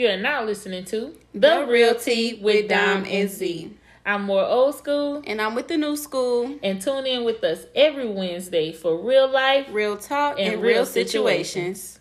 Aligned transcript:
You 0.00 0.08
are 0.08 0.16
now 0.16 0.42
listening 0.42 0.86
to 0.86 1.14
The 1.34 1.66
Real 1.68 1.94
Tea 1.94 2.40
with 2.40 2.70
Dom 2.70 3.04
and 3.06 3.28
Z. 3.28 3.76
I'm 4.06 4.22
more 4.22 4.46
old 4.46 4.74
school, 4.76 5.22
And 5.26 5.42
I'm 5.42 5.54
with 5.54 5.68
the 5.68 5.76
new 5.76 5.94
school, 5.94 6.58
and 6.62 6.80
tune 6.80 7.04
in 7.04 7.22
with 7.22 7.44
us 7.44 7.66
every 7.74 8.08
Wednesday 8.08 8.72
for 8.72 8.96
real 8.96 9.30
life. 9.30 9.66
real 9.70 9.98
talk, 9.98 10.38
and, 10.38 10.54
And 10.54 10.62
real, 10.62 10.76
real 10.76 10.86
situations. 10.86 12.00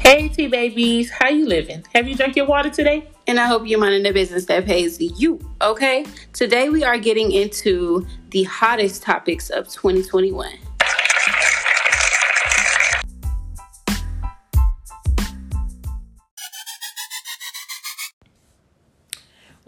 Hey, 0.00 0.28
T 0.30 0.48
babies, 0.48 1.12
how 1.12 1.28
you 1.28 1.46
living? 1.46 1.84
Have 1.94 2.08
you 2.08 2.16
drank 2.16 2.34
your 2.34 2.46
water 2.46 2.70
today? 2.70 3.08
And 3.28 3.38
I 3.38 3.46
hope 3.46 3.68
you're 3.68 3.78
minding 3.78 4.02
the 4.02 4.12
business 4.12 4.46
that 4.46 4.66
pays 4.66 5.00
you. 5.00 5.38
Okay? 5.62 6.06
Today 6.32 6.70
we 6.70 6.82
are 6.82 6.98
getting 6.98 7.30
into 7.30 8.04
the 8.30 8.42
hottest 8.42 9.04
topics 9.04 9.48
of 9.50 9.68
2021. 9.68 10.58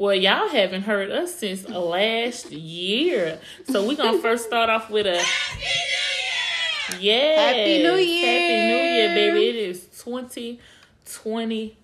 Well, 0.01 0.15
y'all 0.15 0.49
haven't 0.49 0.85
heard 0.85 1.11
us 1.11 1.35
since 1.35 1.69
last 1.69 2.51
year, 2.53 3.39
so 3.69 3.87
we're 3.87 3.99
gonna 3.99 4.17
first 4.19 4.47
start 4.47 4.71
off 4.71 4.89
with 4.89 5.05
a 5.05 5.23
yeah, 6.99 7.43
Happy 7.43 7.83
New 7.83 7.97
Year. 7.97 8.27
Happy 8.27 8.63
New 8.63 8.83
Year, 8.83 9.09
Year. 9.09 9.15
baby! 9.15 9.49
It 9.51 9.57
is 9.57 9.89
twenty 10.01 10.59
twenty 11.05 11.77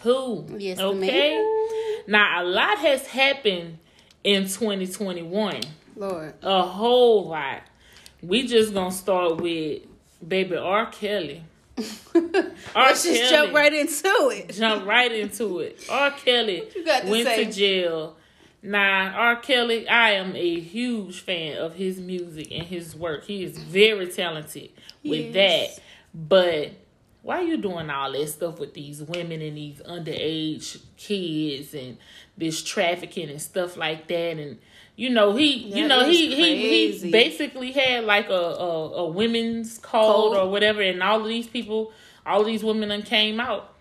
two. 0.00 0.46
Yes, 0.56 0.78
okay. 0.78 1.34
ma'am. 1.34 2.04
Now 2.06 2.40
a 2.40 2.44
lot 2.44 2.78
has 2.78 3.08
happened 3.08 3.78
in 4.22 4.48
twenty 4.48 4.86
twenty 4.86 5.24
one. 5.24 5.62
Lord. 5.96 6.34
A 6.42 6.62
whole 6.62 7.26
lot. 7.26 7.62
We 8.22 8.46
just 8.46 8.74
gonna 8.74 8.92
start 8.92 9.40
with 9.40 9.82
baby 10.26 10.56
R. 10.56 10.86
Kelly. 10.86 11.42
Let's 11.76 13.02
just 13.04 13.30
jump 13.30 13.52
right 13.54 13.72
into 13.72 14.28
it. 14.32 14.50
jump 14.54 14.86
right 14.86 15.12
into 15.12 15.60
it. 15.60 15.84
R. 15.90 16.10
Kelly 16.12 16.62
you 16.74 16.84
got 16.84 17.02
to 17.02 17.10
went 17.10 17.26
say? 17.26 17.44
to 17.44 17.52
jail. 17.52 18.16
Now, 18.62 19.12
R. 19.16 19.36
Kelly, 19.36 19.88
I 19.88 20.12
am 20.12 20.34
a 20.34 20.58
huge 20.60 21.20
fan 21.20 21.58
of 21.58 21.74
his 21.74 22.00
music 22.00 22.48
and 22.50 22.64
his 22.64 22.96
work. 22.96 23.24
He 23.24 23.44
is 23.44 23.58
very 23.58 24.06
talented 24.08 24.70
with 25.04 25.34
Yes. 25.34 25.76
that. 25.76 25.82
But 26.14 26.72
why 27.22 27.38
are 27.40 27.42
you 27.42 27.58
doing 27.58 27.90
all 27.90 28.10
that 28.12 28.28
stuff 28.28 28.58
with 28.58 28.74
these 28.74 29.02
women 29.02 29.42
and 29.42 29.56
these 29.56 29.80
underage 29.86 30.80
kids 30.96 31.74
and 31.74 31.98
this 32.36 32.62
trafficking 32.62 33.28
and 33.30 33.40
stuff 33.40 33.76
like 33.76 34.06
that? 34.08 34.38
And 34.38 34.58
you 34.96 35.10
know 35.10 35.36
he, 35.36 35.52
you 35.54 35.86
know 35.86 36.04
he, 36.08 36.34
he 36.34 36.90
he 37.00 37.10
basically 37.10 37.72
had 37.72 38.04
like 38.04 38.28
a 38.28 38.32
a, 38.32 38.92
a 39.04 39.06
women's 39.08 39.78
code, 39.78 40.32
Code. 40.32 40.36
or 40.36 40.50
whatever, 40.50 40.80
and 40.82 41.02
all 41.02 41.20
of 41.20 41.26
these 41.28 41.46
people, 41.46 41.92
all 42.24 42.40
of 42.40 42.46
these 42.46 42.64
women, 42.64 42.88
then 42.88 43.02
came 43.02 43.38
out 43.38 43.72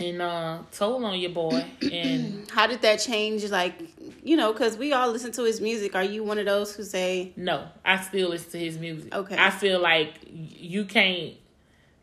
and 0.00 0.20
uh 0.22 0.58
told 0.72 1.04
on 1.04 1.18
your 1.20 1.30
boy 1.30 1.64
and 1.92 2.50
How 2.50 2.66
did 2.66 2.82
that 2.82 2.96
change? 3.00 3.44
Like, 3.50 3.74
you 4.24 4.36
know, 4.36 4.52
because 4.52 4.76
we 4.76 4.92
all 4.92 5.10
listen 5.10 5.30
to 5.32 5.42
his 5.44 5.60
music. 5.60 5.94
Are 5.94 6.02
you 6.02 6.24
one 6.24 6.38
of 6.38 6.46
those 6.46 6.74
who 6.74 6.82
say, 6.82 7.32
no 7.36 7.66
i 7.84 8.00
still 8.00 8.30
listen 8.30 8.50
to 8.52 8.58
his 8.58 8.78
music 8.78 9.14
Okay. 9.14 9.36
i 9.38 9.50
feel 9.50 9.80
like 9.80 10.14
you 10.26 10.84
can't 10.84 11.34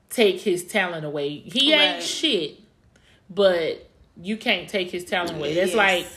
take 0.09 0.39
his 0.41 0.65
talent 0.65 1.05
away 1.05 1.37
he 1.39 1.73
ain't 1.73 2.03
shit 2.03 2.59
but 3.29 3.89
you 4.21 4.35
can't 4.37 4.67
take 4.69 4.91
his 4.91 5.05
talent 5.05 5.37
away 5.37 5.53
that's 5.53 5.73
Yes. 5.73 5.75
like 5.77 6.07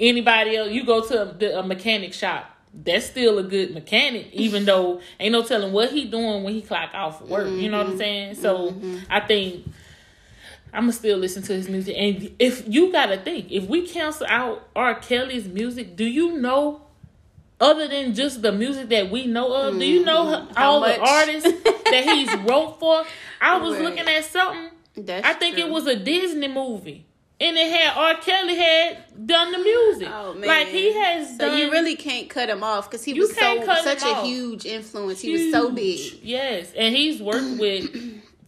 anybody 0.00 0.56
else 0.56 0.70
you 0.70 0.84
go 0.84 1.00
to 1.06 1.22
a, 1.22 1.32
the- 1.34 1.58
a 1.58 1.62
mechanic 1.62 2.12
shop 2.12 2.50
that's 2.72 3.06
still 3.06 3.38
a 3.38 3.42
good 3.42 3.72
mechanic 3.72 4.28
even 4.32 4.64
though 4.70 5.00
ain't 5.20 5.32
no 5.32 5.42
telling 5.42 5.72
what 5.72 5.90
he 5.92 6.04
doing 6.06 6.42
when 6.42 6.52
he 6.54 6.60
clock 6.62 6.90
off 6.94 7.20
for 7.20 7.24
work 7.26 7.48
you 7.50 7.70
know 7.70 7.78
what 7.78 7.86
i'm 7.92 7.98
saying 7.98 8.34
so 8.34 8.74
i 9.10 9.20
think 9.20 9.64
I'ma 10.72 10.90
still 10.90 11.18
listen 11.18 11.40
to 11.44 11.52
his 11.52 11.68
music. 11.68 11.94
And 11.96 12.34
if 12.40 12.64
you 12.66 12.90
gotta 12.90 13.16
think, 13.16 13.52
if 13.52 13.68
we 13.68 13.86
cancel 13.86 14.26
out 14.28 14.68
R. 14.74 14.96
Kelly's 14.96 15.46
music, 15.46 15.94
do 15.94 16.04
you 16.04 16.36
know 16.40 16.82
other 17.60 17.86
than 17.86 18.12
just 18.12 18.42
the 18.42 18.50
music 18.50 18.88
that 18.88 19.08
we 19.08 19.28
know 19.28 19.52
of, 19.54 19.78
do 19.78 19.86
you 19.86 20.04
know 20.04 20.24
Mm-hmm. 20.24 20.52
All 20.56 20.80
the 20.80 20.98
artists 20.98 21.48
that 21.62 22.02
he's 22.02 22.34
wrote 22.38 22.80
for? 22.80 23.04
I 23.40 23.58
was 23.58 23.74
Right. 23.78 23.82
looking 23.84 24.08
at 24.08 24.24
something. 24.24 24.70
That's 24.96 25.24
I 25.24 25.34
think 25.34 25.54
true. 25.58 25.66
it 25.66 25.70
was 25.70 25.86
a 25.86 25.94
Disney 25.94 26.48
movie. 26.48 27.06
And 27.40 27.56
it 27.56 27.70
had 27.72 27.96
R. 27.96 28.14
Kelly 28.20 28.54
had 28.56 29.26
done 29.26 29.50
the 29.52 29.58
music. 29.58 30.08
Oh, 30.10 30.34
man. 30.34 30.48
Like 30.48 30.68
he 30.68 30.92
has 30.92 31.30
So 31.36 31.48
done 31.48 31.58
you 31.58 31.70
really 31.70 31.96
can't 31.96 32.30
cut 32.30 32.48
him 32.48 32.62
off 32.62 32.88
because 32.88 33.04
he 33.04 33.12
was 33.18 33.34
so 33.34 33.64
such 33.82 34.02
a 34.02 34.06
off. 34.06 34.24
huge 34.24 34.64
influence. 34.64 35.20
He 35.20 35.32
was 35.32 35.50
so 35.52 35.70
big. 35.70 36.20
Yes, 36.22 36.72
and 36.76 36.94
he's 36.94 37.20
worked 37.20 37.44
with 37.58 37.90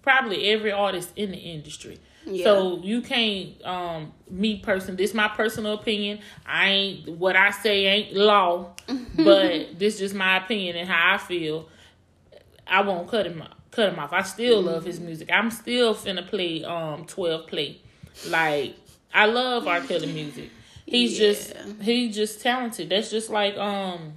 probably 0.02 0.50
every 0.50 0.70
artist 0.70 1.12
in 1.16 1.32
the 1.32 1.36
industry. 1.36 1.98
Yeah. 2.26 2.44
So 2.44 2.78
you 2.82 3.02
can't 3.02 3.64
um 3.64 4.12
me 4.30 4.58
person 4.58 4.96
this 4.96 5.14
my 5.14 5.28
personal 5.28 5.74
opinion. 5.74 6.20
I 6.46 6.68
ain't 6.68 7.08
what 7.08 7.36
I 7.36 7.50
say 7.50 7.86
ain't 7.86 8.14
law, 8.14 8.70
but 9.16 9.78
this 9.78 9.98
just 9.98 10.14
my 10.14 10.36
opinion 10.38 10.76
and 10.76 10.88
how 10.88 11.14
I 11.14 11.18
feel. 11.18 11.68
I 12.66 12.82
won't 12.82 13.08
cut 13.08 13.26
him 13.26 13.42
cut 13.70 13.92
him 13.92 13.98
off. 13.98 14.12
I 14.12 14.22
still 14.22 14.60
love 14.62 14.84
his 14.84 14.98
music. 15.00 15.28
I'm 15.32 15.50
still 15.50 15.94
finna 15.94 16.26
play 16.26 16.64
um 16.64 17.04
12 17.04 17.46
play. 17.46 17.80
Like 18.28 18.76
I 19.12 19.26
love 19.26 19.66
R. 19.66 19.80
Kelly 19.80 20.12
music. 20.12 20.50
He's 20.86 21.16
just 21.18 21.50
Yeah. 21.54 21.72
he's 21.82 22.14
just 22.14 22.40
talented. 22.40 22.88
That's 22.90 23.10
just 23.10 23.30
like 23.30 23.56
um 23.56 24.14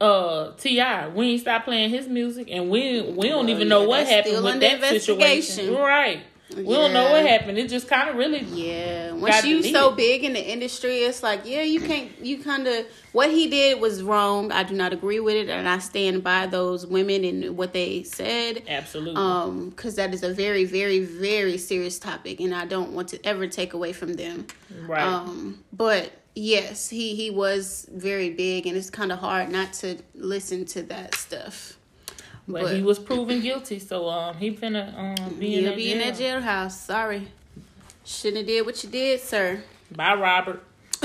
uh 0.00 0.52
Ti. 0.56 0.82
We 1.14 1.32
ain't 1.32 1.40
stop 1.42 1.64
playing 1.64 1.90
his 1.90 2.08
music, 2.08 2.48
and 2.50 2.70
we 2.70 3.00
we 3.02 3.28
don't 3.28 3.46
Well, 3.46 3.50
even 3.50 3.68
know 3.68 3.82
yeah, 3.82 3.86
what 3.88 4.06
happened 4.06 4.44
with 4.44 4.60
that 4.60 4.80
situation. 4.80 5.74
Right. 5.74 6.22
We 6.56 6.64
don't 6.64 6.92
know 6.92 7.12
what 7.12 7.24
happened. 7.26 7.58
It 7.58 7.68
just 7.68 7.88
kind 7.88 8.08
of 8.10 8.16
really 8.16 8.40
Yeah, 8.40 9.12
once 9.12 9.44
you 9.44 9.56
deleted. 9.58 9.72
so 9.72 9.92
big 9.92 10.24
in 10.24 10.32
the 10.32 10.44
industry, 10.52 10.98
it's 10.98 11.22
like 11.22 11.42
yeah, 11.44 11.62
you 11.62 11.80
can't. 11.80 12.10
You 12.20 12.42
kind 12.42 12.66
of 12.66 12.86
what 13.12 13.30
he 13.30 13.48
did 13.48 13.80
was 13.80 14.02
wrong. 14.02 14.50
I 14.52 14.62
do 14.62 14.74
not 14.74 14.92
agree 14.92 15.20
with 15.20 15.36
it, 15.36 15.48
and 15.48 15.68
I 15.68 15.78
stand 15.78 16.22
by 16.24 16.46
those 16.46 16.86
women 16.86 17.24
and 17.24 17.56
what 17.56 17.72
they 17.72 18.02
said. 18.02 18.62
absolutely. 18.68 19.16
Um, 19.20 19.70
because 19.70 19.94
that 19.96 20.12
is 20.14 20.22
a 20.22 20.32
very, 20.32 20.64
very, 20.64 21.00
very 21.00 21.56
serious 21.58 21.98
topic, 21.98 22.40
and 22.40 22.54
I 22.54 22.66
don't 22.66 22.92
want 22.92 23.08
to 23.08 23.26
ever 23.26 23.46
take 23.46 23.72
away 23.72 23.92
from 23.92 24.14
them. 24.14 24.46
right. 24.86 25.02
Um, 25.02 25.62
but 25.72 26.12
yes, 26.34 26.88
he 26.88 27.14
he 27.14 27.30
was 27.30 27.86
very 27.92 28.30
big, 28.30 28.66
and 28.66 28.76
it's 28.76 28.90
kind 28.90 29.12
of 29.12 29.18
hard 29.18 29.50
not 29.50 29.72
to 29.74 29.98
listen 30.14 30.64
to 30.66 30.82
that 30.84 31.14
stuff. 31.14 31.76
But, 32.52 32.62
but- 32.62 32.74
he 32.76 32.82
was 32.82 32.98
proven 32.98 33.40
guilty, 33.40 33.78
so 33.78 34.08
um 34.08 34.36
he 34.36 34.52
finna 34.52 34.96
um 34.96 35.34
be 35.34 35.56
in 35.56 35.64
that 35.64 35.76
be 35.76 35.92
in 35.92 35.98
that 35.98 36.14
jailhouse. 36.14 36.72
Sorry, 36.72 37.28
shouldn't 38.04 38.38
have 38.38 38.46
did 38.46 38.66
what 38.66 38.82
you 38.84 38.90
did, 38.90 39.20
sir. 39.20 39.62
Bye, 39.90 40.14
Robert. 40.14 40.62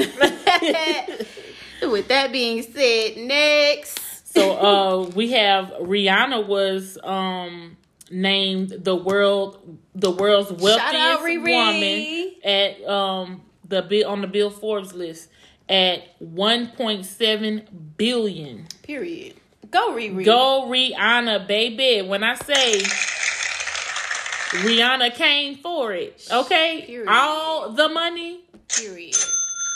With 1.81 2.07
that 2.07 2.31
being 2.31 2.61
said, 2.63 3.17
next. 3.17 4.33
So 4.33 4.53
uh 4.57 5.09
we 5.15 5.31
have 5.31 5.67
Rihanna 5.79 6.45
was 6.47 6.97
um 7.03 7.77
named 8.11 8.69
the 8.83 8.95
world 8.95 9.77
the 9.93 10.11
world's 10.11 10.51
wealthiest 10.51 10.93
out, 10.95 11.21
woman 11.23 12.33
at 12.43 12.83
um 12.85 13.41
the 13.67 13.81
bill 13.81 14.09
on 14.09 14.21
the 14.21 14.27
Bill 14.27 14.49
Forbes 14.49 14.93
list 14.93 15.29
at 15.67 16.19
1.7 16.21 17.65
billion. 17.97 18.67
Period. 18.83 19.33
Go 19.75 19.91
Riri. 19.91 20.23
Go 20.23 20.67
Rihanna, 20.69 21.47
baby. 21.47 22.01
When 22.07 22.23
I 22.23 22.35
say 22.35 22.79
Rihanna 24.63 25.13
came 25.15 25.57
for 25.57 25.91
it, 25.91 26.25
okay? 26.31 26.83
Period. 26.87 27.09
All 27.09 27.71
the 27.71 27.89
money, 27.89 28.39
Period. 28.69 29.15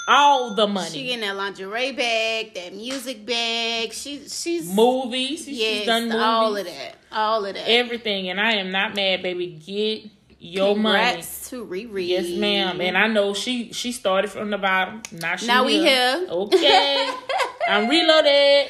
all 0.08 0.56
the 0.56 0.68
money. 0.68 0.90
She 0.90 1.04
getting 1.08 1.22
that 1.22 1.36
lingerie 1.36 1.92
bag, 1.92 2.54
that 2.54 2.74
music 2.74 3.26
bag. 3.26 3.92
She 3.92 4.28
she's 4.30 4.74
movies, 4.74 5.44
she's 5.44 5.58
yes, 5.60 5.86
done 5.86 6.04
movies, 6.04 6.16
all 6.22 6.56
of 6.56 6.66
that, 6.66 6.96
all 7.12 7.46
of 7.46 7.54
that. 7.56 7.70
everything, 7.70 8.30
and 8.30 8.40
I 8.40 8.54
am 8.54 8.72
not 8.72 8.96
mad, 8.96 9.22
baby. 9.22 9.48
Get 9.48 10.10
your 10.40 10.78
money. 10.78 11.08
Congrats 11.08 11.50
to 11.50 11.66
Riri. 11.66 12.08
Yes, 12.08 12.30
ma'am. 12.40 12.80
And 12.80 12.98
I 12.98 13.08
know 13.08 13.34
she 13.34 13.74
she 13.74 13.92
started 13.92 14.32
from 14.32 14.50
the 14.50 14.58
bottom. 14.58 15.02
Now 15.12 15.36
she 15.36 15.46
Now 15.48 15.66
we 15.66 15.80
here. 15.80 16.20
here. 16.20 16.28
Okay, 16.30 17.12
I'm 17.68 17.90
reloaded. 17.90 18.70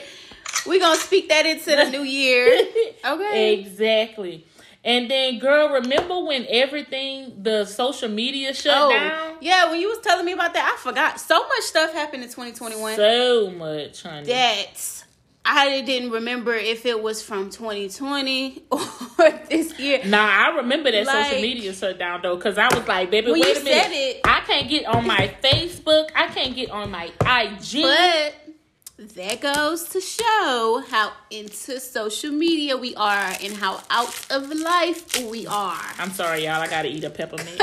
We 0.67 0.79
gonna 0.79 0.97
speak 0.99 1.29
that 1.29 1.45
into 1.45 1.75
the 1.75 1.89
new 1.89 2.03
year. 2.03 2.65
Okay. 3.05 3.53
Exactly. 3.59 4.45
And 4.83 5.09
then, 5.11 5.39
girl, 5.39 5.69
remember 5.69 6.19
when 6.23 6.45
everything 6.49 7.43
the 7.43 7.65
social 7.65 8.09
media 8.09 8.53
shut 8.53 8.73
Oh, 8.77 8.89
down? 8.91 9.37
yeah. 9.41 9.69
When 9.71 9.79
you 9.79 9.89
was 9.89 9.99
telling 9.99 10.25
me 10.25 10.31
about 10.33 10.53
that, 10.53 10.73
I 10.73 10.81
forgot. 10.81 11.19
So 11.19 11.37
much 11.47 11.61
stuff 11.63 11.93
happened 11.93 12.23
in 12.23 12.29
2021 12.29 12.95
So 12.95 13.51
much, 13.51 14.03
honey. 14.03 14.25
that 14.27 15.03
I 15.45 15.81
didn't 15.81 16.11
remember 16.11 16.53
if 16.53 16.85
it 16.85 17.01
was 17.01 17.21
from 17.23 17.49
2020 17.49 18.63
or 18.71 18.79
this 19.49 19.77
year. 19.79 20.01
Nah, 20.05 20.17
I 20.27 20.55
remember 20.57 20.91
that 20.91 21.07
social 21.07 21.41
media 21.41 21.73
shut 21.73 21.97
down 21.97 22.21
though, 22.21 22.35
because 22.35 22.57
I 22.57 22.67
was 22.73 22.87
like, 22.87 23.09
baby, 23.11 23.31
wait 23.31 23.41
a 23.43 23.45
minute. 23.63 23.63
said 23.65 23.91
it- 23.91 24.21
I 24.25 24.41
can't 24.41 24.69
get 24.69 24.85
on 24.85 25.05
my 25.07 25.33
Facebook. 25.43 26.09
I 26.15 26.27
can't 26.27 26.55
get 26.55 26.69
on 26.69 26.91
my 26.91 27.05
IG. 27.21 27.81
But 27.83 28.35
that 28.99 29.39
goes 29.39 29.85
to 29.89 30.01
show 30.01 30.83
how 30.89 31.13
into 31.31 31.79
social 31.79 32.31
media 32.31 32.75
we 32.75 32.93
are 32.95 33.33
and 33.41 33.53
how 33.53 33.81
out 33.89 34.27
of 34.29 34.51
life 34.51 35.23
we 35.23 35.47
are. 35.47 35.79
I'm 35.97 36.11
sorry, 36.11 36.43
y'all. 36.43 36.61
I 36.61 36.67
gotta 36.67 36.89
eat 36.89 37.05
a 37.05 37.09
peppermint. 37.09 37.61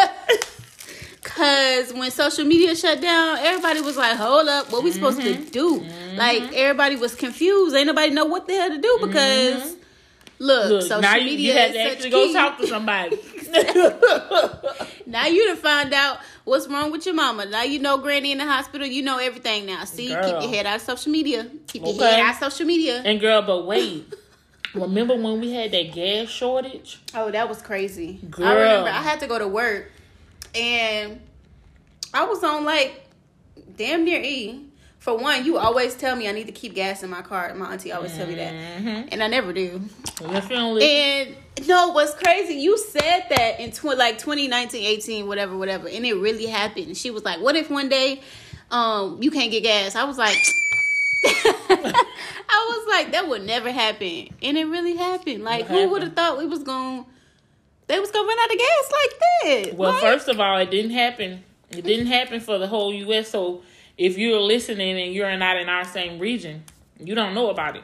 Cause 1.23 1.93
when 1.93 2.11
social 2.11 2.47
media 2.47 2.75
shut 2.75 3.03
down, 3.03 3.39
everybody 3.39 3.83
was 3.83 3.99
like, 3.99 4.17
"Hold 4.17 4.49
up, 4.49 4.73
what 4.73 4.83
we 4.83 4.93
supposed 4.93 5.21
to 5.21 5.35
mm-hmm. 5.35 5.51
do?" 5.51 5.81
Mm-hmm. 5.81 6.17
Like 6.17 6.55
everybody 6.55 6.97
was 6.97 7.15
confused. 7.15 7.77
Ain't 7.77 7.89
nobody 7.89 8.15
know 8.15 8.25
what 8.25 8.47
the 8.47 8.55
hell 8.55 8.71
to 8.71 8.79
do 8.79 8.99
mm-hmm. 9.01 9.07
because 9.07 9.77
look, 10.39 10.71
Look, 10.71 10.83
social 10.83 11.01
now 11.03 11.17
you, 11.17 11.25
media 11.25 11.53
you 11.53 11.59
had 11.59 11.73
to 11.73 11.81
actually 11.81 12.11
go 12.11 12.33
talk 12.33 12.59
to 12.59 12.67
somebody. 12.67 13.19
Now 15.07 15.27
you 15.27 15.49
to 15.51 15.57
find 15.57 15.95
out 15.95 16.19
what's 16.47 16.67
wrong 16.69 16.91
with 16.91 17.05
your 17.05 17.15
mama. 17.15 17.45
Now 17.45 17.63
you 17.65 17.79
know 17.79 17.99
Granny 17.99 18.33
in 18.33 18.39
the 18.39 18.47
hospital. 18.47 18.87
You 18.87 19.03
know 19.03 19.19
everything 19.19 19.67
now. 19.67 19.85
See, 19.85 20.07
keep 20.09 20.17
your 20.17 20.49
head 20.49 20.65
out 20.65 20.77
of 20.77 20.83
social 20.83 21.13
media. 21.13 21.51
Keep 21.67 21.85
your 21.85 21.95
head 22.01 22.21
out 22.21 22.43
of 22.43 22.53
social 22.53 22.67
media. 22.67 23.03
and 23.05 23.21
girl, 23.21 23.43
but 23.43 23.67
wait. 23.67 24.15
Remember 24.75 25.15
when 25.15 25.41
we 25.41 25.53
had 25.53 25.73
that 25.73 25.93
gas 25.93 26.29
shortage? 26.29 27.01
Oh, 27.15 27.31
that 27.31 27.49
was 27.49 27.63
crazy. 27.63 28.19
Girl. 28.31 28.47
I 28.47 28.55
remember 28.55 28.91
I 28.91 29.03
had 29.03 29.21
to 29.21 29.27
go 29.27 29.39
to 29.39 29.49
work 29.49 29.91
and 30.55 31.21
I 32.13 32.25
was 32.25 32.43
on 32.45 32.65
like 32.65 33.09
damn 33.77 34.05
near 34.05 34.21
E. 34.21 34.65
For 35.07 35.17
one, 35.17 35.45
you 35.45 35.57
always 35.57 35.95
tell 35.95 36.17
me 36.17 36.29
I 36.29 36.33
need 36.33 36.49
to 36.49 36.53
keep 36.53 36.75
gas 36.75 37.05
in 37.05 37.11
my 37.11 37.23
car. 37.23 37.55
My 37.55 37.75
auntie 37.75 37.93
always 37.93 38.17
tell 38.17 38.27
me 38.27 38.35
that. 38.35 38.53
Mm-hmm. 38.53 39.09
And 39.13 39.23
I 39.23 39.29
never 39.29 39.53
do. 39.53 39.81
If 40.21 40.51
you 40.51 40.57
don't 40.57 40.75
listen, 40.75 41.37
And 41.57 41.69
no, 41.69 41.91
what's 41.91 42.13
crazy, 42.13 42.55
you 42.55 42.77
said 42.77 43.27
that 43.31 43.61
in 43.61 43.71
tw- 43.71 43.97
like 43.97 44.19
2019, 44.19 44.85
18, 44.85 45.29
whatever, 45.29 45.57
whatever. 45.57 45.87
And 45.87 46.05
it 46.05 46.15
really 46.15 46.47
happened. 46.47 46.97
She 46.97 47.13
was 47.13 47.23
like, 47.23 47.41
What 47.41 47.55
if 47.55 47.71
one 47.71 47.89
day 47.89 48.21
um 48.73 49.23
you 49.23 49.31
can't 49.31 49.53
get 49.53 49.63
gas? 49.63 49.95
I 49.95 50.03
was 50.03 50.19
like 50.19 50.37
I 51.25 52.67
was 52.69 52.89
like, 52.89 53.13
that 53.13 53.29
would 53.29 53.45
never 53.45 53.71
happen. 53.71 54.31
And 54.43 54.59
it 54.59 54.65
really 54.65 54.97
happened. 54.97 55.45
Like 55.45 55.67
who 55.67 55.89
would 55.89 56.03
have 56.03 56.15
thought 56.15 56.37
we 56.37 56.47
was 56.47 56.65
going? 56.65 57.05
to 57.05 57.11
they 57.87 58.01
was 58.01 58.11
gonna 58.11 58.27
run 58.27 58.39
out 58.41 58.53
of 58.53 58.59
gas 58.59 58.91
like 58.91 59.21
that? 59.71 59.77
well, 59.77 59.93
Like, 59.93 60.03
first 60.03 60.27
of 60.27 60.41
all, 60.41 60.59
it 60.59 60.73
didn't 60.73 60.91
happen. 60.91 61.45
It 61.71 61.85
didn't 61.85 62.09
happen 62.09 62.41
for 62.41 62.59
the 62.59 62.67
whole 62.67 62.93
U.S. 62.93 63.29
So 63.31 63.63
if 63.99 64.19
you're 64.19 64.41
listening 64.41 64.99
and 65.01 65.15
you're 65.15 65.37
not 65.37 65.57
in 65.57 65.69
our 65.69 65.85
same 65.85 66.19
region, 66.19 66.65
you 66.99 67.15
don't 67.15 67.35
know 67.35 67.51
about 67.51 67.77
it 67.77 67.83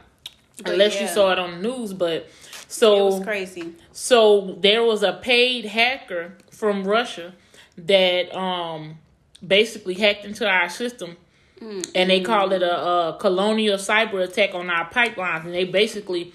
But 0.62 0.72
unless 0.72 1.00
you 1.00 1.08
saw 1.08 1.32
it 1.32 1.38
on 1.38 1.62
the 1.62 1.68
news. 1.68 1.92
But 1.92 2.12
it 2.12 2.32
so 2.68 3.06
was 3.06 3.24
crazy. 3.24 3.72
So 3.92 4.56
there 4.60 4.82
was 4.82 5.02
a 5.02 5.12
paid 5.14 5.64
hacker 5.66 6.34
from 6.50 6.84
Russia 6.84 7.34
that 7.78 8.34
um 8.36 8.98
basically 9.46 9.94
hacked 9.94 10.24
into 10.24 10.46
our 10.48 10.68
system 10.68 11.16
and 11.94 12.10
they 12.10 12.20
called 12.20 12.52
it 12.52 12.62
a, 12.62 12.80
a 12.86 13.16
Colonial 13.20 13.76
cyber 13.78 14.22
attack 14.22 14.54
on 14.54 14.68
our 14.68 14.90
pipelines 14.90 15.44
and 15.44 15.54
they 15.54 15.64
basically 15.64 16.32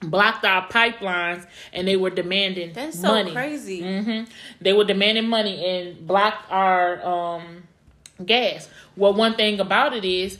blocked 0.00 0.44
our 0.44 0.66
pipelines 0.68 1.46
and 1.72 1.86
they 1.86 1.96
were 1.96 2.10
demanding 2.10 2.72
That's 2.72 2.98
so 3.00 3.08
money. 3.08 3.32
crazy. 3.32 3.82
mm-hmm. 3.82 4.24
They 4.60 4.72
were 4.72 4.84
demanding 4.84 5.28
money 5.28 5.64
and 5.64 6.06
blocked 6.06 6.50
our 6.50 7.04
um, 7.06 7.64
gas. 8.24 8.68
Well, 8.96 9.14
one 9.14 9.34
thing 9.34 9.60
about 9.60 9.94
it 9.94 10.04
is 10.04 10.38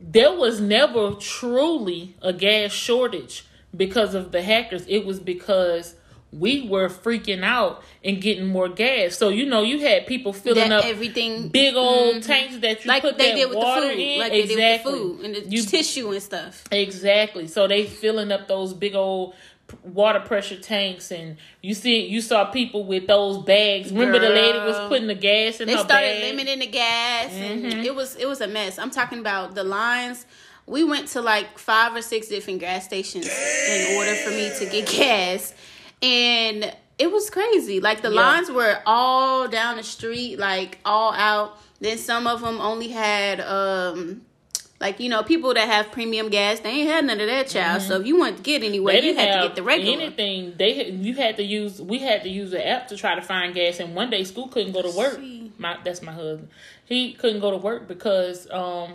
there 0.00 0.32
was 0.34 0.60
never 0.60 1.12
truly 1.12 2.14
a 2.22 2.32
gas 2.32 2.72
shortage 2.72 3.44
because 3.76 4.14
of 4.14 4.32
the 4.32 4.42
hackers. 4.42 4.84
It 4.88 5.04
was 5.06 5.20
because 5.20 5.94
we 6.32 6.66
were 6.66 6.88
freaking 6.88 7.44
out 7.44 7.82
and 8.02 8.20
getting 8.20 8.46
more 8.46 8.68
gas. 8.68 9.16
So 9.16 9.28
you 9.28 9.44
know, 9.46 9.62
you 9.62 9.80
had 9.80 10.06
people 10.06 10.32
filling 10.32 10.70
That 10.70 10.78
up 10.80 10.84
everything 10.86 11.48
big 11.48 11.76
old 11.76 12.16
Mhm. 12.16 12.26
tanks 12.26 12.56
that 12.58 12.84
you 12.84 12.88
like 12.88 13.02
put 13.02 13.18
they 13.18 13.28
that 13.32 13.34
did 13.36 13.48
with 13.50 13.60
the 13.60 13.64
food. 13.66 13.98
in. 13.98 14.18
Like 14.18 14.32
they 14.32 14.46
did 14.46 14.56
with 14.56 14.82
the 14.84 14.90
food 14.90 15.24
and 15.26 15.34
the 15.36 15.48
You- 15.48 15.62
tissue 15.62 16.10
and 16.10 16.22
stuff. 16.22 16.64
Exactly. 16.72 17.46
So 17.48 17.68
they 17.68 17.84
filling 17.84 18.32
up 18.32 18.48
those 18.48 18.72
big 18.72 18.94
old 18.94 19.34
water 19.82 20.20
pressure 20.20 20.58
tanks, 20.58 21.10
and 21.10 21.36
you 21.60 21.74
see, 21.74 22.06
you 22.06 22.20
saw 22.20 22.44
people 22.46 22.84
with 22.84 23.06
those 23.06 23.38
bags. 23.44 23.92
Remember, 23.92 24.18
the 24.18 24.28
lady 24.28 24.58
was 24.58 24.88
putting 24.88 25.06
the 25.06 25.14
gas 25.14 25.60
in 25.60 25.66
They 25.68 25.74
her 25.74 25.80
started 25.80 26.20
bag. 26.20 26.22
limiting 26.36 26.58
the 26.60 26.66
gas, 26.66 27.32
and 27.32 27.64
Mhm. 27.64 27.84
it 27.84 27.94
was 27.94 28.16
it 28.16 28.26
was 28.26 28.40
a 28.40 28.46
mess. 28.48 28.78
I'm 28.78 28.90
talking 28.90 29.18
about 29.18 29.54
the 29.54 29.64
lines. 29.64 30.26
We 30.66 30.84
went 30.84 31.08
to 31.08 31.20
like 31.20 31.58
five 31.58 31.94
or 31.96 32.02
six 32.02 32.28
different 32.28 32.60
gas 32.60 32.84
stations 32.84 33.26
in 33.26 33.96
order 33.96 34.14
for 34.14 34.30
me 34.30 34.50
to 34.58 34.66
get 34.66 34.86
gas, 34.96 35.52
and 36.02 36.72
it 36.98 37.10
was 37.10 37.30
crazy. 37.30 37.80
Like 37.80 38.02
the 38.02 38.10
Yeah. 38.10 38.20
lines 38.20 38.50
were 38.50 38.78
all 38.86 39.48
down 39.48 39.76
the 39.76 39.82
street, 39.82 40.38
like 40.38 40.78
all 40.84 41.12
out. 41.14 41.58
Then 41.80 41.98
some 41.98 42.26
of 42.28 42.42
them 42.42 42.60
only 42.60 42.88
had 42.88 43.40
um. 43.40 44.22
Like 44.82 44.98
you 45.00 45.08
know, 45.08 45.22
people 45.22 45.54
that 45.54 45.68
have 45.68 45.92
premium 45.92 46.28
gas, 46.28 46.58
they 46.60 46.68
ain't 46.70 46.90
had 46.90 47.04
none 47.06 47.20
of 47.20 47.26
that, 47.28 47.46
child. 47.48 47.82
So 47.82 48.00
if 48.00 48.06
you 48.06 48.18
want 48.18 48.38
to 48.38 48.42
get 48.42 48.62
anywhere, 48.64 48.96
Mm-hmm. 48.96 49.06
You 49.06 49.14
had 49.16 49.40
to 49.42 49.46
get 49.48 49.56
the 49.56 49.62
regular. 49.62 50.02
anything. 50.02 50.54
They 50.58 50.90
you 50.90 51.14
had 51.14 51.36
to 51.36 51.42
use. 51.44 51.80
We 51.80 51.98
had 52.00 52.22
to 52.24 52.28
use 52.28 52.52
an 52.52 52.60
app 52.62 52.88
to 52.88 52.96
try 52.96 53.14
to 53.14 53.22
find 53.22 53.54
gas. 53.54 53.78
And 53.80 53.94
one 53.94 54.10
day, 54.10 54.24
school 54.24 54.48
couldn't 54.48 54.72
go 54.72 54.82
to 54.82 54.90
work. 54.98 55.14
See. 55.16 55.52
My 55.56 55.78
that's 55.84 56.02
my 56.02 56.12
husband. 56.12 56.48
He 56.84 57.12
couldn't 57.12 57.40
go 57.40 57.52
to 57.52 57.56
work 57.58 57.86
because 57.86 58.50
um 58.50 58.94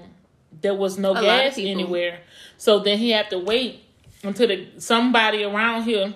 there 0.62 0.74
was 0.76 0.98
no 1.00 1.12
of 1.16 1.22
gas 1.24 1.58
anywhere. 1.58 2.20
So 2.58 2.80
then 2.80 2.98
he 2.98 3.12
had 3.12 3.30
to 3.30 3.40
wait 3.40 3.82
until 4.24 4.48
the, 4.50 4.68
somebody 4.80 5.44
around 5.44 5.84
here 5.84 6.14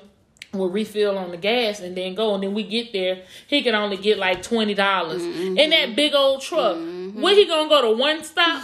will 0.54 0.70
refill 0.70 1.18
on 1.18 1.32
the 1.32 1.38
gas 1.38 1.80
and 1.80 1.96
then 1.96 2.14
go. 2.16 2.34
And 2.34 2.44
then 2.44 2.54
we 2.54 2.64
get 2.64 2.92
there, 2.92 3.24
he 3.48 3.62
can 3.62 3.74
only 3.76 3.96
get 3.98 4.18
like 4.18 4.42
twenty 4.44 4.74
dollars 4.74 5.22
Mm-hmm. 5.22 5.58
in 5.58 5.70
that 5.70 5.96
big 5.96 6.14
old 6.14 6.42
truck. 6.42 6.76
Where 6.76 7.36
he 7.36 7.46
gonna 7.46 7.70
go 7.70 7.82
to 7.84 7.98
one 7.98 8.24
stop 8.26 8.62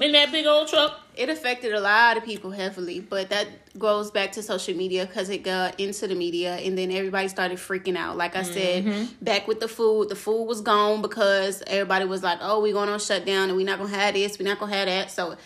in 0.00 0.12
that 0.12 0.30
big 0.32 0.46
old 0.46 0.68
truck? 0.68 0.98
it 1.14 1.28
affected 1.28 1.74
a 1.74 1.80
lot 1.80 2.16
of 2.16 2.24
people 2.24 2.50
heavily 2.50 2.98
but 2.98 3.28
that 3.28 3.46
goes 3.78 4.10
back 4.10 4.32
to 4.32 4.42
social 4.42 4.74
media 4.74 5.04
because 5.04 5.28
it 5.28 5.42
got 5.42 5.78
into 5.78 6.06
the 6.06 6.14
media 6.14 6.56
and 6.56 6.78
then 6.78 6.90
everybody 6.90 7.28
started 7.28 7.58
freaking 7.58 7.96
out 7.98 8.16
like 8.16 8.34
i 8.34 8.42
said 8.42 9.08
back 9.20 9.46
with 9.46 9.60
the 9.60 9.68
food 9.68 10.08
the 10.08 10.14
food 10.16 10.44
was 10.44 10.62
gone 10.62 11.02
because 11.02 11.62
everybody 11.66 12.06
was 12.06 12.22
like 12.22 12.38
oh 12.40 12.62
we're 12.62 12.72
going 12.72 12.88
on 12.88 12.98
shutdown 12.98 13.48
and 13.50 13.56
we're 13.58 13.66
not 13.66 13.78
gonna 13.78 13.90
have 13.90 14.14
this 14.14 14.38
we're 14.38 14.48
not 14.48 14.58
gonna 14.58 14.74
have 14.74 14.86
that 14.86 15.10
so 15.10 15.36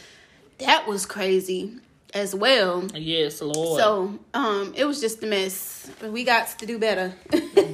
that 0.59 0.87
was 0.87 1.05
crazy 1.05 1.75
as 2.15 2.33
well 2.33 2.85
Yes, 2.95 3.43
Lord. 3.43 3.81
so 3.81 4.17
um 4.35 4.73
it 4.77 4.85
was 4.85 5.01
just 5.01 5.21
a 5.25 5.27
mess 5.27 5.91
but 5.99 6.13
we 6.13 6.23
got 6.23 6.47
to 6.61 6.65
do 6.67 6.79
better 6.79 7.13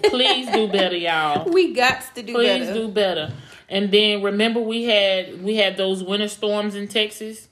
Please 0.04 0.50
do 0.50 0.68
better, 0.68 0.96
y'all. 0.96 1.50
we 1.52 1.72
got 1.75 2.02
to 2.14 2.22
do 2.22 2.34
Please 2.34 2.66
better 2.66 2.72
Please 2.72 2.80
do 2.80 2.88
better. 2.88 3.32
And 3.72 3.90
then 3.90 4.22
remember 4.22 4.60
we 4.60 4.84
had 4.84 5.42
we 5.42 5.56
had 5.56 5.76
those 5.76 6.04
winter 6.04 6.28
storms 6.28 6.74
in 6.74 6.86
Texas. 6.88 7.48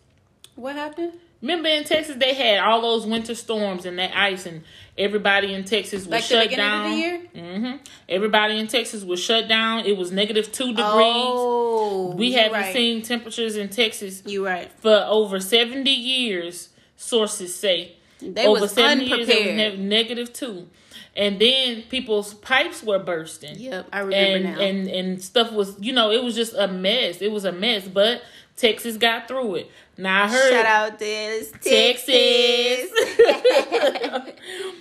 what 0.55 0.77
happened 0.77 1.15
Remember 1.43 1.71
in 1.71 1.85
Texas 1.85 2.17
they 2.17 2.35
had 2.35 2.59
all 2.61 2.83
those 2.83 3.07
winter 3.07 3.35
storms 3.35 3.87
and 3.87 3.99
that 3.99 4.15
ice 4.15 4.45
and 4.45 4.63
everybody 4.99 5.55
in 5.55 5.65
Texas 5.65 6.01
was 6.05 6.09
like 6.09 6.23
shut 6.25 6.51
down. 6.51 6.85
of 6.85 6.91
the 6.91 6.97
year 6.99 7.19
hmm 7.35 7.77
Everybody 8.09 8.59
in 8.59 8.67
Texas 8.67 9.03
was 9.05 9.19
shut 9.21 9.49
down. 9.49 9.87
It 9.87 9.97
was 9.97 10.13
negative 10.13 10.53
two 10.53 10.69
degrees. 10.75 10.85
oh 10.87 12.15
we 12.15 12.33
haven't 12.33 12.53
right. 12.61 12.73
seen 12.75 13.01
temperatures 13.03 13.57
in 13.57 13.71
Texas 13.71 14.23
you 14.27 14.45
right 14.45 14.71
for 14.81 15.07
over 15.09 15.41
seventy 15.41 15.93
years. 15.93 16.69
Sources 16.97 17.55
say 17.55 17.97
they 18.21 18.47
over 18.47 18.61
was 18.61 18.73
seventy 18.73 19.07
years 19.07 19.21
it 19.21 19.21
was 19.21 19.31
unprepared 19.39 19.79
ne- 19.79 19.85
negative 19.99 20.33
two, 20.35 20.69
and 21.17 21.41
then 21.41 21.83
people's 21.89 22.35
pipes 22.35 22.83
were 22.83 22.99
bursting 22.99 23.59
Yep, 23.59 23.89
I 23.93 23.99
remember 24.01 24.49
and 24.49 24.57
now. 24.57 24.61
and 24.61 24.89
and 24.89 25.23
stuff 25.23 25.53
was 25.53 25.75
you 25.81 25.93
know 25.93 26.11
it 26.11 26.23
was 26.23 26.35
just 26.35 26.55
a 26.55 26.69
mess. 26.69 27.21
It 27.21 27.31
was 27.33 27.45
a 27.45 27.53
mess, 27.53 27.87
but 27.89 28.23
Texas 28.57 28.97
got 28.97 29.27
through 29.29 29.57
it. 29.57 29.71
Now 29.99 30.25
I 30.25 30.29
heard 30.29 30.53
Shout 30.53 30.67
out 30.67 30.99
this 30.99 31.51
Texas. 31.53 32.91
Texas. 33.17 34.35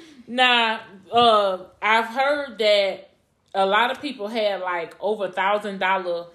now 0.28 0.82
uh, 1.12 1.58
I've 1.82 2.06
heard 2.08 2.58
that 2.60 3.10
a 3.54 3.66
lot 3.66 3.92
of 3.92 4.02
people 4.02 4.28
had 4.28 4.62
like 4.62 4.96
over 5.00 5.26
a 5.26 5.32
thousand 5.32 5.80
dollar 5.80 6.28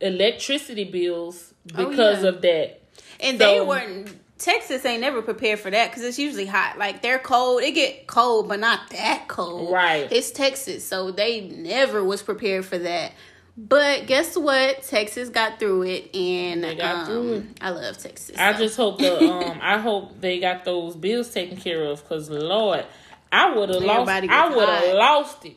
electricity 0.00 0.84
bills 0.84 1.52
Oh, 1.76 1.88
because 1.88 2.22
yeah. 2.22 2.28
of 2.28 2.42
that. 2.42 2.80
and 3.20 3.38
they 3.38 3.58
weren't. 3.60 4.10
Texas 4.44 4.84
ain't 4.84 5.00
never 5.00 5.22
prepared 5.22 5.58
for 5.58 5.70
that 5.70 5.90
because 5.90 6.02
it's 6.02 6.18
usually 6.18 6.44
hot. 6.44 6.76
Like 6.76 7.00
they're 7.00 7.18
cold, 7.18 7.62
it 7.62 7.72
get 7.72 8.06
cold, 8.06 8.46
but 8.46 8.60
not 8.60 8.90
that 8.90 9.24
cold. 9.26 9.72
Right. 9.72 10.06
It's 10.12 10.30
Texas, 10.30 10.86
so 10.86 11.10
they 11.10 11.48
never 11.48 12.04
was 12.04 12.22
prepared 12.22 12.66
for 12.66 12.76
that. 12.76 13.12
But 13.56 14.06
guess 14.06 14.36
what? 14.36 14.82
Texas 14.82 15.30
got 15.30 15.58
through 15.58 15.84
it, 15.84 16.14
and 16.14 16.78
um, 16.78 17.06
through 17.06 17.32
it. 17.32 17.44
I 17.62 17.70
love 17.70 17.96
Texas. 17.96 18.36
I 18.36 18.52
so. 18.52 18.58
just 18.58 18.76
hope 18.76 18.98
the 18.98 19.18
um 19.18 19.58
I 19.62 19.78
hope 19.78 20.20
they 20.20 20.40
got 20.40 20.66
those 20.66 20.94
bills 20.94 21.30
taken 21.30 21.56
care 21.56 21.82
of 21.82 22.02
because 22.02 22.28
Lord, 22.28 22.84
I 23.32 23.56
would 23.56 23.70
have 23.70 23.82
lost. 23.82 24.10
I 24.10 24.54
would 24.54 24.68
have 24.68 24.94
lost 24.94 25.46
it. 25.46 25.56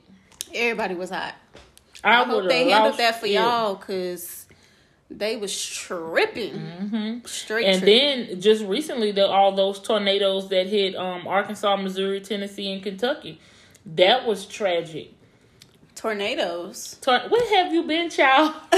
everybody 0.53 0.95
was 0.95 1.09
hot. 1.09 1.35
I, 2.05 2.21
I, 2.21 2.23
hope 2.23 2.47
they 2.47 2.69
handled 2.69 2.97
that 2.99 3.19
for 3.19 3.25
it. 3.25 3.33
y'all 3.33 3.75
because 3.75 4.36
they 5.09 5.37
was 5.37 5.53
tripping, 5.65 7.21
straight. 7.25 7.65
Mm-hmm. 7.65 7.65
And 7.65 7.81
tripping. 7.81 7.85
then 8.29 8.41
just 8.41 8.63
recently, 8.65 9.11
the 9.11 9.25
all 9.27 9.53
those 9.53 9.79
tornadoes 9.79 10.49
that 10.49 10.67
hit 10.67 10.95
um 10.95 11.27
Arkansas, 11.27 11.75
Missouri, 11.77 12.19
Tennessee, 12.21 12.71
and 12.71 12.83
Kentucky, 12.83 13.39
that 13.85 14.25
was 14.25 14.45
tragic. 14.45 15.13
tornadoes. 15.95 16.97
Tor- 17.01 17.27
what 17.29 17.47
have 17.55 17.73
you 17.73 17.83
been, 17.83 18.09
child? 18.09 18.53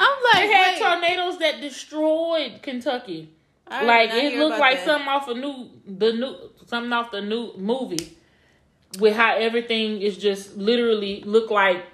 I'm 0.00 0.16
like, 0.32 0.42
They 0.42 0.52
had 0.52 0.72
wait, 0.74 0.80
tornadoes 0.80 1.38
that 1.38 1.60
destroyed 1.60 2.60
Kentucky. 2.62 3.30
Like 3.70 4.10
it 4.12 4.38
looked 4.38 4.58
like 4.58 4.78
that. 4.78 4.86
something 4.86 5.08
off 5.08 5.28
a 5.28 5.34
new 5.34 5.68
the 5.86 6.12
new 6.14 6.36
something 6.66 6.92
off 6.92 7.10
the 7.10 7.20
new 7.20 7.52
movie 7.56 8.16
with 8.98 9.14
how 9.14 9.36
everything 9.36 10.00
is 10.00 10.16
just 10.16 10.56
literally 10.56 11.22
looked 11.24 11.50
like 11.50 11.84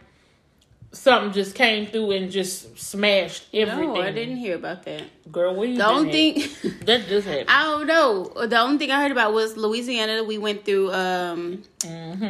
something 0.95 1.33
just 1.33 1.55
came 1.55 1.87
through 1.87 2.13
and 2.13 2.31
just 2.31 2.79
smashed 2.79 3.45
everything. 3.53 3.93
No, 3.95 4.01
I 4.01 4.11
didn't 4.13 4.37
hear 4.39 4.55
about 4.57 4.85
that. 4.85 5.03
Girl, 5.31 5.55
where 5.55 5.69
you 5.69 5.77
The 5.77 5.87
only 5.87 6.11
been 6.33 6.43
at? 6.43 6.51
thing 6.51 6.73
that 6.87 7.07
just 7.09 7.27
happened. 7.27 7.51
I 7.51 7.63
don't 7.65 7.87
know. 7.87 8.47
The 8.47 8.59
only 8.61 8.79
thing 8.79 8.91
I 8.91 9.03
heard 9.03 9.11
about 9.13 9.33
was 9.35 9.57
Louisiana. 9.57 10.25
We 10.25 10.39
went 10.39 10.65
through 10.65 10.93
um, 10.93 11.63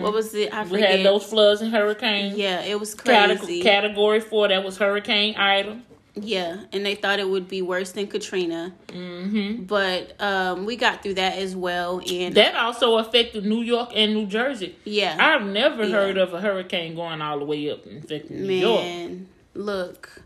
what 0.00 0.12
was 0.12 0.35
it? 0.35 0.52
I 0.52 0.64
Mm-hmm. 0.64 0.73
we 0.75 0.80
had 0.80 1.04
those 1.04 1.25
floods 1.25 1.61
and 1.61 1.73
hurricanes. 1.73 2.37
yeah, 2.37 2.62
it 2.62 2.80
was 2.80 2.94
crazy. 2.94 3.62
category 3.62 4.21
four, 4.21 4.49
that 4.49 4.64
was 4.64 4.78
Hurricane 4.78 5.37
Ida. 5.37 5.80
Yeah, 6.14 6.61
and 6.73 6.87
they 6.87 6.94
thought 6.94 7.18
it 7.18 7.28
would 7.28 7.49
be 7.49 7.61
worse 7.62 7.92
than 7.92 8.06
Katrina, 8.06 8.73
hmm 8.92 9.62
but 9.64 10.21
um, 10.21 10.64
we 10.66 10.76
got 10.76 11.02
through 11.02 11.14
that 11.14 11.37
as 11.38 11.56
well. 11.56 12.00
And 12.09 12.35
That 12.35 12.54
also 12.54 12.99
affected 12.99 13.44
New 13.44 13.62
York 13.62 13.90
and 13.94 14.14
New 14.14 14.26
Jersey. 14.26 14.76
yeah, 14.85 15.16
I've 15.18 15.44
never 15.47 15.85
Yeah. 15.85 15.92
heard 15.97 16.18
of 16.18 16.33
a 16.35 16.40
hurricane 16.40 16.94
going 16.94 17.21
all 17.23 17.38
the 17.38 17.44
way 17.44 17.71
up 17.71 17.85
and 17.87 18.04
affecting 18.04 18.42
New 18.47 18.52
York. 18.54 18.85
man, 18.85 19.28
look. 19.54 20.21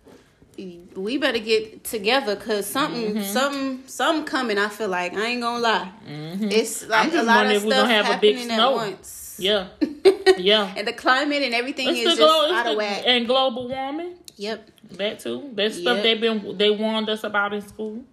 We 0.97 1.18
better 1.18 1.38
get 1.38 1.85
together 1.85 2.35
because 2.35 2.66
something, 2.66 3.14
Mm-hmm. 3.14 3.23
something, 3.23 3.83
something 3.87 4.25
coming. 4.25 4.59
I 4.59 4.68
feel 4.68 4.88
like 4.88 5.14
I 5.14 5.26
ain't 5.26 5.40
gonna 5.40 5.61
lie. 5.62 5.92
Mhm. 6.04 6.52
It's 6.52 6.83
I'm 6.83 6.88
like 6.90 7.12
a 7.14 7.23
lot 7.23 7.47
of 7.47 7.59
stuff 7.62 7.71
gonna 7.71 7.88
have 7.95 8.11
a 8.16 8.21
big 8.21 8.37
happening 8.38 8.59
at 8.59 8.73
once. 8.73 9.27
Yeah, 9.38 9.68
yeah. 10.38 10.73
and 10.76 10.87
the 10.87 10.92
climate 10.92 11.42
and 11.42 11.54
everything 11.54 11.88
It's 11.88 11.99
is 11.99 12.04
just 12.04 12.18
glo- 12.18 12.52
out 12.52 12.66
of 12.66 12.73
the- 12.73 12.78
whack. 12.78 13.02
and 13.07 13.26
global 13.26 13.68
warming. 13.68 14.14
Yep. 14.37 14.71
That 14.92 15.21
too. 15.21 15.50
That 15.54 15.73
stuff 15.75 15.97
Yep. 15.97 16.02
they've 16.02 16.21
been 16.21 16.57
they 16.59 16.71
warned 16.71 17.09
us 17.11 17.25
about 17.25 17.52
in 17.52 17.61
school. 17.62 18.04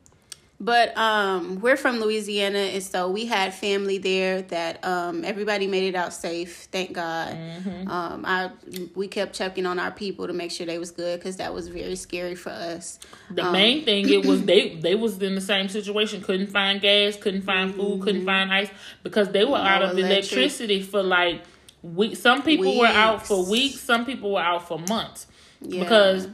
But 0.58 0.98
um, 0.98 1.60
we're 1.60 1.76
from 1.76 2.00
Louisiana, 2.00 2.60
and 2.60 2.82
so 2.82 3.10
we 3.10 3.26
had 3.26 3.54
family 3.54 3.98
there. 3.98 4.42
That 4.44 4.84
um, 4.86 5.26
everybody 5.26 5.68
made 5.68 5.84
it 5.94 5.96
out 5.96 6.14
safe, 6.14 6.70
thank 6.72 6.94
God. 6.94 7.34
Mm-hmm. 7.36 7.90
Um, 7.90 8.24
I 8.26 8.52
we 8.96 9.10
kept 9.10 9.36
checking 9.36 9.66
on 9.66 9.80
our 9.80 9.92
people 9.92 10.28
to 10.28 10.34
make 10.34 10.52
sure 10.52 10.66
they 10.66 10.78
was 10.80 10.92
good 10.92 11.20
because 11.20 11.36
that 11.38 11.54
was 11.54 11.68
very 11.68 11.98
scary 11.98 12.36
for 12.36 12.52
us. 12.52 13.00
The 13.32 13.44
Um, 13.46 13.52
main 13.52 13.84
thing 13.84 14.08
it 14.10 14.26
was 14.26 14.44
they 14.52 14.76
they 14.78 14.96
was 14.96 15.22
in 15.22 15.36
the 15.36 15.42
same 15.42 15.68
situation. 15.68 16.22
Couldn't 16.22 16.48
find 16.48 16.80
gas, 16.80 17.18
couldn't 17.18 17.42
find 17.42 17.76
food, 17.76 18.02
couldn't 18.02 18.24
find 18.26 18.50
ice 18.54 18.70
because 19.04 19.30
they 19.34 19.44
were 19.44 19.58
out 19.58 19.82
Mm-hmm. 19.82 19.92
Of 19.92 19.98
electric. 19.98 20.32
electricity 20.32 20.82
for 20.84 21.04
like 21.04 21.44
weeks. 21.84 22.20
Some 22.20 22.44
people 22.44 22.78
were 22.78 22.88
out 22.88 23.28
for 23.28 23.40
Weeks. 23.40 23.50
weeks. 23.52 23.80
Some 23.82 24.06
people 24.06 24.32
were 24.32 24.42
out 24.42 24.66
for 24.70 24.80
months 24.88 25.28
Yeah. 25.62 25.84
because 25.84 26.30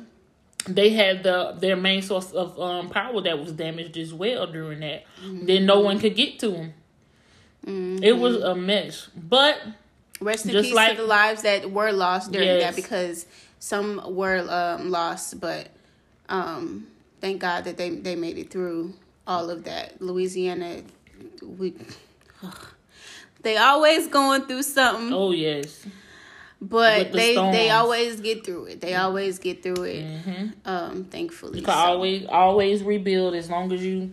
they 0.68 0.90
had 0.92 1.24
the 1.24 1.56
their 1.60 1.76
main 1.76 2.02
source 2.02 2.32
of 2.32 2.60
um, 2.60 2.90
power 2.90 3.22
that 3.22 3.40
was 3.40 3.52
damaged 3.52 3.98
as 3.98 4.14
well 4.14 4.48
during 4.48 4.80
that. 4.82 5.06
Then 5.24 5.66
no 5.66 5.80
one 5.80 6.00
could 6.00 6.16
get 6.16 6.40
to 6.40 6.50
them. 6.50 6.74
Mm-hmm. 7.66 8.04
It 8.04 8.18
was 8.18 8.38
a 8.38 8.56
mess, 8.56 9.08
but 9.16 9.60
rest 10.20 10.46
in 10.46 10.52
peace 10.52 10.74
like- 10.74 10.96
to 10.96 11.02
the 11.02 11.08
lives 11.08 11.44
that 11.44 11.72
were 11.72 11.92
lost 11.92 12.32
during 12.32 12.48
Yes. 12.48 12.64
that 12.64 12.76
because 12.76 13.26
some 13.60 14.02
were 14.16 14.40
um, 14.50 14.90
lost, 14.90 15.40
but 15.40 15.68
um, 16.30 16.88
thank 17.22 17.40
God 17.42 17.64
that 17.66 17.78
they 17.78 17.90
they 17.90 18.16
made 18.16 18.38
it 18.38 18.50
through 18.50 18.94
all 19.28 19.50
of 19.50 19.64
that. 19.66 20.02
Louisiana, 20.02 20.82
we. 21.58 21.74
They 23.44 23.58
always 23.58 24.06
going 24.08 24.44
through 24.44 24.62
something. 24.62 25.12
oh 25.14 25.32
yes, 25.32 25.88
But 26.62 27.12
the 27.12 27.18
they 27.18 27.34
they 27.36 27.70
always 27.72 28.22
get 28.22 28.46
through 28.46 28.66
it. 28.66 28.82
They 28.82 28.94
always 28.96 29.40
get 29.40 29.64
through 29.64 29.84
it. 29.84 30.22
hmm 30.22 30.48
Um, 30.64 31.06
thankfully. 31.06 31.60
you 31.60 31.66
can 31.66 31.74
always 31.74 32.26
always 32.28 32.84
rebuild 32.84 33.34
as 33.34 33.50
long 33.50 33.72
as 33.74 33.84
you 33.84 34.12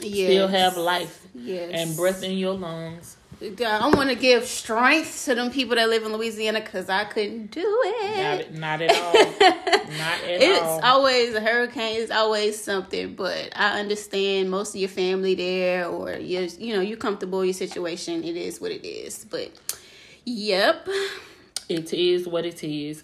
yes. 0.00 0.28
still 0.28 0.48
have 0.48 0.76
life 0.76 1.26
yes. 1.34 1.70
and 1.72 1.96
breath 1.96 2.22
in 2.22 2.36
your 2.36 2.52
lungs. 2.52 3.16
God, 3.56 3.82
I 3.82 3.94
want 3.94 4.08
to 4.08 4.14
give 4.14 4.46
strength 4.46 5.26
to 5.26 5.34
them 5.34 5.50
people 5.50 5.76
that 5.76 5.90
live 5.90 6.04
in 6.04 6.12
Louisiana 6.14 6.60
because 6.60 6.88
I 6.88 7.04
couldn't 7.04 7.50
do 7.50 7.82
it. 7.84 8.54
not 8.54 8.80
at 8.80 8.90
all. 8.90 9.12
not 9.12 9.20
at 9.20 10.24
It's 10.24 10.62
all. 10.62 10.78
It's 10.78 10.86
always 10.86 11.34
a 11.34 11.40
hurricane. 11.42 12.00
It's 12.00 12.10
always 12.10 12.62
something, 12.62 13.14
but 13.14 13.52
I 13.54 13.78
understand 13.78 14.50
most 14.50 14.74
of 14.74 14.80
your 14.80 14.88
family 14.88 15.34
there, 15.34 15.86
or 15.86 16.12
you 16.12 16.48
you 16.58 16.74
know 16.74 16.80
you 16.80 16.96
comfortable 16.96 17.44
your 17.44 17.52
situation. 17.54 18.24
It 18.24 18.36
is 18.36 18.58
what 18.58 18.70
it 18.72 18.86
is. 18.86 19.26
But 19.26 19.50
yep, 20.24 20.88
It 21.68 21.92
is 21.92 22.28
what 22.28 22.46
it 22.46 22.62
is. 22.62 23.02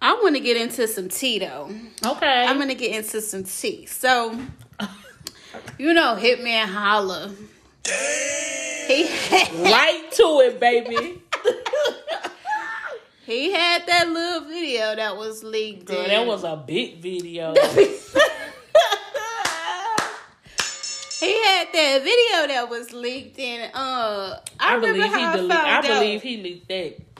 I 0.00 0.14
want 0.14 0.34
to 0.34 0.40
get 0.40 0.56
into 0.56 0.88
some 0.88 1.08
tea 1.08 1.38
though. 1.38 1.70
Okay. 2.04 2.44
I'm 2.46 2.58
gonna 2.58 2.74
get 2.74 2.96
into 2.96 3.20
some 3.20 3.44
tea. 3.44 3.86
So, 3.86 4.38
you 5.78 5.94
know, 5.94 6.16
Hitman 6.18 6.66
Holla. 6.66 7.32
He 8.86 9.04
right 9.62 10.08
to 10.12 10.40
it, 10.44 10.58
baby. 10.58 11.22
he 13.24 13.52
had 13.52 13.86
that 13.86 14.08
little 14.08 14.48
video 14.48 14.96
that 14.96 15.16
was 15.16 15.44
leaked. 15.44 15.86
Girl, 15.86 16.02
in. 16.02 16.08
that 16.08 16.26
was 16.26 16.42
a 16.42 16.56
big 16.56 16.98
video. 17.00 17.54
he 17.54 17.60
had 21.44 21.68
that 21.72 22.00
video 22.02 22.46
that 22.48 22.66
was 22.68 22.92
leaked 22.92 23.38
in. 23.38 23.70
Uh, 23.72 24.40
I, 24.58 24.72
I 24.72 24.74
remember 24.74 24.98
believe 24.98 25.14
he 25.14 25.20
how 25.20 25.36
I 25.48 25.78
I 25.78 25.80
believe 25.82 26.22
he 26.22 26.36
leaked 26.42 26.68
that. 26.68 27.11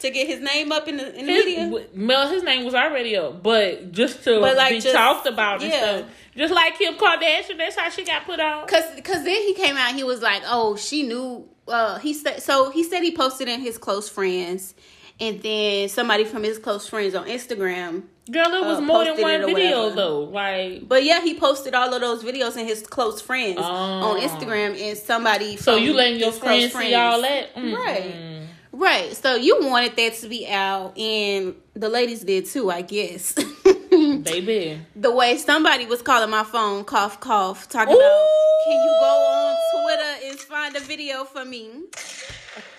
To 0.00 0.10
get 0.10 0.26
his 0.26 0.40
name 0.40 0.70
up 0.72 0.86
in 0.88 0.96
the 0.96 1.18
in 1.18 1.26
the 1.26 1.32
His, 1.32 1.44
video. 1.44 1.84
Mel, 1.94 2.28
his 2.28 2.42
name 2.42 2.64
was 2.64 2.74
already 2.74 3.16
up, 3.16 3.42
but 3.42 3.90
just 3.92 4.22
to 4.24 4.40
But, 4.40 4.56
like, 4.56 4.70
be 4.70 4.80
just- 4.80 4.94
talked 4.94 5.26
about 5.26 5.62
and 5.62 5.72
yeah. 5.72 5.78
stuff. 5.98 6.06
Just 6.36 6.54
like 6.54 6.78
Kim 6.78 6.94
Kardashian, 6.94 7.58
that's 7.58 7.74
how 7.76 7.90
she 7.90 8.04
got 8.04 8.24
put 8.24 8.38
on. 8.38 8.66
Cause, 8.68 8.84
cause 9.02 9.24
then 9.24 9.42
he 9.42 9.54
came 9.54 9.76
out. 9.76 9.94
He 9.96 10.04
was 10.04 10.22
like, 10.22 10.42
"Oh, 10.46 10.76
she 10.76 11.02
knew." 11.02 11.48
Uh, 11.66 11.98
he 11.98 12.14
said 12.14 12.40
so. 12.42 12.70
He 12.70 12.84
said 12.84 13.02
he 13.02 13.12
posted 13.14 13.48
in 13.48 13.60
his 13.60 13.76
close 13.76 14.08
friends, 14.08 14.74
and 15.18 15.42
then 15.42 15.88
somebody 15.88 16.24
from 16.24 16.44
his 16.44 16.58
close 16.58 16.86
friends 16.88 17.14
on 17.16 17.26
Instagram 17.26 18.04
Girl, 18.30 18.52
it 18.54 18.64
was 18.64 18.78
uh, 18.78 18.82
more 18.82 19.04
than 19.04 19.20
one 19.20 19.46
video 19.46 19.90
though. 19.90 20.20
Like, 20.24 20.86
But 20.86 21.02
yeah, 21.02 21.22
he 21.22 21.34
posted 21.34 21.74
all 21.74 21.92
of 21.92 22.00
those 22.00 22.22
videos 22.22 22.56
in 22.58 22.66
his 22.66 22.86
close 22.86 23.20
friends 23.22 23.58
on 23.58 24.02
Oh. 24.16 24.20
Instagram, 24.20 24.78
and 24.80 24.96
somebody. 24.98 25.56
so 25.56 25.76
you 25.76 25.92
letting 25.94 26.20
your 26.20 26.30
close 26.32 26.70
friends 26.70 26.72
see 26.74 26.94
all 26.94 27.20
that? 27.22 27.54
Mm. 27.56 27.74
Right. 27.76 28.37
Right? 28.78 29.14
So 29.16 29.34
you 29.34 29.58
wanted 29.60 29.96
that 29.96 30.14
to 30.14 30.28
be 30.28 30.46
out, 30.48 30.96
and 30.96 31.54
the 31.74 31.88
ladies 31.88 32.22
did 32.22 32.46
too, 32.46 32.70
I 32.70 32.82
guess. 32.82 33.32
baby. 33.90 34.80
the 34.94 35.10
way 35.10 35.36
somebody 35.36 35.86
was 35.86 36.02
calling 36.02 36.30
my 36.30 36.44
phone, 36.44 36.84
cough, 36.84 37.20
cough, 37.20 37.68
talking 37.68 37.94
about, 37.94 38.26
can 38.64 38.72
you 38.72 38.96
go 39.00 39.06
on 39.06 39.56
Twitter 39.84 40.26
and 40.26 40.38
find 40.38 40.76
a 40.76 40.80
video 40.80 41.24
for 41.24 41.44
me? 41.44 41.84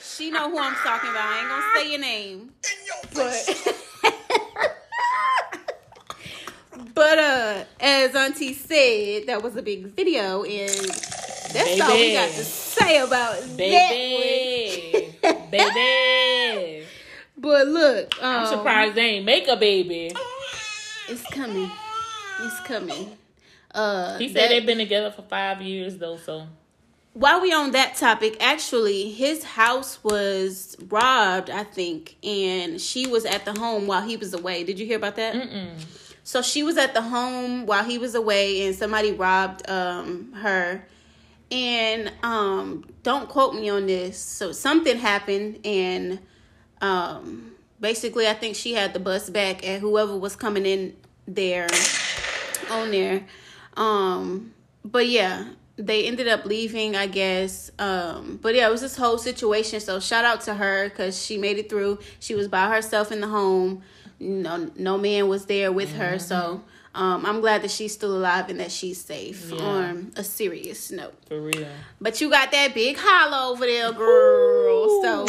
She 0.01 0.32
know 0.32 0.50
who 0.50 0.60
I'm 0.60 0.75
talking 0.75 1.10
about. 1.10 1.24
I 1.24 1.39
ain't 1.39 1.50
gonna 1.50 1.63
say 1.75 1.91
your 1.91 2.00
name, 2.00 2.51
Your 2.86 2.96
but. 3.13 3.75
But 6.94 7.20
uh, 7.20 7.63
as 7.79 8.13
Auntie 8.13 8.53
said, 8.53 9.27
that 9.27 9.41
was 9.41 9.56
a 9.56 9.62
big 9.62 9.86
video, 9.96 10.44
and 10.44 10.70
that's 11.53 11.82
all 11.82 11.91
we 11.94 12.13
got 12.13 12.29
to 12.29 12.44
say 12.44 12.98
about 13.00 13.39
that. 13.41 13.58
Baby. 13.58 15.15
baby. 15.51 16.86
But 17.41 17.68
look, 17.68 18.22
um, 18.22 18.41
I'm 18.41 18.48
surprised 18.48 18.96
they 18.96 19.01
ain't 19.12 19.25
make 19.25 19.48
a 19.48 19.56
baby. 19.56 20.12
it's 21.08 21.24
coming. 21.32 21.72
It's 22.41 22.60
coming. 22.62 23.18
Uh, 23.74 24.18
He 24.18 24.27
said 24.27 24.41
that- 24.44 24.50
they've 24.50 24.65
been 24.65 24.77
together 24.77 25.10
for 25.12 25.22
five 25.22 25.62
years 25.62 25.98
though, 25.98 26.18
so 26.18 26.48
while 27.13 27.41
we 27.41 27.51
on 27.53 27.72
that 27.72 27.96
topic, 27.96 28.38
actually, 28.41 29.12
his 29.12 29.44
house 29.44 30.03
was 30.03 30.75
robbed, 30.89 31.50
I 31.50 31.63
think, 31.63 32.15
and 32.24 32.79
she 32.79 33.08
was 33.08 33.25
at 33.25 33.46
the 33.46 33.53
home 33.58 33.88
while 33.88 34.01
he 34.01 34.15
was 34.15 34.34
away. 34.34 34.63
Did 34.63 34.77
you 34.79 34.86
hear 34.86 34.98
about 34.98 35.15
that? 35.15 35.34
mm-mm. 35.34 35.70
So 36.24 36.41
she 36.41 36.62
was 36.62 36.77
at 36.77 36.94
the 36.94 37.01
home 37.01 37.65
while 37.65 37.84
he 37.84 37.98
was 37.98 38.13
away, 38.15 38.65
and 38.68 38.75
somebody 38.75 39.12
robbed 39.12 39.68
um, 39.70 40.34
her. 40.34 40.86
And 41.51 42.12
um, 42.22 42.86
don't 43.03 43.27
quote 43.27 43.56
me 43.56 43.70
on 43.70 43.88
this. 43.88 44.18
So 44.20 44.51
something 44.51 44.98
happened, 44.98 45.65
and 45.65 46.20
um, 46.82 47.53
basically, 47.79 48.27
I 48.27 48.34
think 48.34 48.56
she 48.56 48.74
had 48.74 48.94
the 48.94 49.00
bus 49.00 49.29
back 49.29 49.68
at 49.68 49.82
whoever 49.82 50.15
was 50.15 50.36
coming 50.36 50.65
in 50.65 50.96
there 51.27 51.68
on 52.70 52.91
there. 52.91 53.25
Um, 53.75 54.53
but 54.86 55.08
yeah, 55.08 55.46
they 55.77 56.06
ended 56.06 56.27
up 56.27 56.46
leaving, 56.46 56.96
I 56.96 57.08
guess. 57.08 57.72
Um, 57.79 58.38
but 58.41 58.53
yeah, 58.53 58.68
it 58.68 58.72
was 58.72 58.82
this 58.82 58.98
whole 58.98 59.18
situation. 59.18 59.79
So 59.79 60.00
shout 60.00 60.25
out 60.25 60.41
to 60.41 60.56
her 60.56 60.89
because 60.89 61.22
she 61.22 61.38
made 61.38 61.58
it 61.58 61.70
through. 61.70 62.00
She 62.20 62.36
was 62.36 62.48
by 62.48 62.70
herself 62.70 63.12
in 63.12 63.22
the 63.22 63.27
home. 63.27 63.82
No, 64.20 64.70
no 64.75 64.98
man 64.98 65.29
was 65.29 65.46
there 65.46 65.72
with 65.72 65.96
her. 65.96 66.20
So 66.20 66.63
um, 67.00 67.25
I'm 67.25 67.39
glad 67.41 67.62
that 67.63 67.72
she's 67.72 67.94
still 67.94 68.15
alive 68.18 68.50
and 68.50 68.60
that 68.60 68.72
she's 68.72 69.00
safe. 69.03 69.50
Yeah. 69.51 69.62
On 69.63 70.12
a 70.18 70.24
serious 70.24 70.91
note, 70.91 71.13
For 71.27 71.39
real. 71.39 71.68
but 72.01 72.20
you 72.20 72.29
got 72.29 72.51
that 72.51 72.74
big 72.74 72.98
hollow 73.00 73.53
over 73.53 73.65
there, 73.65 73.91
girl. 73.94 75.01
So, 75.01 75.25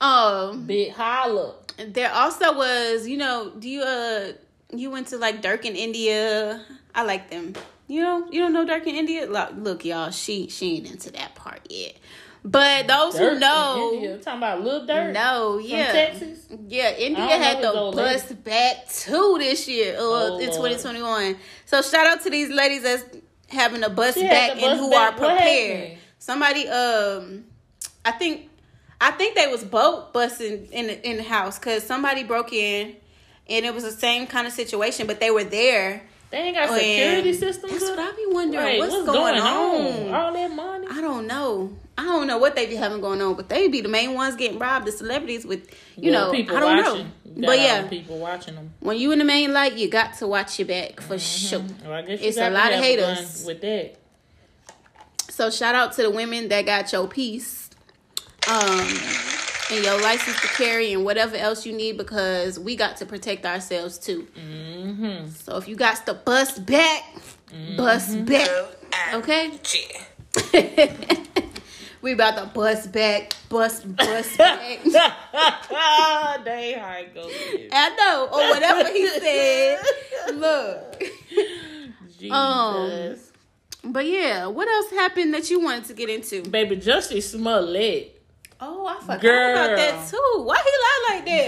um, 0.00 0.64
Big 0.66 0.92
holla. 0.92 1.54
there 1.88 2.12
also 2.12 2.56
was, 2.56 3.06
you 3.06 3.16
know, 3.16 3.50
do 3.58 3.68
you 3.68 3.82
uh 3.82 4.32
you 4.74 4.90
went 4.90 5.08
to 5.08 5.18
like 5.18 5.42
Durk 5.42 5.64
in 5.64 5.76
India? 5.76 6.62
I 6.94 7.02
like 7.04 7.30
them. 7.30 7.54
You 7.86 8.00
know, 8.02 8.26
you 8.30 8.40
don't 8.40 8.52
know 8.54 8.64
Durk 8.64 8.86
in 8.86 8.94
India? 8.94 9.26
Look, 9.26 9.50
look, 9.56 9.84
y'all, 9.84 10.10
she 10.10 10.48
she 10.48 10.76
ain't 10.76 10.90
into 10.90 11.10
that 11.12 11.34
part 11.34 11.60
yet. 11.70 11.96
But 12.46 12.86
those 12.86 13.14
Durk 13.14 13.18
who 13.18 13.28
in 13.34 13.40
know, 13.40 13.90
India. 13.94 14.18
talking 14.18 14.38
about 14.38 14.62
Lil 14.62 14.86
Durk. 14.86 15.12
no, 15.14 15.58
yeah, 15.58 15.92
Texas. 15.92 16.46
yeah, 16.68 16.94
India 16.94 17.22
had 17.26 17.62
the 17.62 17.72
bus 17.72 18.30
back 18.32 18.86
too 18.90 19.36
this 19.38 19.66
year, 19.66 19.94
uh, 19.94 20.00
Oh, 20.00 20.38
in 20.38 20.50
Lord. 20.50 20.72
2021. 20.72 21.36
So 21.64 21.80
shout 21.80 22.06
out 22.06 22.20
to 22.22 22.28
these 22.30 22.50
ladies 22.50 22.82
that's 22.82 23.04
having 23.48 23.82
a 23.82 23.88
bus 23.88 24.14
She 24.14 24.24
back 24.24 24.54
bus 24.56 24.62
and 24.62 24.78
who 24.78 24.90
back. 24.90 25.14
are 25.14 25.16
prepared. 25.16 25.98
Somebody, 26.18 26.68
um, 26.68 27.44
I 28.04 28.10
think, 28.12 28.50
I 29.00 29.10
think 29.12 29.36
they 29.36 29.46
was 29.46 29.64
boat 29.64 30.12
busing 30.12 30.70
in 30.70 30.88
the, 30.88 31.08
in 31.10 31.16
the 31.16 31.22
house 31.22 31.58
because 31.58 31.82
somebody 31.82 32.24
broke 32.24 32.52
in, 32.52 32.94
and 33.48 33.64
it 33.64 33.72
was 33.74 33.84
the 33.84 33.90
same 33.92 34.26
kind 34.26 34.46
of 34.46 34.52
situation, 34.52 35.06
but 35.06 35.18
they 35.18 35.30
were 35.30 35.44
there. 35.44 36.02
They 36.30 36.38
ain't 36.38 36.56
got 36.56 36.68
security 36.78 37.32
systems. 37.32 37.72
That's 37.72 37.84
up? 37.84 37.96
what 37.96 38.12
I 38.12 38.16
be 38.16 38.26
wondering. 38.28 38.64
Right, 38.64 38.78
what's, 38.78 38.92
going, 39.06 39.40
on? 39.40 40.14
All 40.14 40.32
that 40.32 40.50
money. 40.50 40.86
I 40.90 41.00
don't 41.00 41.26
know. 41.26 41.72
I 41.96 42.02
don't 42.04 42.26
know 42.26 42.38
what 42.38 42.56
they 42.56 42.66
be 42.66 42.74
having 42.74 43.00
going 43.00 43.22
on, 43.22 43.34
but 43.34 43.48
they 43.48 43.68
be 43.68 43.80
the 43.80 43.88
main 43.88 44.14
ones 44.14 44.34
getting 44.36 44.58
robbed. 44.58 44.86
The 44.86 44.92
celebrities 44.92 45.44
with, 45.46 45.68
you 45.96 46.10
Well, 46.10 46.26
know, 46.26 46.32
people 46.32 46.56
I 46.56 46.60
don't 46.60 46.84
watching. 46.84 47.12
know. 47.36 47.46
But 47.46 47.58
yeah, 47.58 47.86
people 47.88 48.18
watching 48.18 48.54
them. 48.56 48.72
when 48.80 48.96
you 48.96 49.12
in 49.12 49.18
the 49.18 49.24
main 49.24 49.52
light, 49.52 49.74
you 49.74 49.88
got 49.88 50.14
to 50.18 50.26
watch 50.26 50.58
your 50.58 50.66
back 50.68 51.00
for 51.00 51.18
sure. 51.18 51.62
Well, 51.84 51.92
I 51.92 52.02
guess 52.02 52.20
you 52.20 52.42
a 52.42 52.50
lot 52.50 52.72
of 52.72 52.78
have 52.80 52.84
a 52.84 52.96
gun 52.96 53.14
haters. 53.16 53.44
with 53.46 53.60
that. 53.60 53.96
So 55.30 55.50
shout 55.50 55.74
out 55.74 55.92
to 55.94 56.02
the 56.02 56.10
women 56.10 56.48
that 56.48 56.64
got 56.66 56.92
your 56.92 57.08
piece, 57.08 57.70
um, 58.48 58.88
and 59.72 59.84
your 59.84 60.00
license 60.02 60.40
to 60.40 60.46
carry 60.48 60.92
and 60.92 61.04
whatever 61.04 61.34
else 61.36 61.64
you 61.66 61.72
need 61.72 61.96
because 61.96 62.58
we 62.58 62.76
got 62.76 62.96
to 62.98 63.06
protect 63.06 63.44
ourselves 63.46 63.98
too. 63.98 64.28
Mm-hmm. 64.38 65.28
So 65.30 65.56
if 65.56 65.66
you 65.66 65.74
got 65.76 66.04
to 66.06 66.14
bust 66.14 66.64
back, 66.66 67.02
bust 67.76 68.24
back, 68.26 68.48
okay? 69.14 69.52
we 72.04 72.12
about 72.12 72.36
to 72.36 72.44
bust 72.52 72.92
back, 72.92 73.32
bust, 73.48 73.96
bust 73.96 74.36
back. 74.38 74.84
that 74.84 76.44
ain't 76.46 76.78
how 76.78 77.02
goes. 77.14 77.32
I 77.72 77.96
know, 77.96 78.28
or 78.30 78.50
whatever 78.50 78.88
he 78.92 79.08
said. 79.18 79.78
Look. 80.34 81.02
Jesus. 82.18 83.32
Um, 83.82 83.92
But 83.92 84.06
yeah, 84.06 84.46
what 84.46 84.68
else 84.68 84.90
happened 84.90 85.32
that 85.34 85.50
you 85.50 85.60
wanted 85.60 85.86
to 85.86 85.94
get 85.94 86.08
into? 86.10 86.42
Baby 86.42 86.76
Jussie 86.76 87.22
Smollett. 87.22 88.10
Oh, 88.60 88.86
I 88.86 89.00
forgot 89.00 89.20
Girl. 89.20 89.56
about 89.64 89.76
that 89.76 90.08
too. 90.08 90.42
Why 90.44 90.56
he 90.56 90.70
lie 90.80 91.16
like 91.16 91.26
that? 91.26 91.46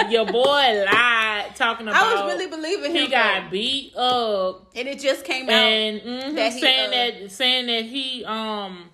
Girl, 0.00 0.10
your 0.10 0.26
boy 0.26 0.84
lied 0.92 1.54
talking 1.56 1.86
about 1.88 2.02
I 2.04 2.14
was 2.24 2.32
really 2.32 2.46
believing 2.50 2.90
him. 2.92 3.02
he 3.04 3.08
got 3.08 3.50
beat 3.50 3.94
up 3.96 4.70
and 4.74 4.88
it 4.88 4.98
just 4.98 5.24
came 5.24 5.44
out. 5.48 5.52
and 5.54 6.00
mhm, 6.00 6.34
that 6.36 6.52
he, 6.52 6.60
saying 6.60 6.88
uh, 6.88 7.20
that 7.20 7.30
saying 7.32 7.66
that 7.66 7.84
he 7.84 8.24
um 8.24 8.88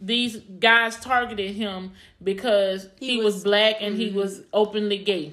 these 0.00 0.36
guys 0.36 0.96
targeted 0.98 1.52
him 1.56 1.92
because 2.22 2.88
he, 2.98 3.12
He 3.12 3.16
was, 3.18 3.24
was- 3.24 3.34
mm-hmm. 3.36 3.48
black 3.48 3.76
and 3.80 3.96
he 3.96 4.10
was 4.10 4.42
openly 4.52 4.98
gay. 4.98 5.32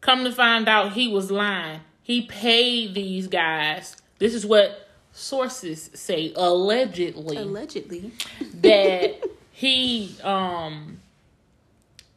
Come 0.00 0.24
to 0.24 0.32
find 0.32 0.68
out, 0.68 0.92
he 0.92 1.08
was 1.08 1.30
lying. 1.30 1.80
He 2.02 2.22
paid 2.22 2.94
these 2.94 3.26
guys. 3.26 3.96
This 4.18 4.34
is 4.34 4.44
what 4.44 4.88
sources 5.12 5.90
say 5.94 6.32
allegedly 6.34 7.36
allegedly 7.36 8.10
that 8.52 9.22
he 9.52 10.16
um 10.24 11.00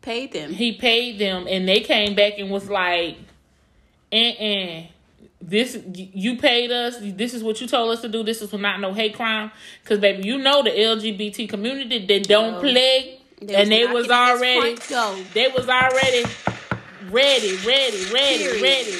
paid 0.01 0.33
them. 0.33 0.51
he 0.51 0.73
paid 0.73 1.19
them 1.19 1.45
and 1.47 1.69
they 1.69 1.79
came 1.79 2.15
back 2.15 2.39
and 2.39 2.49
was 2.49 2.67
like 2.71 3.15
uh-uh 4.11 4.81
this 5.39 5.77
you 5.93 6.37
paid 6.37 6.71
us 6.71 6.97
this 6.99 7.33
is 7.33 7.43
what 7.43 7.61
you 7.61 7.67
told 7.67 7.91
us 7.91 8.01
to 8.01 8.07
do 8.09 8.23
this 8.23 8.41
is 8.41 8.51
not 8.53 8.79
no 8.79 8.93
hate 8.93 9.15
crime. 9.15 9.51
Because 9.83 9.99
baby 9.99 10.27
you 10.27 10.37
know 10.37 10.63
the 10.63 10.71
lgbt 10.71 11.47
community 11.49 12.05
they 12.05 12.19
don't 12.19 12.53
No. 12.53 12.59
play 12.59 13.19
They 13.41 13.55
and 13.55 13.71
they 13.71 13.85
was 13.85 14.09
already 14.09 14.75
they 15.33 15.47
was 15.49 15.69
already 15.69 16.25
ready 17.09 17.55
ready 17.57 18.05
ready 18.13 18.37
Period. 18.43 18.61
ready. 18.61 18.95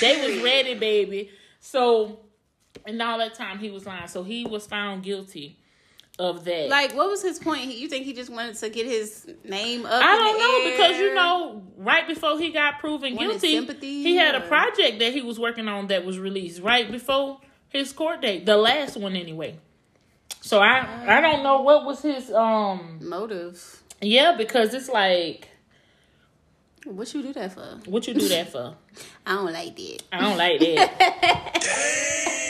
They 0.00 0.26
was 0.34 0.42
ready 0.42 0.74
baby. 0.74 1.30
So 1.58 2.20
and 2.86 3.00
all 3.02 3.18
that 3.18 3.34
time 3.34 3.58
he 3.58 3.70
was 3.70 3.84
lying. 3.84 4.06
So 4.08 4.22
he 4.22 4.46
was 4.46 4.66
found 4.66 5.02
guilty 5.02 5.58
of 6.20 6.44
that 6.44 6.68
Like, 6.68 6.94
what 6.94 7.08
was 7.10 7.22
his 7.22 7.38
point? 7.38 7.64
You 7.64 7.88
think 7.88 8.04
he 8.04 8.12
just 8.12 8.30
wanted 8.30 8.54
to 8.56 8.68
get 8.68 8.86
his 8.86 9.26
name 9.44 9.86
up? 9.86 9.92
I 10.04 10.16
don't 10.16 10.38
know 10.38 10.56
air? 10.64 10.70
because 10.72 10.98
you 11.00 11.14
know, 11.14 11.62
right 11.78 12.06
before 12.06 12.38
he 12.38 12.50
got 12.50 12.78
proven 12.78 13.16
Wanted 13.16 13.40
guilty, 13.40 14.02
he 14.02 14.16
had 14.16 14.34
a 14.34 14.40
project 14.42 14.98
that 15.00 15.12
he 15.12 15.22
was 15.22 15.38
working 15.38 15.66
on 15.66 15.86
that 15.88 16.04
was 16.04 16.18
released 16.18 16.60
right 16.62 16.90
before 16.90 17.40
his 17.68 17.92
court 17.92 18.20
date, 18.20 18.44
the 18.46 18.56
last 18.56 18.96
one 18.96 19.16
anyway. 19.16 19.58
So 20.42 20.58
I 20.60 20.86
I 21.16 21.20
don't 21.20 21.42
know 21.42 21.62
what 21.62 21.84
was 21.84 22.02
his 22.02 22.30
um 22.32 22.98
motive. 23.02 23.82
yeah 24.00 24.36
because 24.36 24.72
it's 24.74 24.88
like 24.88 25.48
What 26.84 27.12
you 27.14 27.22
do 27.22 27.32
that 27.34 27.52
for? 27.52 27.78
what 27.86 28.06
you 28.06 28.14
do 28.14 28.28
that 28.28 28.50
for? 28.52 28.74
I 29.26 29.34
don't 29.34 29.52
like 29.52 29.76
that. 29.76 30.02
I 30.12 30.20
don't 30.20 30.36
like 30.38 30.60
that 30.60 32.49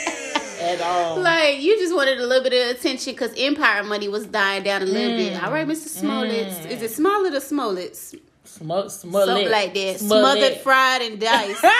at 0.61 0.81
all. 0.81 1.19
Like 1.19 1.59
you 1.61 1.77
just 1.77 1.93
wanted 1.95 2.19
a 2.19 2.25
little 2.25 2.43
bit 2.49 2.53
of 2.71 2.77
attention 2.77 3.13
because 3.13 3.33
Empire 3.37 3.83
money 3.83 4.07
was 4.07 4.25
dying 4.27 4.63
down 4.63 4.81
a 4.81 4.85
little 4.85 5.17
bit. 5.17 5.41
All 5.43 5.51
right, 5.51 5.67
Mr. 5.67 5.87
Smollett. 5.87 6.47
Is 6.71 6.81
it 6.81 6.91
Smollett 6.91 7.33
or 7.33 7.39
Smollett? 7.39 7.95
Smoke, 8.43 8.91
Smollett, 8.91 9.27
Something 9.27 9.49
like 9.51 9.73
that. 9.73 9.99
Smollett. 9.99 10.37
Smothered, 10.39 10.57
fried, 10.59 11.01
and 11.03 11.19
diced. 11.19 11.61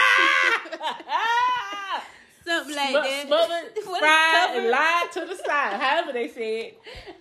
Something 2.44 2.74
like 2.76 2.92
that. 2.94 3.24
Smothered, 3.26 3.70
What 3.86 4.02
is 4.02 4.08
fried, 4.08 4.56
and 4.56 4.70
lied 4.70 5.12
to 5.12 5.20
the 5.20 5.36
side. 5.46 5.80
However 5.80 6.12
they 6.12 6.28
said. 6.28 6.72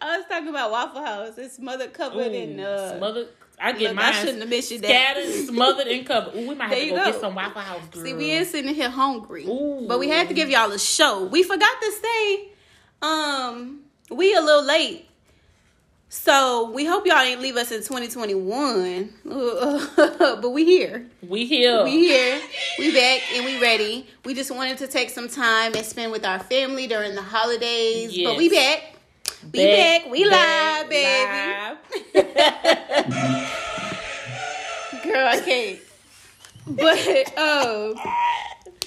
I 0.02 0.18
was 0.18 0.26
talking 0.28 0.48
about 0.50 0.72
Waffle 0.72 1.04
House. 1.06 1.38
It's 1.38 1.56
smothered, 1.56 1.94
covered, 1.94 2.32
and 2.32 2.60
uh, 2.60 2.98
smothered. 2.98 3.28
I 3.62 3.72
get 3.74 3.82
look, 3.90 3.96
mine 3.96 4.06
I 4.06 4.12
shouldn't 4.14 4.40
have 4.40 4.50
mentioned 4.50 4.84
that. 4.84 4.88
scattered, 4.88 5.48
smothered, 5.48 5.88
and 5.88 6.06
covered. 6.06 6.36
Ooh, 6.36 6.48
we 6.50 6.56
might 6.56 6.64
have 6.66 6.72
There 6.72 6.80
to 6.80 6.86
you 6.86 6.92
go, 6.92 6.98
go. 7.06 7.12
get 7.12 7.22
some 7.22 7.36
Waffle 7.36 7.62
House, 7.62 7.82
girl. 7.92 8.04
See, 8.04 8.14
we 8.14 8.32
is 8.32 8.50
sitting 8.50 8.74
here 8.74 8.90
hungry, 8.90 9.46
Ooh. 9.46 9.86
but 9.88 10.00
we 10.00 10.10
had 10.10 10.28
to 10.30 10.34
give 10.34 10.50
y'all 10.50 10.72
a 10.72 10.80
show. 10.80 11.26
We 11.26 11.44
forgot 11.44 11.82
to 11.82 11.92
say, 11.92 12.50
um, 13.02 13.82
we 14.10 14.34
a 14.36 14.42
little 14.42 14.64
late, 14.66 15.08
so 16.10 16.72
we 16.72 16.84
hope 16.86 17.06
y'all 17.06 17.24
didn't 17.24 17.42
leave 17.42 17.56
us 17.56 17.72
in 17.72 17.80
2021. 17.80 19.10
but 20.42 20.50
we 20.50 20.66
here, 20.66 21.08
we 21.28 21.46
here. 21.46 21.84
we 21.84 22.08
here, 22.08 22.42
we 22.80 22.92
back, 22.94 23.22
and 23.34 23.46
we 23.46 23.62
ready. 23.62 24.08
We 24.26 24.34
just 24.34 24.52
wanted 24.52 24.78
to 24.80 24.88
take 24.88 25.10
some 25.10 25.30
time 25.30 25.74
and 25.76 25.86
spend 25.86 26.12
with 26.12 26.26
our 26.26 26.40
family 26.40 26.88
during 26.88 27.16
the 27.16 27.22
holidays, 27.22 28.18
but 28.26 28.38
we 28.38 28.50
Yes. 29.54 30.04
back. 30.04 30.12
We 30.12 30.24
back, 30.24 30.24
we 30.24 30.26
live, 30.26 30.90
baby. 30.90 31.32
live. 32.14 33.02
Girl, 35.04 35.28
I 35.28 35.42
can't. 35.44 35.80
But 36.68 37.38
um, 37.38 37.96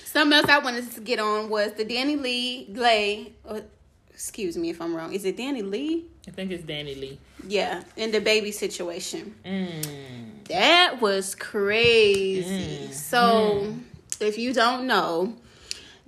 something 0.05 0.37
else 0.37 0.49
I 0.49 0.59
wanted 0.59 0.90
to 0.93 1.01
get 1.01 1.19
on 1.19 1.49
was 1.49 1.73
the 1.73 1.85
DaniLeigh 1.85 2.73
Glay. 2.75 3.33
Or, 3.45 3.62
excuse 4.11 4.57
me 4.57 4.71
if 4.71 4.81
I'm 4.81 4.95
wrong. 4.95 5.12
Is 5.12 5.25
it 5.25 5.37
DaniLeigh? 5.37 6.05
I 6.27 6.31
think 6.31 6.53
it's 6.53 6.64
DaniLeigh. 6.64 7.19
Yeah, 7.47 7.83
in 7.97 8.12
DaBaby 8.12 8.55
situation. 8.55 9.35
Mm. 9.45 10.45
That 10.49 11.01
was 11.01 11.35
crazy. 11.35 12.90
So, 12.93 13.75
if 14.21 14.38
you 14.38 14.55
don't 14.55 14.87
know, 14.87 15.35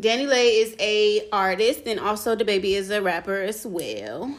DaniLeigh 0.01 0.63
is 0.63 0.77
a 0.79 1.27
artist 1.33 1.83
and 1.87 1.99
also 1.99 2.37
DaBaby 2.37 2.73
is 2.73 2.91
a 2.91 3.01
rapper 3.01 3.41
as 3.43 3.67
well. 3.67 4.25
Um, 4.25 4.37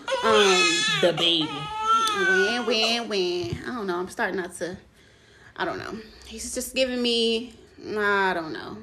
DaBaby. 1.02 1.48
when, 1.48 2.65
when, 2.65 3.10
when. 3.10 3.58
I 3.63 3.76
don't 3.76 3.88
know. 3.88 3.98
I'm 3.98 4.10
starting 4.10 4.38
not 4.38 4.54
to. 4.58 4.78
I 5.56 5.65
don't 5.65 5.80
know. 5.80 5.98
He's 6.28 6.54
just 6.54 6.76
giving 6.76 7.02
me. 7.02 7.54
I 7.84 8.34
don't 8.34 8.54
know. 8.54 8.78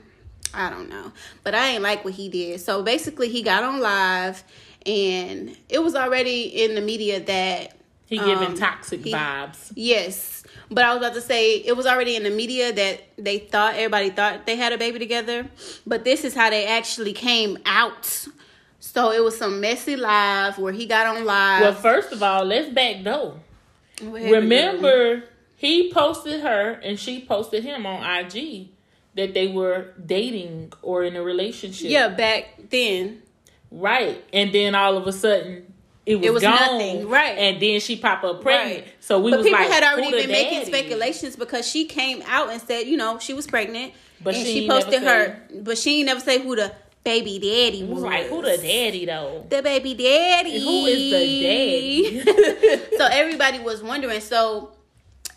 I 0.52 0.70
don't 0.70 0.88
know. 0.88 1.12
But 1.42 1.54
I 1.54 1.68
ain't 1.70 1.82
like 1.82 2.04
what 2.04 2.14
he 2.14 2.28
did. 2.28 2.60
So 2.60 2.82
basically, 2.82 3.28
he 3.28 3.42
got 3.42 3.62
on 3.62 3.80
live, 3.80 4.42
and 4.86 5.56
it 5.68 5.82
was 5.82 5.94
already 5.94 6.42
in 6.64 6.74
the 6.74 6.80
media 6.80 7.20
that 7.24 7.76
He 8.06 8.18
giving 8.18 8.48
Um, 8.48 8.56
toxic 8.56 9.04
he- 9.04 9.12
vibes. 9.12 9.72
Yes. 9.74 10.43
But 10.70 10.84
I 10.84 10.94
was 10.94 10.98
about 10.98 11.14
to 11.14 11.20
say 11.20 11.56
it 11.56 11.76
was 11.76 11.86
already 11.86 12.16
in 12.16 12.22
the 12.22 12.30
media 12.30 12.72
that 12.72 13.02
they 13.16 13.38
thought 13.38 13.74
everybody 13.74 14.10
thought 14.10 14.46
they 14.46 14.56
had 14.56 14.72
a 14.72 14.78
baby 14.78 14.98
together. 14.98 15.48
But 15.86 16.04
this 16.04 16.24
is 16.24 16.34
how 16.34 16.50
they 16.50 16.66
actually 16.66 17.12
came 17.12 17.58
out. 17.66 18.26
So 18.80 19.12
it 19.12 19.22
was 19.22 19.36
some 19.36 19.60
messy 19.60 19.96
live 19.96 20.58
where 20.58 20.72
he 20.72 20.86
got 20.86 21.06
on 21.16 21.24
live. 21.24 21.62
Well, 21.62 21.74
first 21.74 22.12
of 22.12 22.22
all, 22.22 22.44
let's 22.44 22.68
back 22.68 23.02
door. 23.02 23.40
What 24.00 24.22
happened, 24.22 24.24
girl? 24.24 24.32
Remember, 24.40 25.24
he 25.56 25.92
posted 25.92 26.40
her 26.40 26.72
and 26.82 26.98
she 26.98 27.24
posted 27.24 27.64
him 27.64 27.86
on 27.86 28.02
IG 28.02 28.68
that 29.14 29.34
they 29.34 29.46
were 29.46 29.92
dating 30.04 30.72
or 30.82 31.04
in 31.04 31.16
a 31.16 31.22
relationship. 31.22 31.90
Yeah, 31.90 32.08
back 32.08 32.70
then. 32.70 33.22
Right. 33.70 34.24
And 34.32 34.52
then 34.52 34.74
all 34.74 34.96
of 34.96 35.06
a 35.06 35.12
sudden, 35.12 35.73
it 36.06 36.16
was, 36.16 36.26
It 36.26 36.32
was 36.34 36.42
gone, 36.42 36.52
nothing, 36.52 37.08
right. 37.08 37.38
And 37.38 37.62
then 37.62 37.80
she 37.80 37.96
pop 37.96 38.22
up 38.24 38.42
pregnant. 38.42 38.84
Right. 38.84 38.94
So 39.00 39.20
we 39.20 39.30
but 39.30 39.38
was 39.38 39.46
people 39.46 39.60
like, 39.60 39.70
had 39.70 39.82
already 39.82 40.10
been 40.10 40.30
making 40.30 40.66
speculations 40.66 41.36
because 41.36 41.66
she 41.66 41.86
came 41.86 42.22
out 42.26 42.50
and 42.50 42.60
said, 42.60 42.86
you 42.86 42.96
know, 42.96 43.18
she 43.18 43.32
was 43.32 43.46
pregnant, 43.46 43.92
But 44.22 44.34
and 44.34 44.46
she 44.46 44.60
she, 44.60 44.68
posted 44.68 45.02
her, 45.02 45.40
but 45.62 45.78
she 45.78 45.98
ain't 45.98 46.06
never 46.06 46.20
say 46.20 46.42
who 46.42 46.56
the 46.56 46.72
baby 47.04 47.38
daddy 47.38 47.84
was. 47.84 48.02
Right? 48.02 48.26
who 48.26 48.42
the 48.42 48.58
daddy 48.58 49.06
though? 49.06 49.46
The 49.48 49.62
baby 49.62 49.94
daddy. 49.94 50.62
Who 50.62 50.86
is 50.86 51.10
the 51.10 51.42
daddy? 51.42 52.96
so 52.98 53.06
everybody 53.06 53.60
was 53.60 53.82
wondering. 53.82 54.20
So, 54.20 54.72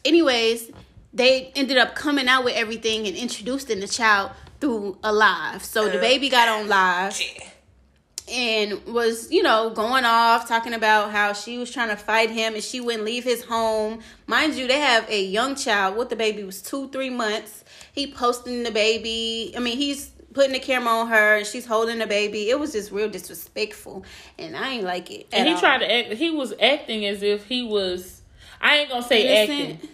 anyways, 0.04 0.72
they 1.14 1.52
ended 1.56 1.78
up 1.78 1.96
coming 1.96 2.28
out 2.28 2.44
with 2.44 2.56
everything 2.56 3.08
and 3.08 3.16
introducing 3.16 3.80
the 3.80 3.88
child 3.88 4.32
through 4.60 4.98
a 5.04 5.14
live. 5.14 5.64
So 5.64 5.88
the 5.88 5.98
uh, 5.98 6.02
baby 6.02 6.28
got 6.30 6.50
on 6.50 6.68
live 6.68 7.18
and 8.32 8.86
was, 8.86 9.32
you 9.32 9.42
know, 9.44 9.70
going 9.70 10.06
off 10.06 10.48
talking 10.48 10.74
about 10.74 11.12
how 11.12 11.34
she 11.34 11.58
was 11.58 11.72
trying 11.72 11.90
to 11.90 11.96
fight 11.96 12.30
him 12.30 12.56
and 12.56 12.64
she 12.64 12.82
wouldn't 12.82 13.04
leave 13.06 13.24
his 13.24 13.44
home. 13.46 14.00
Mind 14.26 14.56
you, 14.56 14.68
they 14.68 14.80
have 14.80 15.10
a 15.10 15.24
young 15.24 15.56
child. 15.56 15.96
What 15.96 16.10
the 16.10 16.16
baby 16.16 16.44
was 16.44 16.62
two, 16.62 16.90
three 16.90 17.10
months. 17.10 17.64
He 17.94 18.12
posting 18.12 18.64
the 18.64 18.72
baby. 18.72 19.54
I 19.56 19.60
mean, 19.60 19.78
he's 19.78 20.12
putting 20.34 20.52
the 20.54 20.60
camera 20.60 20.92
on 20.94 21.08
her 21.08 21.38
and 21.38 21.48
she's 21.48 21.66
holding 21.66 22.00
the 22.00 22.08
baby. 22.08 22.50
It 22.50 22.60
was 22.60 22.74
just 22.74 22.92
real 22.92 23.10
disrespectful, 23.10 24.06
and 24.38 24.56
I 24.56 24.70
ain't 24.74 24.84
like 24.84 25.10
it. 25.10 25.28
and 25.32 25.48
he 25.48 25.54
all. 25.56 25.60
tried 25.60 25.80
to 25.80 25.92
act. 25.92 26.14
He 26.14 26.30
was 26.30 26.54
acting 26.62 27.06
as 27.06 27.24
if 27.24 27.46
he 27.46 27.64
was. 27.64 28.22
I 28.62 28.78
ain't 28.80 28.90
gonna 28.90 29.02
say 29.04 29.44
Innocent? 29.46 29.74
acting, 29.76 29.90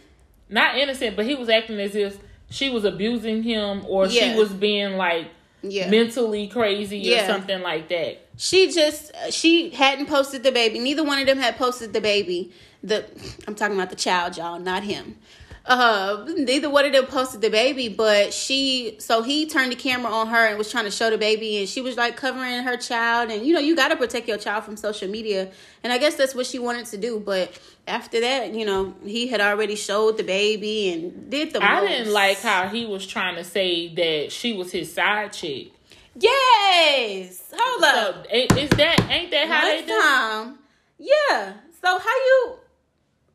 not 0.50 0.78
innocent, 0.78 1.16
but 1.16 1.26
he 1.26 1.36
was 1.36 1.48
acting 1.50 1.80
as 1.80 1.96
if 1.96 2.18
she 2.50 2.70
was 2.70 2.84
abusing 2.84 3.44
him 3.44 3.86
or 3.88 4.08
Yeah. 4.08 4.34
she 4.34 4.40
was 4.40 4.52
being 4.52 4.98
like 4.98 5.28
Yeah. 5.62 5.90
mentally 5.90 6.48
crazy 6.48 6.98
Yeah. 7.00 7.24
or 7.24 7.28
something 7.28 7.62
like 7.62 7.88
that. 7.90 8.23
She 8.38 8.72
just 8.72 9.12
she 9.32 9.70
hadn't 9.72 10.08
posted 10.08 10.44
the 10.44 10.52
baby. 10.52 10.80
Neither 10.80 11.04
one 11.04 11.20
of 11.20 11.26
them 11.28 11.38
had 11.38 11.58
posted 11.58 11.94
the 11.94 12.02
baby. 12.02 12.52
The 12.84 13.06
i'm 13.48 13.56
talking 13.56 13.76
about 13.76 13.90
the 13.90 13.96
child 13.96 14.38
y'all 14.38 14.60
not 14.60 14.84
him. 14.84 15.18
Uh 15.66 16.28
neither 16.36 16.70
one 16.70 16.84
of 16.86 16.92
them 16.92 17.06
posted 17.06 17.40
the 17.40 17.50
baby 17.50 17.88
but 17.88 18.34
she 18.34 18.98
so 19.00 19.22
he 19.22 19.46
turned 19.46 19.72
the 19.72 19.78
camera 19.78 20.12
on 20.12 20.28
her 20.28 20.46
and 20.48 20.58
was 20.58 20.70
trying 20.70 20.84
to 20.84 20.92
show 20.92 21.10
the 21.10 21.18
baby 21.18 21.60
and 21.60 21.70
she 21.70 21.80
was 21.80 21.96
like 21.96 22.18
covering 22.18 22.64
her 22.64 22.76
child. 22.76 23.32
And 23.32 23.46
you 23.46 23.54
know 23.54 23.62
you 23.62 23.74
got 23.76 23.88
to 23.90 23.96
protect 23.96 24.28
your 24.28 24.38
child 24.38 24.66
from 24.66 24.76
social 24.76 25.08
media. 25.08 25.50
And 25.84 25.94
i 25.94 25.98
guess 25.98 26.16
that's 26.16 26.36
what 26.36 26.46
she 26.48 26.60
wanted 26.60 26.88
to 26.88 26.98
do. 26.98 27.20
But 27.20 27.58
after 27.88 28.20
that 28.20 28.54
you 28.54 28.66
know 28.66 28.94
he 29.06 29.28
had 29.28 29.40
already 29.40 29.76
showed 29.76 30.18
the 30.18 30.24
baby 30.24 30.92
and 30.92 31.30
did 31.30 31.54
the 31.54 31.64
I 31.64 31.80
most. 31.80 31.90
didn't 31.90 32.14
like 32.14 32.40
how 32.42 32.68
he 32.68 32.86
was 32.86 33.06
trying 33.08 33.36
to 33.36 33.44
say 33.46 33.94
that 33.96 34.32
she 34.34 34.52
was 34.54 34.72
his 34.72 34.92
side 34.92 35.32
chick. 35.32 35.73
Yes 36.16 37.52
hold 37.58 37.84
up 37.84 38.26
ain't- 38.30 38.52
is 38.58 38.70
that 38.72 39.00
ain't 39.10 39.32
that 39.32 39.48
how 39.48 39.66
they 39.66 39.82
do? 39.82 40.02
time, 40.02 40.60
yeah. 41.00 41.54
So 41.82 42.00
how 42.00 42.16
you? 42.16 42.56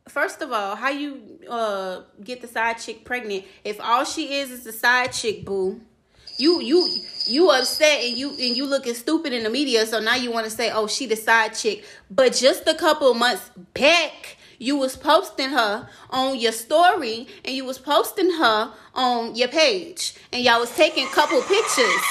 First 0.07 0.41
of 0.41 0.51
all, 0.51 0.75
how 0.75 0.89
you 0.89 1.39
uh 1.49 2.01
get 2.23 2.41
the 2.41 2.47
side 2.47 2.77
chick 2.79 3.05
pregnant 3.05 3.45
if 3.63 3.79
all 3.79 4.05
she 4.05 4.33
is 4.39 4.49
is 4.49 4.63
the 4.63 4.71
side 4.71 5.11
chick, 5.13 5.45
boo? 5.45 5.81
You 6.37 6.61
you 6.61 6.87
you 7.27 7.49
upset 7.51 8.01
and 8.03 8.17
you 8.17 8.29
and 8.31 8.55
you 8.57 8.65
looking 8.65 8.93
stupid 8.95 9.33
in 9.33 9.43
the 9.43 9.49
media. 9.49 9.85
So 9.85 9.99
now 9.99 10.15
you 10.15 10.31
want 10.31 10.45
to 10.45 10.49
say, 10.51 10.71
oh, 10.71 10.87
she 10.87 11.05
the 11.05 11.15
side 11.17 11.53
chick. 11.53 11.83
But 12.09 12.33
just 12.33 12.65
a 12.67 12.73
couple 12.73 13.13
months 13.13 13.51
back, 13.73 14.37
you 14.57 14.77
was 14.77 14.95
posting 14.95 15.49
her 15.49 15.87
on 16.09 16.39
your 16.39 16.53
story 16.53 17.27
and 17.45 17.53
you 17.55 17.65
was 17.65 17.77
posting 17.77 18.31
her 18.31 18.71
on 18.95 19.35
your 19.35 19.49
page, 19.49 20.15
and 20.31 20.41
y'all 20.43 20.59
was 20.61 20.73
taking 20.75 21.05
couple 21.07 21.41
pictures. 21.41 22.01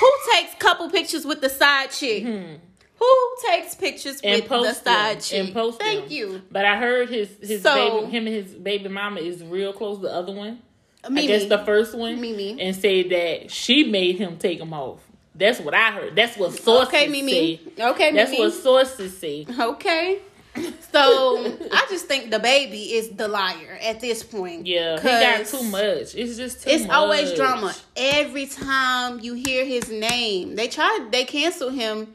Who 0.00 0.10
takes 0.32 0.54
couple 0.58 0.90
pictures 0.90 1.24
with 1.24 1.40
the 1.40 1.48
side 1.48 1.90
chick? 1.90 2.24
Mm-hmm. 2.24 2.54
Who 2.98 3.16
takes 3.48 3.74
pictures 3.74 4.20
and 4.22 4.42
with 4.42 4.48
the 4.50 4.72
side 4.74 5.16
them, 5.16 5.22
chick? 5.22 5.44
and 5.46 5.54
post 5.54 5.78
Thank 5.78 6.04
them. 6.04 6.12
you. 6.12 6.42
But 6.50 6.64
I 6.66 6.76
heard 6.76 7.08
his 7.08 7.28
his 7.40 7.62
So- 7.62 8.00
baby, 8.00 8.10
him 8.12 8.26
and 8.26 8.36
his 8.36 8.54
baby 8.54 8.88
mama 8.88 9.20
is 9.20 9.42
real 9.44 9.72
close. 9.72 10.00
The 10.00 10.12
other 10.12 10.32
one, 10.32 10.60
uh, 11.04 11.08
I 11.14 11.26
guess 11.26 11.46
the 11.46 11.58
first 11.58 11.94
one, 11.96 12.20
Mimi. 12.20 12.60
and 12.60 12.76
said 12.76 13.08
that 13.10 13.50
she 13.50 13.84
made 13.84 14.16
him 14.16 14.36
take 14.38 14.58
them 14.58 14.74
off. 14.74 15.00
That's 15.34 15.60
what 15.60 15.72
I 15.74 15.92
heard. 15.92 16.14
That's 16.16 16.36
what 16.36 16.52
sources 16.52 16.88
Okay, 16.88 17.06
Mimi. 17.08 17.32
say. 17.76 17.82
Okay, 17.82 18.12
That's 18.12 18.30
Mimi. 18.32 18.42
what 18.42 18.52
sources 18.52 19.16
say. 19.16 19.46
Okay. 19.58 20.18
So 20.90 21.56
I 21.70 21.86
just 21.88 22.06
think 22.06 22.32
DaBaby 22.32 22.94
is 22.94 23.10
the 23.10 23.28
liar 23.28 23.78
at 23.80 24.00
this 24.00 24.24
point. 24.24 24.66
Yeah, 24.66 24.98
he 24.98 25.06
got 25.06 25.46
too 25.46 25.62
much. 25.62 26.16
It's 26.16 26.36
just 26.36 26.64
too 26.64 26.70
much. 26.70 26.80
It's 26.80 26.86
much. 26.88 26.96
always 26.96 27.32
drama. 27.34 27.74
Every 27.96 28.46
time 28.46 29.20
you 29.20 29.34
hear 29.34 29.64
his 29.64 29.88
name, 29.88 30.56
they 30.56 30.66
tried. 30.66 31.10
They 31.12 31.24
canceled 31.24 31.74
him. 31.74 32.12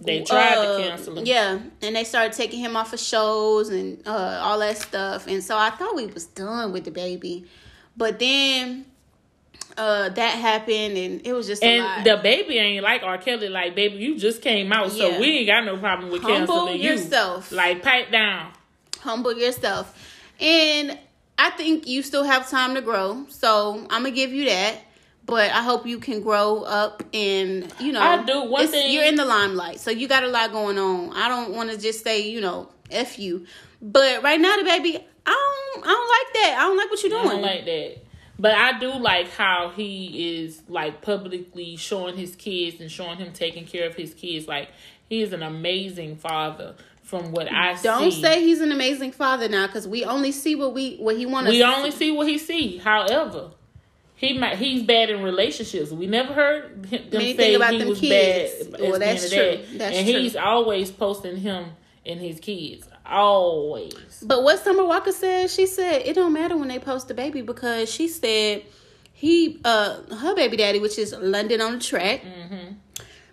They 0.00 0.22
tried 0.22 0.54
uh, 0.54 0.78
to 0.78 0.88
cancel 0.88 1.18
him. 1.18 1.26
Yeah, 1.26 1.58
and 1.82 1.96
they 1.96 2.04
started 2.04 2.32
taking 2.32 2.60
him 2.60 2.76
off 2.76 2.92
of 2.92 3.00
shows 3.00 3.70
and 3.70 4.06
uh, 4.06 4.40
all 4.42 4.58
that 4.60 4.78
stuff. 4.78 5.26
And 5.26 5.42
so 5.42 5.58
I 5.58 5.70
thought 5.70 5.96
we 5.96 6.06
was 6.06 6.26
done 6.26 6.72
with 6.72 6.84
DaBaby, 6.84 7.46
but 7.96 8.18
then 8.20 8.86
uh, 9.76 10.08
that 10.10 10.30
happened, 10.38 10.96
and 10.96 11.26
it 11.26 11.32
was 11.32 11.46
just 11.46 11.62
a 11.62 11.80
lot. 11.80 11.98
And 11.98 12.06
the 12.06 12.16
baby 12.22 12.58
ain't 12.58 12.82
like 12.82 13.02
R. 13.02 13.18
Kelly. 13.18 13.48
Like, 13.48 13.74
baby, 13.74 13.96
you 13.96 14.18
just 14.18 14.42
came 14.42 14.72
out, 14.72 14.90
so 14.92 15.20
we 15.20 15.38
ain't 15.38 15.46
got 15.46 15.64
no 15.64 15.76
problem 15.76 16.10
with 16.10 16.22
Humble 16.22 16.46
canceling 16.46 16.80
you. 16.80 16.90
yourself. 16.92 17.52
Like, 17.52 17.82
pipe 17.82 18.10
down. 18.10 18.52
humble 19.00 19.36
yourself. 19.38 19.92
And 20.40 20.98
I 21.38 21.50
think 21.50 21.86
you 21.86 22.02
still 22.02 22.24
have 22.24 22.48
time 22.50 22.74
to 22.74 22.80
grow. 22.80 23.26
So 23.28 23.78
I'm 23.90 24.02
gonna 24.02 24.10
give 24.10 24.32
you 24.32 24.46
that. 24.46 24.78
But 25.24 25.50
I 25.50 25.62
hope 25.62 25.86
you 25.86 25.98
can 25.98 26.20
grow 26.20 26.62
up 26.62 27.02
and 27.12 27.72
you 27.80 27.92
know 27.92 28.00
I 28.00 28.22
do. 28.24 28.42
One 28.44 28.68
thing- 28.68 28.92
you're 28.92 29.04
in 29.04 29.16
the 29.16 29.24
limelight. 29.24 29.80
So 29.80 29.90
you 29.90 30.06
got 30.08 30.22
a 30.22 30.28
lot 30.28 30.52
going 30.52 30.78
on. 30.78 31.12
I 31.14 31.28
don't 31.28 31.52
wanna 31.52 31.76
just 31.76 32.04
say, 32.04 32.20
you 32.28 32.40
know, 32.40 32.68
F 32.90 33.18
you. 33.18 33.46
But 33.82 34.22
right 34.22 34.40
now 34.40 34.56
DaBaby, 34.56 35.02
I 35.26 35.30
don't 35.74 35.84
I 35.84 35.88
don't 35.88 36.08
like 36.08 36.32
that. 36.34 36.56
I 36.58 36.62
don't 36.62 36.76
like 36.76 36.90
what 36.90 37.02
you're 37.02 37.10
doing. 37.10 37.26
I 37.26 37.32
don't 37.32 37.42
like 37.42 37.64
that. 37.64 38.05
But 38.38 38.52
I 38.52 38.78
do 38.78 38.92
like 38.92 39.30
how 39.30 39.70
he 39.74 40.36
is 40.44 40.62
like 40.68 41.00
publicly 41.00 41.76
showing 41.76 42.16
his 42.16 42.36
kids 42.36 42.80
and 42.80 42.90
showing 42.90 43.18
him 43.18 43.32
taking 43.32 43.64
care 43.64 43.86
of 43.88 43.94
his 43.94 44.12
kids. 44.14 44.46
Like 44.46 44.68
he 45.08 45.22
is 45.22 45.32
an 45.32 45.42
amazing 45.42 46.16
father 46.16 46.74
from 47.02 47.32
what 47.32 47.50
I 47.50 47.76
see. 47.76 47.84
don't 47.84 48.10
see. 48.12 48.20
say 48.20 48.42
he's 48.42 48.60
an 48.60 48.72
amazing 48.72 49.12
father 49.12 49.48
now, 49.48 49.66
because 49.66 49.86
we 49.88 50.04
only 50.04 50.32
see 50.32 50.54
what 50.54 50.74
we 50.74 50.96
what 50.96 51.16
he 51.16 51.24
wants 51.24 51.50
we 51.50 51.62
only 51.62 51.90
see 51.92 52.10
what 52.10 52.26
he 52.28 52.36
see. 52.36 52.78
However, 52.78 53.50
he 54.16 54.36
might 54.36 54.56
he's 54.58 54.82
bad 54.82 55.08
in 55.10 55.22
relationships. 55.22 55.90
We 55.92 56.06
never 56.06 56.32
heard 56.34 56.86
him, 56.86 57.08
them 57.10 57.20
Anything 57.20 57.36
say 57.36 57.54
about 57.54 57.72
he 57.72 57.78
them 57.78 57.88
was 57.90 58.00
kids. 58.00 58.66
bad. 58.68 58.80
Well, 58.80 58.98
that's 58.98 59.30
true. 59.30 59.38
that. 59.38 59.78
That's 59.78 59.96
and 59.96 60.06
true. 60.08 60.18
he's 60.18 60.36
always 60.36 60.90
posting 60.90 61.36
him 61.36 61.66
and 62.04 62.20
his 62.20 62.40
kids. 62.40 62.88
Always. 63.08 64.22
But 64.24 64.42
what 64.42 64.62
Summer 64.62 64.84
Walker 64.84 65.12
said, 65.12 65.50
she 65.50 65.66
said 65.66 66.02
it 66.04 66.14
don't 66.14 66.32
matter 66.32 66.56
when 66.56 66.68
they 66.68 66.78
post 66.78 67.08
the 67.08 67.14
baby 67.14 67.42
because 67.42 67.90
she 67.90 68.08
said 68.08 68.62
he 69.12 69.60
uh 69.64 70.02
her 70.16 70.34
baby 70.34 70.56
daddy, 70.56 70.78
which 70.80 70.98
is 70.98 71.14
London 71.18 71.60
on 71.60 71.74
da 71.74 71.78
Track, 71.78 72.22
Mm-hmm. 72.22 72.74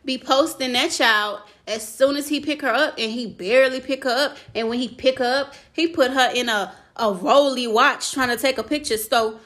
be 0.06 0.18
posting 0.18 0.74
that 0.74 0.92
child 0.92 1.42
as 1.68 1.88
soon 1.88 2.16
as 2.18 2.28
he 2.28 2.40
pick 2.40 2.62
her 2.62 2.70
up, 2.74 2.96
and 2.98 3.12
he 3.12 3.26
barely 3.28 3.80
pick 3.80 4.04
her 4.04 4.10
up, 4.10 4.38
and 4.54 4.68
when 4.70 4.80
he 4.80 4.90
pick 4.90 5.20
her 5.20 5.42
up, 5.42 5.54
he 5.72 5.88
put 5.88 6.12
her 6.12 6.32
in 6.34 6.50
a 6.50 6.74
a 6.96 7.12
rolly 7.12 7.66
watch 7.68 8.12
trying 8.14 8.30
to 8.30 8.38
take 8.38 8.58
a 8.60 8.64
picture. 8.64 8.98
So 8.98 9.40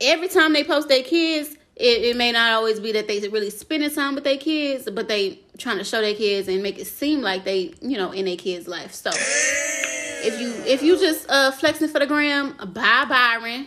every 0.00 0.28
time 0.28 0.52
they 0.52 0.64
post 0.64 0.88
their 0.88 1.02
kids. 1.02 1.56
It, 1.78 2.04
it 2.04 2.16
may 2.16 2.32
not 2.32 2.52
always 2.52 2.80
be 2.80 2.92
that 2.92 3.06
they 3.06 3.18
really 3.28 3.50
spending 3.50 3.90
time 3.90 4.14
with 4.14 4.24
their 4.24 4.38
kids, 4.38 4.88
but 4.90 5.08
they 5.08 5.40
trying 5.58 5.78
to 5.78 5.84
show 5.84 6.00
their 6.00 6.14
kids 6.14 6.48
and 6.48 6.62
make 6.62 6.78
it 6.78 6.86
seem 6.86 7.20
like 7.20 7.44
they, 7.44 7.74
you 7.80 7.96
know, 7.96 8.12
in 8.12 8.24
their 8.24 8.36
kids' 8.36 8.68
life. 8.68 8.92
So 8.92 9.10
if 9.12 10.40
you 10.40 10.52
if 10.66 10.82
you 10.82 10.98
just 10.98 11.26
uh 11.28 11.50
flexing 11.52 11.88
for 11.88 11.98
the 11.98 12.06
gram, 12.06 12.56
bye 12.72 13.04
Byron. 13.08 13.66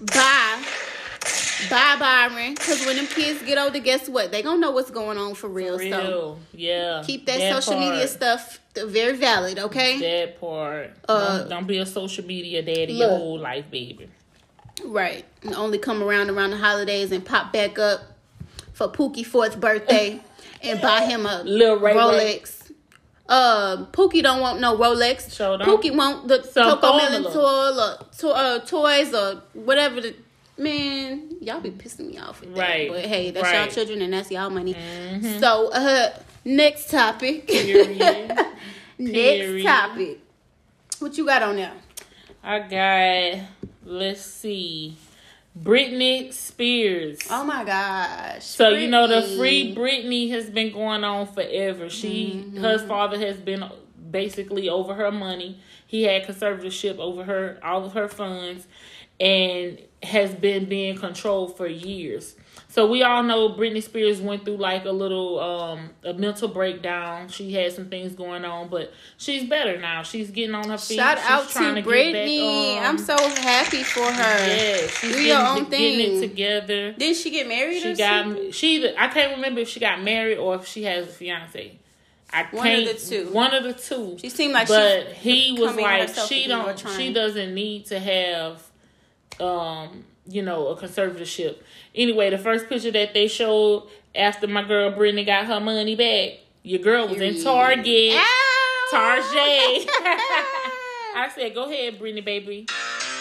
Bye. 0.00 0.64
Bye 1.70 1.96
Byron. 1.98 2.56
Cause 2.56 2.84
when 2.86 2.96
them 2.96 3.06
kids 3.06 3.42
get 3.42 3.58
older, 3.58 3.78
guess 3.78 4.08
what? 4.08 4.30
They 4.32 4.42
gonna 4.42 4.60
know 4.60 4.72
what's 4.72 4.90
going 4.90 5.18
on 5.18 5.34
for 5.34 5.48
real. 5.48 5.78
So 5.78 5.84
Real. 5.84 6.38
Yeah. 6.52 7.02
keep 7.04 7.26
that, 7.26 7.52
social 7.52 7.78
media 7.78 8.06
stuff 8.08 8.60
very 8.74 9.16
valid, 9.16 9.58
okay? 9.58 9.98
That 10.00 10.40
part. 10.40 10.90
Uh, 11.08 11.38
don't, 11.38 11.48
don't 11.48 11.66
be 11.66 11.78
a 11.78 11.86
social 11.86 12.24
media 12.24 12.62
daddy 12.62 12.94
look. 12.94 13.08
your 13.10 13.18
whole 13.18 13.38
life, 13.38 13.70
baby. 13.70 14.08
Right. 14.84 15.24
And 15.42 15.54
only 15.54 15.78
come 15.78 16.02
around 16.02 16.30
around 16.30 16.50
the 16.50 16.56
holidays 16.56 17.12
and 17.12 17.24
pop 17.24 17.52
back 17.52 17.78
up 17.78 18.00
for 18.72 18.88
Pookie 18.88 19.24
fourth 19.24 19.60
birthday 19.60 20.20
and 20.64 20.80
buy 20.80 21.04
him 21.04 21.26
a 21.26 21.42
Lil 21.44 21.78
Ray 21.78 21.92
Ray. 21.94 21.98
Rolex. 22.00 22.70
Uh, 23.26 23.86
Pookie 23.86 24.22
don't 24.22 24.40
want 24.40 24.60
no 24.60 24.76
Rolex. 24.76 25.34
Sure. 25.34 25.56
Pookie 25.58 25.94
want 25.94 26.28
the 26.28 26.42
Some 26.42 26.78
CoComelon 26.78 27.32
toy 27.32 27.72
or 27.80 28.06
to, 28.18 28.28
uh, 28.28 28.58
toys 28.60 29.14
or 29.14 29.42
whatever. 29.54 30.00
The 30.00 30.14
man, 30.58 31.36
y'all 31.40 31.60
be 31.60 31.70
pissing 31.70 32.10
me 32.10 32.18
off. 32.18 32.40
With 32.40 32.56
Right. 32.56 32.90
That. 32.90 32.96
But 33.02 33.04
hey, 33.06 33.30
that's 33.30 33.44
Right. 33.44 33.60
y'all 33.64 33.68
children 33.70 34.02
and 34.02 34.12
that's 34.12 34.30
y'all 34.30 34.50
money. 34.50 34.76
So, 35.40 35.70
uh, 35.72 36.10
next 36.44 36.90
topic. 36.90 37.46
Period. 37.48 38.36
next 38.98 39.64
topic. 39.64 40.20
What 40.98 41.16
you 41.16 41.24
got 41.24 41.42
on 41.42 41.56
there? 41.56 41.72
I 42.42 42.58
got 42.60 43.48
let's 43.86 44.20
see. 44.22 44.96
Britney 45.58 46.32
Spears. 46.32 47.20
Oh 47.30 47.44
my 47.44 47.64
gosh. 47.64 48.44
So 48.44 48.72
Britney. 48.72 48.82
you 48.82 48.88
know 48.88 49.06
the 49.06 49.36
free 49.36 49.74
Britney 49.74 50.30
has 50.30 50.50
been 50.50 50.72
going 50.72 51.04
on 51.04 51.26
forever. 51.26 51.88
She 51.88 52.44
mm-hmm. 52.44 52.58
her 52.58 52.78
father 52.78 53.18
has 53.18 53.36
been 53.36 53.64
basically 54.10 54.68
over 54.68 54.94
her 54.94 55.12
money. 55.12 55.60
He 55.86 56.02
had 56.02 56.24
conservatorship 56.24 56.98
over 56.98 57.24
her 57.24 57.58
all 57.62 57.84
of 57.84 57.92
her 57.92 58.08
funds 58.08 58.66
and 59.20 59.80
has 60.02 60.34
been 60.34 60.68
being 60.68 60.96
controlled 60.96 61.56
for 61.56 61.68
years. 61.68 62.34
So 62.74 62.88
we 62.88 63.04
all 63.04 63.22
know 63.22 63.50
Britney 63.50 63.80
Spears 63.80 64.20
went 64.20 64.44
through 64.44 64.56
like 64.56 64.84
a 64.84 64.90
little 64.90 65.38
um 65.38 65.90
a 66.02 66.12
mental 66.12 66.48
breakdown. 66.48 67.28
She 67.28 67.52
had 67.52 67.72
some 67.72 67.88
things 67.88 68.14
going 68.16 68.44
on, 68.44 68.68
but 68.68 68.92
she's 69.16 69.48
better 69.48 69.78
now. 69.80 70.02
She's 70.02 70.32
getting 70.32 70.56
on 70.56 70.68
her 70.68 70.76
feet. 70.76 70.96
Shout 70.96 71.18
she's 71.18 71.28
out 71.28 71.48
to 71.50 71.82
Britney. 71.88 72.74
Back, 72.74 72.84
um, 72.84 72.90
I'm 72.90 72.98
so 72.98 73.16
happy 73.16 73.84
for 73.84 74.10
her. 74.10 74.46
Yeah, 74.48 74.88
she's 74.88 75.00
Do 75.02 75.08
getting, 75.10 75.26
your 75.28 75.46
own 75.46 75.66
thing. 75.66 75.98
Getting 75.98 76.16
it 76.16 76.28
together. 76.28 76.92
Did 76.94 77.14
she 77.14 77.30
get 77.30 77.46
married? 77.46 77.80
She 77.80 77.94
got 77.94 78.24
something? 78.24 78.50
she. 78.50 78.92
I 78.98 79.06
can't 79.06 79.36
remember 79.36 79.60
if 79.60 79.68
she 79.68 79.78
got 79.78 80.02
married 80.02 80.38
or 80.38 80.56
if 80.56 80.66
she 80.66 80.82
has 80.82 81.06
a 81.06 81.10
fiance. 81.10 81.78
I 82.32 82.42
one 82.50 82.64
can't, 82.64 82.88
of 82.88 83.00
the 83.00 83.06
two. 83.08 83.30
One 83.30 83.54
of 83.54 83.62
the 83.62 83.74
two. 83.74 84.18
She 84.18 84.30
seemed 84.30 84.52
like, 84.52 84.66
but 84.66 85.12
he 85.12 85.56
was 85.56 85.76
like, 85.76 86.08
she 86.26 86.48
don't. 86.48 86.76
She 86.96 87.12
doesn't 87.12 87.54
need 87.54 87.86
to 87.86 88.00
have, 88.00 88.68
um, 89.38 90.02
you 90.26 90.42
know, 90.42 90.68
a 90.68 90.76
conservatorship. 90.76 91.56
Anyway, 91.94 92.30
the 92.30 92.38
first 92.38 92.68
picture 92.68 92.90
that 92.90 93.14
they 93.14 93.28
showed 93.28 93.88
after 94.14 94.46
my 94.46 94.62
girl 94.62 94.92
Britney 94.92 95.26
got 95.26 95.46
her 95.46 95.60
money 95.60 95.96
back, 95.96 96.40
your 96.62 96.80
girl 96.80 97.08
was 97.08 97.20
in 97.20 97.42
Target. 97.42 98.14
Ow! 98.14 98.88
Target. 98.90 99.88
I 101.16 101.30
said, 101.34 101.54
go 101.54 101.64
ahead, 101.70 101.98
Britney, 101.98 102.24
baby. 102.24 102.66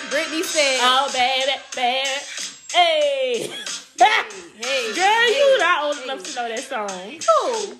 Britney 0.09 0.43
said, 0.43 0.79
Oh, 0.81 1.09
baby, 1.13 1.51
baby. 1.75 2.09
Hey. 2.73 3.47
hey, 3.99 4.23
hey, 4.57 4.93
Girl, 4.95 5.05
hey, 5.05 5.37
you 5.37 5.57
not 5.59 5.83
old 5.83 5.97
hey. 5.97 6.03
enough 6.05 6.23
to 6.23 6.35
know 6.35 6.49
that 6.49 6.59
song. 6.59 6.87
Cool. 6.89 7.77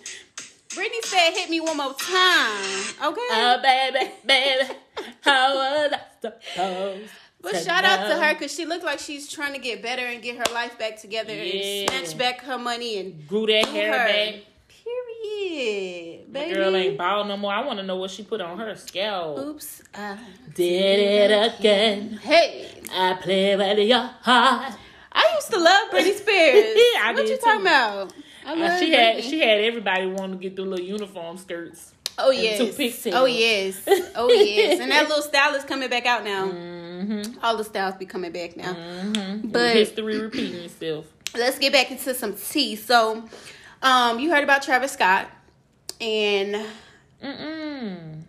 Britney 0.69 1.03
said, 1.03 1.31
"Hit 1.33 1.49
me 1.51 1.59
one 1.59 1.77
more 1.77 1.93
time." 1.93 2.83
Okay. 3.03 3.21
Oh, 3.31 3.59
baby, 3.61 4.11
baby, 4.25 4.73
how 5.21 5.55
was 5.55 5.93
I 5.93 5.99
supposed? 6.21 7.11
But 7.43 7.61
shout 7.61 7.83
out 7.83 8.07
to 8.07 8.15
her 8.15 8.33
because 8.33 8.55
she 8.55 8.65
looked 8.65 8.85
like 8.85 8.99
she's 8.99 9.27
trying 9.27 9.53
to 9.53 9.59
get 9.59 9.81
better 9.81 10.05
and 10.05 10.23
get 10.23 10.37
her 10.37 10.53
life 10.53 10.79
back 10.79 10.97
together 10.97 11.35
yeah. 11.35 11.91
and 11.91 12.07
snatch 12.07 12.17
back 12.17 12.41
her 12.41 12.57
money 12.57 12.99
and 12.99 13.27
grew 13.27 13.45
that 13.47 13.65
hair 13.65 13.91
her. 13.91 14.07
back. 14.07 14.35
Period. 14.69 16.31
Baby. 16.31 16.49
My 16.49 16.53
girl 16.53 16.75
ain't 16.75 16.97
bald 16.97 17.27
no 17.27 17.35
more. 17.35 17.51
I 17.51 17.65
want 17.65 17.79
to 17.79 17.83
know 17.83 17.97
what 17.97 18.11
she 18.11 18.23
put 18.23 18.39
on 18.39 18.57
her 18.59 18.75
scalp. 18.75 19.39
Oops. 19.39 19.83
I 19.93 20.17
did 20.55 21.31
it 21.31 21.59
again. 21.59 22.19
Hey. 22.21 22.69
I 22.93 23.13
play 23.15 23.55
with 23.57 23.87
your 23.87 23.99
heart. 23.99 24.73
I 25.11 25.31
used 25.35 25.51
to 25.51 25.59
love 25.59 25.91
Britney 25.91 26.13
Spears. 26.17 26.75
yeah, 26.75 27.01
I 27.03 27.11
what 27.13 27.27
you 27.27 27.35
too. 27.35 27.41
talking 27.43 27.61
about? 27.61 28.13
Uh, 28.45 28.79
she 28.79 28.91
had 28.91 29.23
she 29.23 29.39
had 29.39 29.59
everybody 29.59 30.05
want 30.07 30.33
to 30.33 30.37
get 30.37 30.55
the 30.55 30.63
little 30.63 30.85
uniform 30.85 31.37
skirts. 31.37 31.93
Oh 32.17 32.31
yes. 32.31 33.07
Oh 33.11 33.25
yes. 33.25 33.87
Oh 34.15 34.29
yes. 34.29 34.79
and 34.79 34.91
that 34.91 35.07
little 35.07 35.23
style 35.23 35.55
is 35.55 35.63
coming 35.63 35.89
back 35.89 36.05
out 36.05 36.23
now. 36.23 36.45
Mm-hmm. 37.07 37.39
All 37.43 37.57
the 37.57 37.63
styles 37.63 37.95
be 37.95 38.05
coming 38.05 38.31
back 38.31 38.57
now. 38.57 38.73
Mm-hmm. 38.73 39.49
But 39.49 39.75
history 39.75 40.19
repeating 40.19 40.61
itself. 40.63 41.05
Let's 41.35 41.59
get 41.59 41.73
back 41.73 41.91
into 41.91 42.13
some 42.13 42.35
tea. 42.35 42.75
So, 42.75 43.23
um, 43.81 44.19
you 44.19 44.31
heard 44.31 44.43
about 44.43 44.63
Travis 44.63 44.91
Scott 44.91 45.27
and. 45.99 46.65
Mm-mm. 47.23 48.23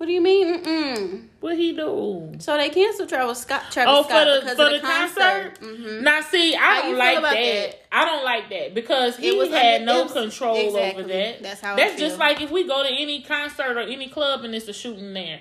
What 0.00 0.06
do 0.06 0.12
you 0.12 0.22
mean? 0.22 0.64
Mm-mm. 0.64 1.24
What 1.40 1.58
he 1.58 1.74
do? 1.74 2.32
So 2.38 2.56
they 2.56 2.70
canceled 2.70 3.10
Travis 3.10 3.42
Scott. 3.42 3.64
Travis 3.70 3.94
oh, 3.94 4.02
Scott 4.02 4.26
for 4.26 4.46
the, 4.46 4.50
for 4.56 4.64
the, 4.64 4.70
the 4.76 4.80
concert. 4.80 5.20
concert? 5.20 5.60
Mm-hmm. 5.60 6.04
Now, 6.04 6.20
see, 6.22 6.56
I 6.56 6.82
don't 6.82 6.96
like 6.96 7.20
that. 7.20 7.32
that. 7.32 7.86
I 7.92 8.04
don't 8.06 8.24
like 8.24 8.48
that 8.48 8.74
because 8.74 9.18
he 9.18 9.46
had 9.50 9.82
no 9.82 10.04
was, 10.04 10.12
control 10.12 10.56
exactly. 10.56 11.04
over 11.04 11.12
that. 11.12 11.42
That's 11.42 11.60
how. 11.60 11.76
That's 11.76 12.00
just 12.00 12.18
like 12.18 12.40
if 12.40 12.50
we 12.50 12.66
go 12.66 12.82
to 12.82 12.88
any 12.88 13.20
concert 13.20 13.76
or 13.76 13.80
any 13.80 14.08
club 14.08 14.42
and 14.42 14.54
it's 14.54 14.68
a 14.68 14.72
shooting 14.72 15.12
there, 15.12 15.40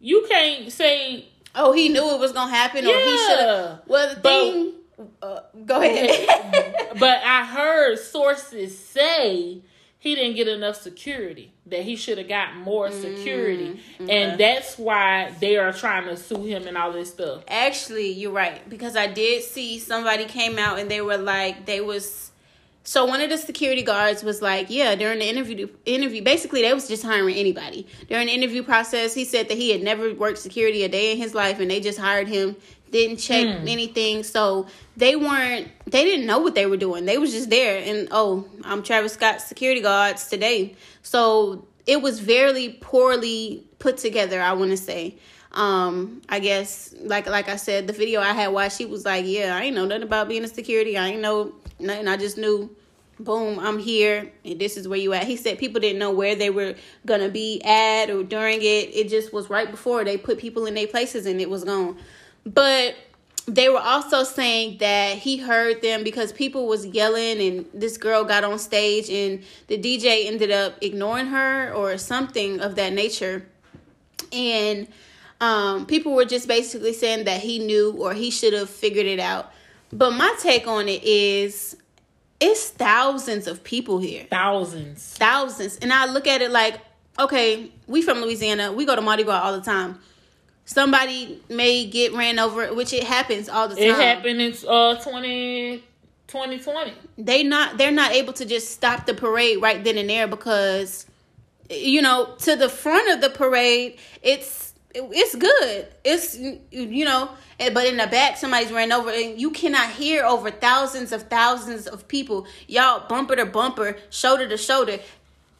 you 0.00 0.24
can't 0.26 0.72
say. 0.72 1.28
Oh, 1.54 1.72
he 1.72 1.88
knew 1.88 2.14
it 2.14 2.20
was 2.20 2.32
gonna 2.32 2.50
happen, 2.50 2.84
yeah. 2.84 2.92
or 2.92 2.98
he 2.98 3.16
should 3.16 3.38
have. 3.38 3.80
Well, 3.86 4.14
the 4.14 4.20
but, 4.20 4.30
thing. 4.30 4.72
Uh, 5.22 5.40
go 5.64 5.80
ahead. 5.80 6.88
but 6.98 7.22
I 7.24 7.44
heard 7.44 7.98
sources 7.98 8.76
say 8.78 9.62
he 10.00 10.14
didn't 10.14 10.36
get 10.36 10.48
enough 10.48 10.76
security 10.76 11.52
that 11.66 11.82
he 11.82 11.96
should 11.96 12.18
have 12.18 12.28
got 12.28 12.56
more 12.56 12.90
security 12.90 13.80
mm, 13.98 14.10
and 14.10 14.38
that's 14.38 14.78
why 14.78 15.32
they 15.40 15.56
are 15.56 15.72
trying 15.72 16.04
to 16.04 16.16
sue 16.16 16.44
him 16.44 16.66
and 16.66 16.78
all 16.78 16.92
this 16.92 17.10
stuff 17.10 17.42
actually 17.48 18.12
you're 18.12 18.32
right 18.32 18.68
because 18.70 18.96
i 18.96 19.06
did 19.06 19.42
see 19.42 19.78
somebody 19.78 20.24
came 20.24 20.58
out 20.58 20.78
and 20.78 20.90
they 20.90 21.00
were 21.00 21.18
like 21.18 21.66
they 21.66 21.80
was 21.80 22.27
so 22.88 23.04
one 23.04 23.20
of 23.20 23.28
the 23.28 23.36
security 23.36 23.82
guards 23.82 24.24
was 24.24 24.40
like 24.40 24.70
yeah 24.70 24.94
during 24.94 25.18
the 25.18 25.28
interview 25.28 25.68
interview 25.84 26.22
basically 26.22 26.62
they 26.62 26.72
was 26.72 26.88
just 26.88 27.02
hiring 27.02 27.36
anybody. 27.36 27.86
During 28.08 28.28
the 28.28 28.32
interview 28.32 28.62
process 28.62 29.12
he 29.12 29.26
said 29.26 29.50
that 29.50 29.58
he 29.58 29.72
had 29.72 29.82
never 29.82 30.14
worked 30.14 30.38
security 30.38 30.82
a 30.84 30.88
day 30.88 31.12
in 31.12 31.18
his 31.18 31.34
life 31.34 31.60
and 31.60 31.70
they 31.70 31.80
just 31.80 31.98
hired 31.98 32.28
him 32.28 32.56
didn't 32.90 33.18
check 33.18 33.46
mm. 33.46 33.68
anything. 33.68 34.22
So 34.22 34.68
they 34.96 35.16
weren't 35.16 35.68
they 35.84 36.02
didn't 36.02 36.24
know 36.24 36.38
what 36.38 36.54
they 36.54 36.64
were 36.64 36.78
doing. 36.78 37.04
They 37.04 37.18
was 37.18 37.30
just 37.30 37.50
there 37.50 37.82
and 37.84 38.08
oh 38.10 38.46
i'm 38.64 38.82
travis 38.82 39.12
scott's 39.12 39.44
security 39.44 39.82
guards 39.82 40.30
today. 40.30 40.74
So 41.02 41.66
it 41.86 42.00
was 42.00 42.20
very 42.20 42.78
poorly 42.80 43.66
put 43.78 43.98
together 43.98 44.40
i 44.40 44.54
want 44.54 44.70
to 44.70 44.78
say. 44.78 45.18
Um 45.52 46.22
i 46.30 46.38
guess 46.38 46.94
like 47.02 47.26
like 47.26 47.50
i 47.50 47.56
said 47.56 47.86
the 47.86 47.92
video 47.92 48.22
i 48.22 48.32
had 48.32 48.48
watched 48.48 48.78
she 48.78 48.86
was 48.86 49.04
like 49.04 49.26
yeah 49.26 49.54
i 49.56 49.64
ain't 49.64 49.76
know 49.76 49.84
nothing 49.84 50.04
about 50.04 50.26
being 50.26 50.44
a 50.44 50.48
security. 50.48 50.96
I 50.96 51.08
ain't 51.08 51.20
know 51.20 51.52
nothing. 51.78 52.08
I 52.08 52.16
just 52.16 52.38
knew 52.38 52.74
boom 53.20 53.58
i'm 53.58 53.78
here 53.78 54.30
and 54.44 54.60
this 54.60 54.76
is 54.76 54.86
where 54.86 54.98
you 54.98 55.12
at 55.12 55.24
he 55.24 55.36
said 55.36 55.58
people 55.58 55.80
didn't 55.80 55.98
know 55.98 56.10
where 56.10 56.34
they 56.34 56.50
were 56.50 56.74
gonna 57.04 57.28
be 57.28 57.60
at 57.64 58.10
or 58.10 58.22
during 58.22 58.60
it 58.60 58.94
it 58.94 59.08
just 59.08 59.32
was 59.32 59.50
right 59.50 59.70
before 59.70 60.04
they 60.04 60.16
put 60.16 60.38
people 60.38 60.66
in 60.66 60.74
their 60.74 60.86
places 60.86 61.26
and 61.26 61.40
it 61.40 61.50
was 61.50 61.64
gone 61.64 61.96
but 62.44 62.94
they 63.48 63.70
were 63.70 63.80
also 63.80 64.24
saying 64.24 64.76
that 64.78 65.16
he 65.16 65.38
heard 65.38 65.80
them 65.80 66.04
because 66.04 66.32
people 66.32 66.66
was 66.66 66.84
yelling 66.86 67.40
and 67.40 67.64
this 67.72 67.96
girl 67.96 68.22
got 68.22 68.44
on 68.44 68.58
stage 68.58 69.08
and 69.08 69.42
the 69.68 69.78
DJ 69.78 70.26
ended 70.26 70.50
up 70.50 70.74
ignoring 70.82 71.26
her 71.26 71.72
or 71.72 71.96
something 71.96 72.60
of 72.60 72.74
that 72.74 72.92
nature. 72.92 73.46
And 74.32 74.86
um, 75.40 75.86
people 75.86 76.14
were 76.14 76.26
just 76.26 76.46
basically 76.46 76.92
saying 76.92 77.24
that 77.24 77.40
he 77.40 77.58
knew 77.58 77.92
or 77.92 78.12
he 78.12 78.30
should 78.30 78.52
have 78.52 78.68
figured 78.68 79.06
it 79.06 79.18
out. 79.18 79.50
But 79.92 80.10
my 80.10 80.34
take 80.38 80.66
on 80.66 80.86
it 80.86 81.02
is 81.04 81.74
it's 82.40 82.70
thousands 82.70 83.46
of 83.46 83.64
people 83.64 83.98
here. 83.98 84.26
Thousands. 84.30 85.14
Thousands. 85.18 85.78
And 85.78 85.92
I 85.92 86.06
look 86.06 86.26
at 86.26 86.42
it 86.42 86.50
like, 86.50 86.80
okay, 87.18 87.72
we 87.86 88.02
from 88.02 88.20
Louisiana. 88.20 88.72
We 88.72 88.84
go 88.84 88.94
to 88.94 89.02
Mardi 89.02 89.24
Gras 89.24 89.42
all 89.42 89.52
the 89.52 89.64
time 89.64 89.98
somebody 90.68 91.42
may 91.48 91.86
get 91.86 92.12
ran 92.12 92.38
over, 92.38 92.72
which 92.74 92.92
it 92.92 93.02
happens 93.02 93.48
all 93.48 93.68
the 93.68 93.74
time. 93.74 93.84
It 93.84 93.96
happened 93.96 94.40
in 94.40 94.54
uh 94.68 94.96
20, 94.96 95.82
2020. 96.26 96.92
They 97.16 97.42
not 97.42 97.78
they're 97.78 97.90
not 97.90 98.12
able 98.12 98.34
to 98.34 98.44
just 98.44 98.70
stop 98.70 99.06
the 99.06 99.14
parade 99.14 99.60
right 99.60 99.82
then 99.82 99.98
and 99.98 100.08
there 100.08 100.28
because 100.28 101.06
you 101.70 102.02
know 102.02 102.34
to 102.40 102.54
the 102.54 102.68
front 102.68 103.10
of 103.10 103.20
the 103.20 103.30
parade 103.30 103.98
it's 104.22 104.67
it's 104.94 105.34
good. 105.34 105.86
It's 106.04 106.38
you 106.38 107.04
know, 107.04 107.30
but 107.58 107.86
in 107.86 107.96
the 107.96 108.06
back 108.06 108.36
somebody's 108.36 108.72
ran 108.72 108.92
over 108.92 109.10
and 109.10 109.40
you 109.40 109.50
cannot 109.50 109.90
hear 109.90 110.24
over 110.24 110.50
thousands 110.50 111.12
of 111.12 111.24
thousands 111.24 111.86
of 111.86 112.08
people 112.08 112.46
y'all 112.66 113.06
bumper 113.08 113.36
to 113.36 113.46
bumper, 113.46 113.96
shoulder 114.10 114.48
to 114.48 114.56
shoulder. 114.56 114.98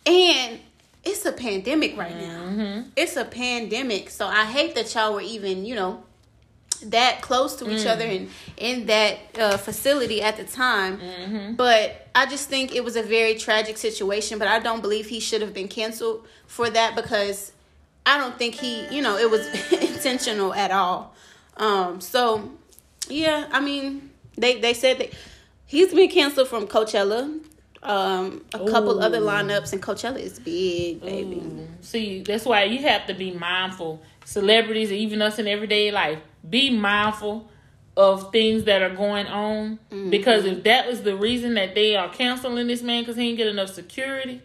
And 0.06 0.60
it's 1.04 1.24
a 1.24 1.32
pandemic 1.32 1.96
right 1.96 2.16
now. 2.16 2.44
Mm-hmm. 2.44 2.88
It's 2.96 3.16
a 3.16 3.24
pandemic. 3.24 4.10
So 4.10 4.26
I 4.26 4.44
hate 4.44 4.74
that 4.74 4.94
y'all 4.94 5.14
were 5.14 5.20
even, 5.20 5.64
you 5.64 5.74
know, 5.74 6.02
that 6.84 7.22
close 7.22 7.56
to 7.56 7.68
each 7.70 7.82
mm. 7.82 7.90
other 7.90 8.04
and 8.04 8.30
in 8.56 8.86
that 8.86 9.18
uh, 9.38 9.56
facility 9.56 10.22
at 10.22 10.36
the 10.36 10.44
time. 10.44 10.98
Mm-hmm. 10.98 11.54
But 11.54 12.08
I 12.14 12.26
just 12.26 12.48
think 12.48 12.74
it 12.74 12.84
was 12.84 12.96
a 12.96 13.02
very 13.02 13.34
tragic 13.34 13.76
situation. 13.76 14.38
But 14.38 14.48
I 14.48 14.58
don't 14.60 14.80
believe 14.80 15.08
he 15.08 15.20
should 15.20 15.40
have 15.40 15.52
been 15.52 15.68
canceled 15.68 16.26
for 16.46 16.70
that 16.70 16.94
because 16.94 17.52
I 18.08 18.18
don't 18.18 18.38
think 18.38 18.54
he, 18.54 18.86
you 18.94 19.02
know, 19.02 19.16
it 19.16 19.30
was 19.30 19.46
intentional 19.72 20.54
at 20.54 20.70
all. 20.70 21.14
Um, 21.56 22.00
so 22.00 22.50
yeah, 23.08 23.48
I 23.52 23.60
mean, 23.60 24.10
they 24.36 24.60
they 24.60 24.74
said 24.74 24.98
that 24.98 25.12
he's 25.66 25.92
been 25.92 26.08
canceled 26.08 26.48
from 26.48 26.66
Coachella 26.66 27.40
um, 27.82 28.44
a 28.54 28.60
Ooh. 28.60 28.70
couple 28.70 29.00
other 29.00 29.20
lineups, 29.20 29.72
and 29.72 29.82
Coachella 29.82 30.18
is 30.18 30.38
big, 30.38 31.00
baby. 31.00 31.36
Ooh. 31.36 31.68
See, 31.80 32.22
that's 32.22 32.44
why 32.44 32.64
you 32.64 32.80
have 32.80 33.06
to 33.06 33.14
be 33.14 33.30
mindful. 33.30 34.02
Celebrities, 34.24 34.92
even 34.92 35.22
us 35.22 35.38
in 35.38 35.46
everyday 35.46 35.90
life, 35.90 36.18
be 36.48 36.70
mindful 36.70 37.48
of 37.96 38.30
things 38.30 38.64
that 38.64 38.82
are 38.82 38.94
going 38.94 39.26
on. 39.26 39.78
Mm-hmm. 39.90 40.10
Because 40.10 40.44
if 40.44 40.64
that 40.64 40.86
was 40.86 41.02
the 41.02 41.16
reason 41.16 41.54
that 41.54 41.74
they 41.74 41.96
are 41.96 42.08
canceling 42.08 42.66
this 42.66 42.82
man 42.82 43.02
because 43.02 43.16
he 43.16 43.26
didn't 43.26 43.38
get 43.38 43.46
enough 43.46 43.70
security, 43.70 44.42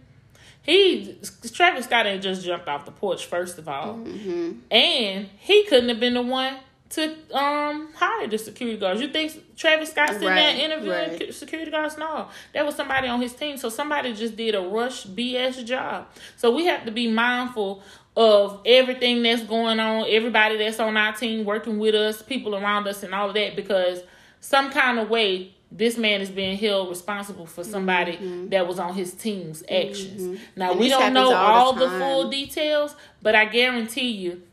he 0.64 1.18
Travis 1.54 1.86
Scott 1.86 2.08
ain't 2.08 2.24
just 2.24 2.44
jumped 2.44 2.68
off 2.68 2.86
the 2.86 2.92
porch 2.92 3.26
first 3.26 3.58
of 3.58 3.68
all, 3.68 3.96
mm-hmm. 3.96 4.60
and 4.72 5.30
he 5.38 5.66
couldn't 5.66 5.90
have 5.90 6.00
been 6.00 6.16
the 6.16 6.22
one 6.22 6.56
to 6.92 7.16
um 7.36 7.92
hire 7.96 8.28
the 8.28 8.38
security 8.38 8.78
guards. 8.80 9.02
You 9.02 9.10
think 9.10 9.58
Travis 9.58 9.92
Scott 9.92 10.10
sitting 10.10 10.28
Right, 10.28 10.56
there 10.56 10.66
interviewing 10.66 11.20
right. 11.20 11.34
security 11.34 11.70
guards? 11.70 11.98
No, 11.98 12.28
that 12.54 12.66
was 12.66 12.76
somebody 12.76 13.08
on 13.08 13.22
his 13.22 13.34
team. 13.34 13.58
So 13.58 13.70
somebody 13.70 14.14
just 14.14 14.38
did 14.38 14.56
a 14.56 14.62
rush 14.62 15.06
BS 15.06 15.66
job. 15.66 16.08
So 16.38 16.56
we 16.56 16.66
have 16.68 16.86
to 16.86 16.92
be 16.92 17.10
mindful 17.10 17.84
of 18.16 18.62
everything 18.66 19.24
that's 19.24 19.44
going 19.44 19.80
on, 19.80 20.06
everybody 20.08 20.58
that's 20.58 20.80
on 20.80 20.96
our 20.96 21.14
team 21.14 21.46
working 21.46 21.80
with 21.80 21.96
us, 21.96 22.22
people 22.22 22.56
around 22.56 22.88
us, 22.88 23.04
and 23.04 23.14
all 23.14 23.28
of 23.28 23.36
that 23.36 23.56
because 23.56 24.02
some 24.40 24.70
kind 24.70 25.00
of 25.00 25.10
way 25.10 25.56
this 25.76 25.98
man 25.98 26.22
is 26.22 26.30
being 26.30 26.56
held 26.58 26.88
responsible 26.90 27.48
for 27.48 27.64
somebody 27.64 28.48
that 28.50 28.68
was 28.68 28.78
on 28.80 28.94
his 28.94 29.12
team's 29.14 29.64
actions. 29.64 30.40
Now 30.56 30.70
Mm-hmm. 30.70 30.72
And 30.72 30.80
we 30.80 30.90
don't 30.90 31.14
know 31.14 31.34
all 31.34 31.66
all 31.66 31.74
the 31.74 31.88
the 31.88 32.00
full 32.00 32.30
details, 32.30 32.96
but 33.24 33.34
I 33.36 33.46
guarantee 33.46 34.10
you, 34.12 34.44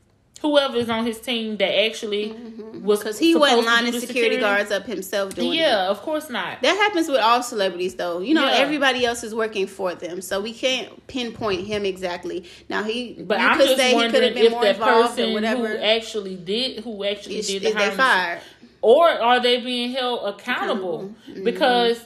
whoever 0.41 0.79
is 0.79 0.89
on 0.89 1.05
his 1.05 1.21
team 1.21 1.59
that 1.59 1.79
actually 1.85 2.35
was 2.83 3.01
Because 3.01 3.19
he 3.19 3.35
wasn't 3.35 3.67
lining 3.67 3.93
the 3.93 4.01
security, 4.01 4.39
guards 4.39 4.71
up 4.71 4.87
himself 4.87 5.35
doing 5.35 5.53
it. 5.53 5.57
Yeah, 5.57 5.89
of 5.91 6.01
course 6.01 6.31
not. 6.31 6.63
That 6.63 6.75
happens 6.77 7.09
with 7.09 7.21
all 7.21 7.43
celebrities, 7.43 7.95
though. 7.97 8.21
You 8.21 8.33
know, 8.33 8.47
Yeah. 8.47 8.55
everybody 8.55 9.05
else 9.05 9.23
is 9.23 9.35
working 9.35 9.67
for 9.67 9.95
them, 9.95 10.23
so 10.23 10.41
we 10.41 10.55
can't 10.55 11.07
pinpoint 11.09 11.67
him 11.67 11.85
exactly. 11.85 12.45
Now 12.71 12.83
he, 12.85 13.13
But 13.21 13.39
you 13.39 13.47
I'm 13.47 13.59
could 13.59 13.67
just 13.67 13.77
say 13.79 13.89
he 13.89 13.93
could 13.93 14.03
wondering 14.05 14.25
have 14.25 14.35
been 14.35 14.45
if 14.47 14.53
more 14.53 14.63
that 14.63 14.75
involved 14.77 15.05
or 15.05 15.09
person 15.09 15.33
whatever. 15.35 15.69
who 15.69 15.77
actually 15.77 16.37
did, 16.37 16.85
who 16.85 17.05
actually 17.05 17.37
Is, 17.41 17.47
did 17.49 17.63
is 17.65 17.75
they 17.75 17.91
fired? 17.91 18.41
Or 18.83 19.09
are 19.09 19.41
they 19.41 19.61
being 19.61 19.93
held 19.93 20.35
accountable? 20.35 21.15
Mm-hmm. 21.29 21.45
Because 21.45 22.03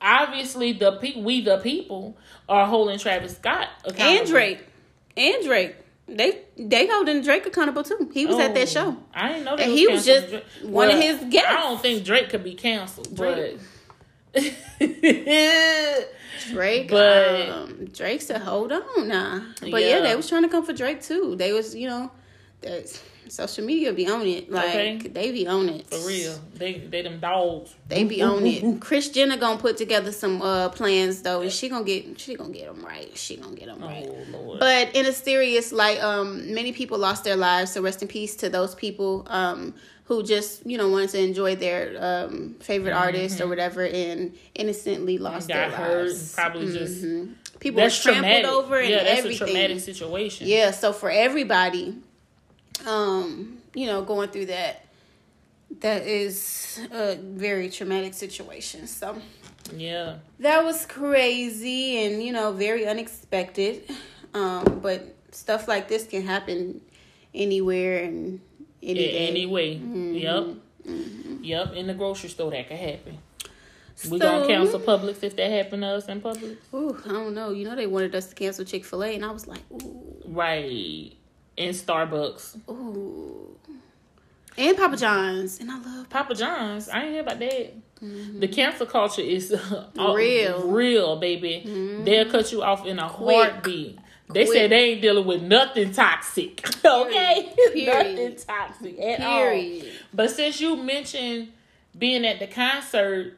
obviously 0.00 0.72
the 0.72 0.92
pe- 0.92 1.20
we 1.20 1.40
the 1.42 1.58
people 1.58 2.16
are 2.48 2.66
holding 2.66 2.98
Travis 2.98 3.36
Scott 3.36 3.68
accountable. 3.84 4.18
And 4.20 4.26
Drake, 4.28 4.66
and 5.16 5.44
Drake, 5.44 5.76
they 6.08 6.38
they 6.56 6.86
holding 6.88 7.22
Drake 7.22 7.46
accountable 7.46 7.82
too. 7.84 8.10
He 8.12 8.26
was 8.26 8.38
at 8.38 8.54
that 8.54 8.62
Oh, 8.62 8.66
show. 8.66 8.96
I 9.14 9.28
didn't 9.28 9.44
know 9.44 9.56
that. 9.56 9.64
And 9.68 9.72
he 9.72 9.86
was 9.86 10.04
just 10.04 10.34
one 10.62 10.90
of 10.90 10.98
his 11.00 11.18
guests. 11.30 11.48
I 11.50 11.54
don't 11.60 11.80
think 11.80 12.04
Drake 12.04 12.28
could 12.30 12.42
be 12.44 12.54
canceled, 12.54 13.14
Drake. 13.14 13.58
but. 14.32 14.42
Drake, 16.50 16.88
But- 16.90 17.48
um, 17.50 17.84
Drake 17.92 18.22
said, 18.22 18.40
"Hold 18.40 18.72
on, 18.72 19.08
nah." 19.08 19.40
But 19.60 19.82
yeah. 19.82 19.88
Yeah. 19.96 20.00
they 20.00 20.16
was 20.16 20.28
trying 20.28 20.42
to 20.42 20.48
come 20.48 20.64
for 20.64 20.72
Drake 20.72 21.02
too. 21.02 21.36
They 21.36 21.52
was, 21.52 21.74
you 21.74 21.88
know, 21.88 22.10
that's 22.60 23.02
social 23.30 23.64
media 23.64 23.92
be 23.92 24.06
on 24.08 24.26
it. 24.26 24.50
Like 24.50 24.68
Okay. 24.68 24.96
they 25.08 25.30
be 25.32 25.46
on 25.46 25.68
it 25.68 25.86
For 25.88 26.06
real, 26.06 26.38
they 26.54 26.74
they 26.78 27.02
them 27.02 27.20
dogs. 27.20 27.74
They 27.88 28.04
be 28.04 28.22
on 28.22 28.46
it. 28.46 28.80
Kris 28.80 29.08
Jenner 29.08 29.36
gonna 29.36 29.58
put 29.58 29.76
together 29.76 30.12
some 30.12 30.42
uh 30.42 30.68
plans 30.70 31.22
though, 31.22 31.40
and 31.42 31.52
she 31.52 31.68
gonna 31.68 31.84
get 31.84 32.18
she 32.20 32.34
gonna 32.34 32.52
get 32.52 32.66
them 32.66 32.84
right. 32.84 33.10
She 33.16 33.36
gonna 33.36 33.56
get 33.56 33.66
them 33.66 33.80
right. 33.82 34.06
Oh 34.08 34.24
lord. 34.36 34.58
But 34.60 34.94
in 34.94 35.06
a 35.06 35.12
serious, 35.12 35.72
like, 35.72 36.02
um, 36.02 36.52
many 36.54 36.72
people 36.72 36.98
lost 36.98 37.24
their 37.24 37.36
lives. 37.36 37.72
So 37.72 37.82
rest 37.82 38.02
in 38.02 38.08
peace 38.08 38.36
to 38.36 38.48
those 38.48 38.74
people 38.74 39.24
um, 39.28 39.74
who 40.04 40.22
just, 40.24 40.66
you 40.66 40.76
know, 40.76 40.88
wanted 40.88 41.10
to 41.10 41.20
enjoy 41.22 41.54
their 41.54 41.96
um, 42.00 42.56
favorite 42.60 42.92
artist 42.92 43.40
or 43.40 43.46
whatever, 43.46 43.86
and 43.86 44.36
innocently 44.56 45.18
lost 45.18 45.48
Mm-hmm. 45.48 45.70
got 45.70 45.76
their 45.78 45.86
hurt, 45.86 46.06
lives. 46.08 46.34
probably 46.34 46.72
just 46.72 47.02
Mhm. 47.04 47.34
People 47.60 47.80
that's 47.82 47.98
were 48.04 48.12
trampled 48.12 48.32
traumatic. 48.32 48.50
over 48.50 48.76
and 48.80 48.88
yeah, 48.90 49.04
that's 49.04 49.18
everything. 49.18 49.48
a 49.48 49.50
traumatic 49.52 49.80
situation. 49.80 50.48
Yeah, 50.48 50.70
so 50.72 50.92
for 50.92 51.10
everybody, 51.10 51.94
um, 52.86 53.58
you 53.74 53.86
know, 53.86 54.02
going 54.02 54.28
through 54.30 54.46
that, 54.46 54.84
that 55.80 56.02
is 56.06 56.80
a 56.92 57.16
very 57.16 57.68
traumatic 57.70 58.14
situation. 58.14 58.86
So 58.86 59.20
yeah. 59.74 60.16
that 60.40 60.64
was 60.64 60.86
crazy 60.86 62.04
and 62.04 62.22
you 62.22 62.32
know 62.32 62.52
very 62.52 62.86
unexpected. 62.86 63.90
Um, 64.34 64.80
but 64.82 65.14
stuff 65.32 65.68
like 65.68 65.88
this 65.88 66.06
can 66.06 66.22
happen 66.22 66.80
anywhere 67.34 68.02
and 68.04 68.40
any 68.82 69.12
Yeah, 69.12 69.18
anyway. 69.28 69.76
Mm-hmm. 69.76 70.14
Yep. 70.14 70.46
Yep. 71.42 71.72
In 71.74 71.86
the 71.86 71.94
grocery 71.94 72.28
store, 72.30 72.50
that 72.50 72.68
could 72.68 72.78
happen. 72.78 73.18
We 74.08 74.18
So- 74.18 74.18
gonna 74.18 74.46
cancel 74.46 74.80
Publix 74.80 75.22
if 75.22 75.36
that 75.36 75.50
happened 75.50 75.82
to 75.82 75.88
us 75.88 76.08
in 76.08 76.20
Publix, 76.22 76.56
Ooh, 76.72 76.96
I 77.04 77.08
don't 77.08 77.34
know. 77.34 77.50
You 77.50 77.64
know 77.66 77.76
they 77.76 77.86
wanted 77.86 78.14
us 78.14 78.28
to 78.28 78.34
cancel 78.34 78.64
Chick 78.64 78.84
Fil 78.84 79.04
A, 79.04 79.14
and 79.14 79.24
I 79.24 79.30
was 79.30 79.46
like, 79.46 79.60
ooh, 79.70 80.22
right? 80.26 81.12
In 81.60 81.74
Starbucks, 81.74 82.56
ooh, 82.70 83.54
and 84.56 84.76
Papa 84.78 84.96
John's, 84.96 85.60
and 85.60 85.70
I 85.70 85.78
love 85.78 86.08
Papa 86.08 86.34
John's. 86.34 86.88
I 86.88 87.02
ain't 87.02 87.10
hear 87.12 87.20
about 87.20 87.38
that. 87.38 87.74
The 88.00 88.48
cancel 88.48 88.86
culture 88.86 89.20
is 89.20 89.52
uh, 89.52 89.88
Real. 90.14 90.66
real, 90.68 91.16
baby. 91.20 91.62
They'll 92.02 92.30
cut 92.30 92.50
you 92.50 92.62
off 92.62 92.86
in 92.86 92.98
a 92.98 93.10
Quick. 93.10 93.36
heartbeat. 93.36 93.98
They 94.32 94.46
Quick. 94.46 94.56
said 94.56 94.70
they 94.70 94.92
ain't 94.92 95.02
dealing 95.02 95.26
with 95.26 95.42
nothing 95.42 95.92
toxic. 95.92 96.66
Okay, 96.84 97.52
Period. 97.74 97.86
nothing 98.16 98.36
toxic 98.36 98.98
at 98.98 99.20
all. 99.20 99.82
But 100.14 100.30
since 100.30 100.62
you 100.62 100.76
mentioned 100.76 101.52
being 101.98 102.24
at 102.24 102.38
the 102.38 102.46
concert 102.46 103.36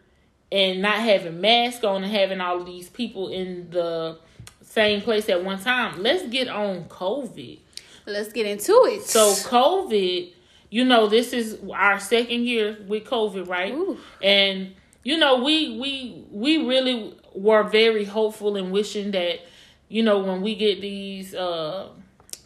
and 0.52 0.80
not 0.80 0.98
having 1.00 1.40
masks 1.40 1.82
on 1.82 2.04
and 2.04 2.12
having 2.12 2.40
all 2.40 2.60
of 2.60 2.66
these 2.66 2.88
people 2.88 3.28
in 3.30 3.68
the 3.70 4.18
same 4.62 5.00
place 5.00 5.28
at 5.28 5.42
one 5.44 5.58
time, 5.60 6.00
let's 6.04 6.28
get 6.28 6.46
on 6.46 6.84
COVID. 6.84 7.58
Let's 8.06 8.32
get 8.32 8.46
into 8.46 8.72
it. 8.86 9.04
So 9.04 9.32
COVID, 9.48 10.32
you 10.70 10.84
know, 10.84 11.06
this 11.06 11.32
is 11.32 11.58
our 11.72 12.00
second 12.00 12.44
year 12.44 12.78
with 12.86 13.04
COVID, 13.04 13.48
right? 13.48 13.72
Ooh. 13.72 13.98
And 14.22 14.74
you 15.04 15.16
know, 15.18 15.42
we 15.42 15.78
we 15.78 16.24
we 16.30 16.66
really 16.66 17.14
were 17.34 17.62
very 17.62 18.04
hopeful 18.04 18.56
and 18.56 18.72
wishing 18.72 19.12
that 19.12 19.40
you 19.88 20.02
know 20.02 20.18
when 20.18 20.42
we 20.42 20.54
get 20.54 20.80
these 20.80 21.34
uh 21.34 21.88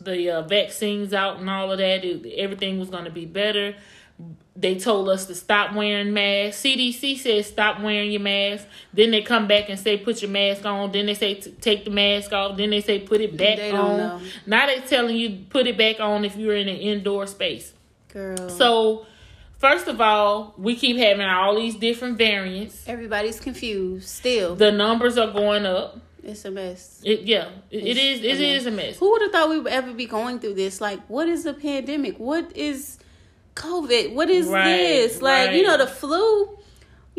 the 0.01 0.31
uh, 0.31 0.43
vaccines 0.43 1.13
out 1.13 1.39
and 1.39 1.49
all 1.49 1.73
of 1.73 1.79
that, 1.79 2.05
it, 2.05 2.27
everything 2.37 2.79
was 2.79 2.91
going 2.91 3.05
to 3.05 3.11
be 3.11 3.27
better. 3.27 3.75
They 4.59 4.79
told 4.79 5.11
us 5.11 5.27
to 5.27 5.35
stop 5.35 5.75
wearing 5.75 6.15
masks. 6.15 6.63
CDC 6.63 7.19
says 7.19 7.47
stop 7.47 7.83
wearing 7.83 8.11
your 8.11 8.23
mask. 8.23 8.67
Then 8.95 9.11
they 9.11 9.21
come 9.21 9.47
back 9.47 9.69
and 9.69 9.79
say 9.79 9.99
put 9.99 10.23
your 10.23 10.31
mask 10.31 10.65
on. 10.65 10.93
Then 10.93 11.05
they 11.07 11.15
say 11.15 11.35
t- 11.35 11.51
take 11.61 11.85
the 11.85 11.91
mask 11.91 12.33
off. 12.33 12.57
Then 12.57 12.71
they 12.71 12.81
say 12.81 13.01
put 13.01 13.21
it 13.21 13.37
back 13.37 13.59
They 13.59 13.71
don't 13.71 13.81
on. 13.81 13.97
know. 13.99 14.21
Now 14.47 14.67
they're 14.67 14.81
telling 14.81 15.17
you 15.17 15.45
put 15.51 15.67
it 15.67 15.77
back 15.77 16.01
on 16.01 16.25
if 16.25 16.37
you're 16.37 16.57
in 16.57 16.69
an 16.69 16.77
indoor 16.77 17.27
space. 17.27 17.75
girl. 18.09 18.49
So, 18.49 19.05
first 19.59 19.89
of 19.89 20.01
all, 20.01 20.55
we 20.57 20.75
keep 20.75 20.97
having 20.97 21.27
all 21.27 21.55
these 21.57 21.75
different 21.77 22.17
variants. 22.17 22.83
everybody's 22.89 23.39
confused. 23.39 24.09
Still, 24.09 24.57
The 24.57 24.73
numbers 24.73 25.19
are 25.19 25.31
going 25.33 25.67
up. 25.67 25.99
it's 26.25 26.47
a 26.47 26.51
mess. 26.51 27.03
It, 27.05 27.21
yeah, 27.25 27.51
it, 27.71 27.85
it 27.85 27.97
is. 27.99 28.19
It's 28.21 28.41
It 28.41 28.45
a 28.45 28.55
is 28.55 28.65
a 28.67 28.71
mess. 28.71 28.97
Who 28.99 29.11
would 29.13 29.21
have 29.21 29.33
thought 29.33 29.51
we 29.51 29.59
would 29.61 29.71
ever 29.71 29.93
be 29.93 30.07
going 30.07 30.39
through 30.39 30.55
this? 30.55 30.81
Like, 30.81 31.01
what 31.09 31.29
is 31.29 31.45
a 31.45 31.53
pandemic? 31.53 32.17
What 32.19 32.57
is 32.57 32.97
COVID? 33.57 34.15
What 34.15 34.31
is 34.31 34.47
Right, 34.47 34.77
this? 34.77 35.21
Like, 35.21 35.53
you 35.53 35.65
know, 35.65 35.77
the 35.77 35.87
flu. 35.89 36.51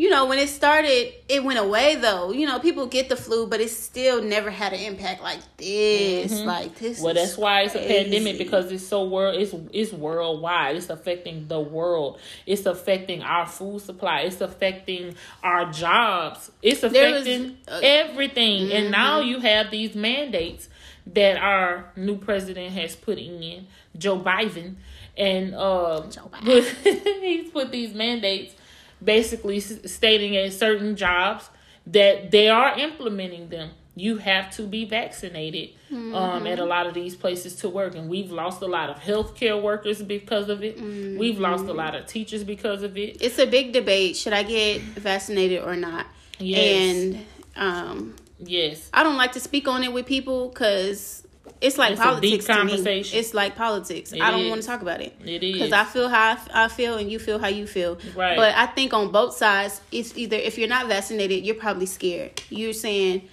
You 0.00 0.10
know, 0.10 0.26
when 0.26 0.38
it 0.38 0.48
started, 0.48 1.12
it 1.28 1.42
went 1.42 1.58
away 1.58 1.96
though. 1.96 2.30
You 2.30 2.46
know, 2.46 2.60
people 2.60 2.86
get 2.86 3.08
the 3.08 3.16
flu, 3.16 3.48
but 3.48 3.60
it 3.60 3.70
still 3.70 4.22
never 4.22 4.48
had 4.48 4.72
an 4.72 4.78
impact 4.78 5.20
like 5.20 5.40
this. 5.56 6.32
Like 6.32 6.78
this. 6.78 6.98
Mm-hmm. 6.98 7.04
Well, 7.04 7.14
that's 7.14 7.32
is 7.32 7.36
why 7.36 7.62
it's 7.62 7.74
a 7.74 7.80
pandemic 7.80 8.38
because 8.38 8.70
it's 8.70 8.86
so 8.86 9.08
world. 9.08 9.34
It's 9.42 9.52
it's 9.72 9.92
worldwide. 9.92 10.76
It's 10.76 10.88
affecting 10.88 11.48
the 11.48 11.58
world. 11.58 12.20
It's 12.46 12.64
affecting 12.64 13.22
our 13.24 13.44
food 13.44 13.80
supply. 13.80 14.20
It's 14.20 14.40
affecting 14.40 15.16
our 15.42 15.72
jobs. 15.72 16.52
It's 16.62 16.82
There 16.82 17.10
was, 17.10 17.22
affecting 17.22 17.56
uh, 17.66 17.80
everything. 17.82 18.70
And 18.70 18.92
now 18.92 19.18
you 19.18 19.40
have 19.40 19.72
these 19.72 19.96
mandates 19.96 20.68
that 21.12 21.38
our 21.38 21.90
new 21.96 22.18
president 22.18 22.72
has 22.74 22.94
put 22.94 23.18
in, 23.18 23.66
Joe 23.96 24.20
Biden, 24.20 24.76
and 25.18 25.54
uh, 25.54 26.02
Biden. 26.06 27.20
he's 27.20 27.50
put 27.50 27.70
these 27.72 27.92
mandates 27.94 28.54
basically 29.02 29.58
s- 29.58 29.78
stating 29.92 30.36
at 30.36 30.52
certain 30.52 30.96
jobs 30.96 31.50
that 31.86 32.30
they 32.30 32.48
are 32.48 32.78
implementing 32.78 33.48
them. 33.48 33.70
You 33.94 34.18
have 34.18 34.50
to 34.52 34.62
be 34.62 34.84
vaccinated 34.84 35.70
um, 35.90 36.46
at 36.46 36.60
a 36.60 36.64
lot 36.64 36.86
of 36.86 36.94
these 36.94 37.16
places 37.16 37.56
to 37.56 37.68
work, 37.68 37.96
and 37.96 38.08
we've 38.08 38.30
lost 38.30 38.62
a 38.62 38.66
lot 38.66 38.90
of 38.90 38.98
healthcare 39.00 39.60
workers 39.60 40.00
because 40.02 40.48
of 40.48 40.62
it. 40.62 40.80
We've 40.80 41.40
lost 41.40 41.64
a 41.66 41.72
lot 41.72 41.96
of 41.96 42.06
teachers 42.06 42.44
because 42.44 42.84
of 42.84 42.96
it. 42.96 43.20
It's 43.20 43.40
a 43.40 43.46
big 43.46 43.72
debate. 43.72 44.16
Should 44.16 44.34
I 44.34 44.44
get 44.44 44.82
vaccinated 44.82 45.64
or 45.64 45.74
not? 45.74 46.06
Yes. 46.38 46.94
And 46.94 47.26
um, 47.56 48.14
Yes, 48.40 48.88
I 48.92 49.02
don't 49.02 49.16
like 49.16 49.32
to 49.32 49.40
speak 49.40 49.66
on 49.66 49.82
it 49.82 49.92
with 49.92 50.06
people 50.06 50.48
because 50.50 51.26
it's 51.60 51.78
like 51.78 51.92
It's 51.92 52.00
politics 52.00 52.44
to 52.46 52.64
me. 52.64 52.72
It's 52.74 53.34
like 53.34 53.56
politics. 53.56 54.12
It 54.12 54.20
I 54.20 54.30
don't 54.30 54.40
is. 54.42 54.50
want 54.50 54.62
to 54.62 54.68
talk 54.68 54.82
about 54.82 55.00
it. 55.00 55.14
it 55.24 55.42
is. 55.42 55.52
because 55.54 55.72
I 55.72 55.84
feel 55.84 56.08
how 56.08 56.28
I, 56.28 56.32
f- 56.32 56.48
I 56.52 56.68
feel 56.68 56.96
and 56.98 57.10
you 57.10 57.18
feel 57.18 57.38
how 57.38 57.48
you 57.48 57.66
feel. 57.66 57.98
Right. 58.16 58.36
But 58.36 58.54
I 58.54 58.66
think 58.66 58.92
on 58.94 59.10
both 59.12 59.34
sides, 59.36 59.80
it's 59.92 60.16
either 60.16 60.36
if 60.36 60.58
you're 60.58 60.68
not 60.68 60.86
vaccinated, 60.86 61.44
you're 61.44 61.54
probably 61.56 61.86
scared. 61.86 62.40
You're 62.50 62.72
saying, 62.72 63.28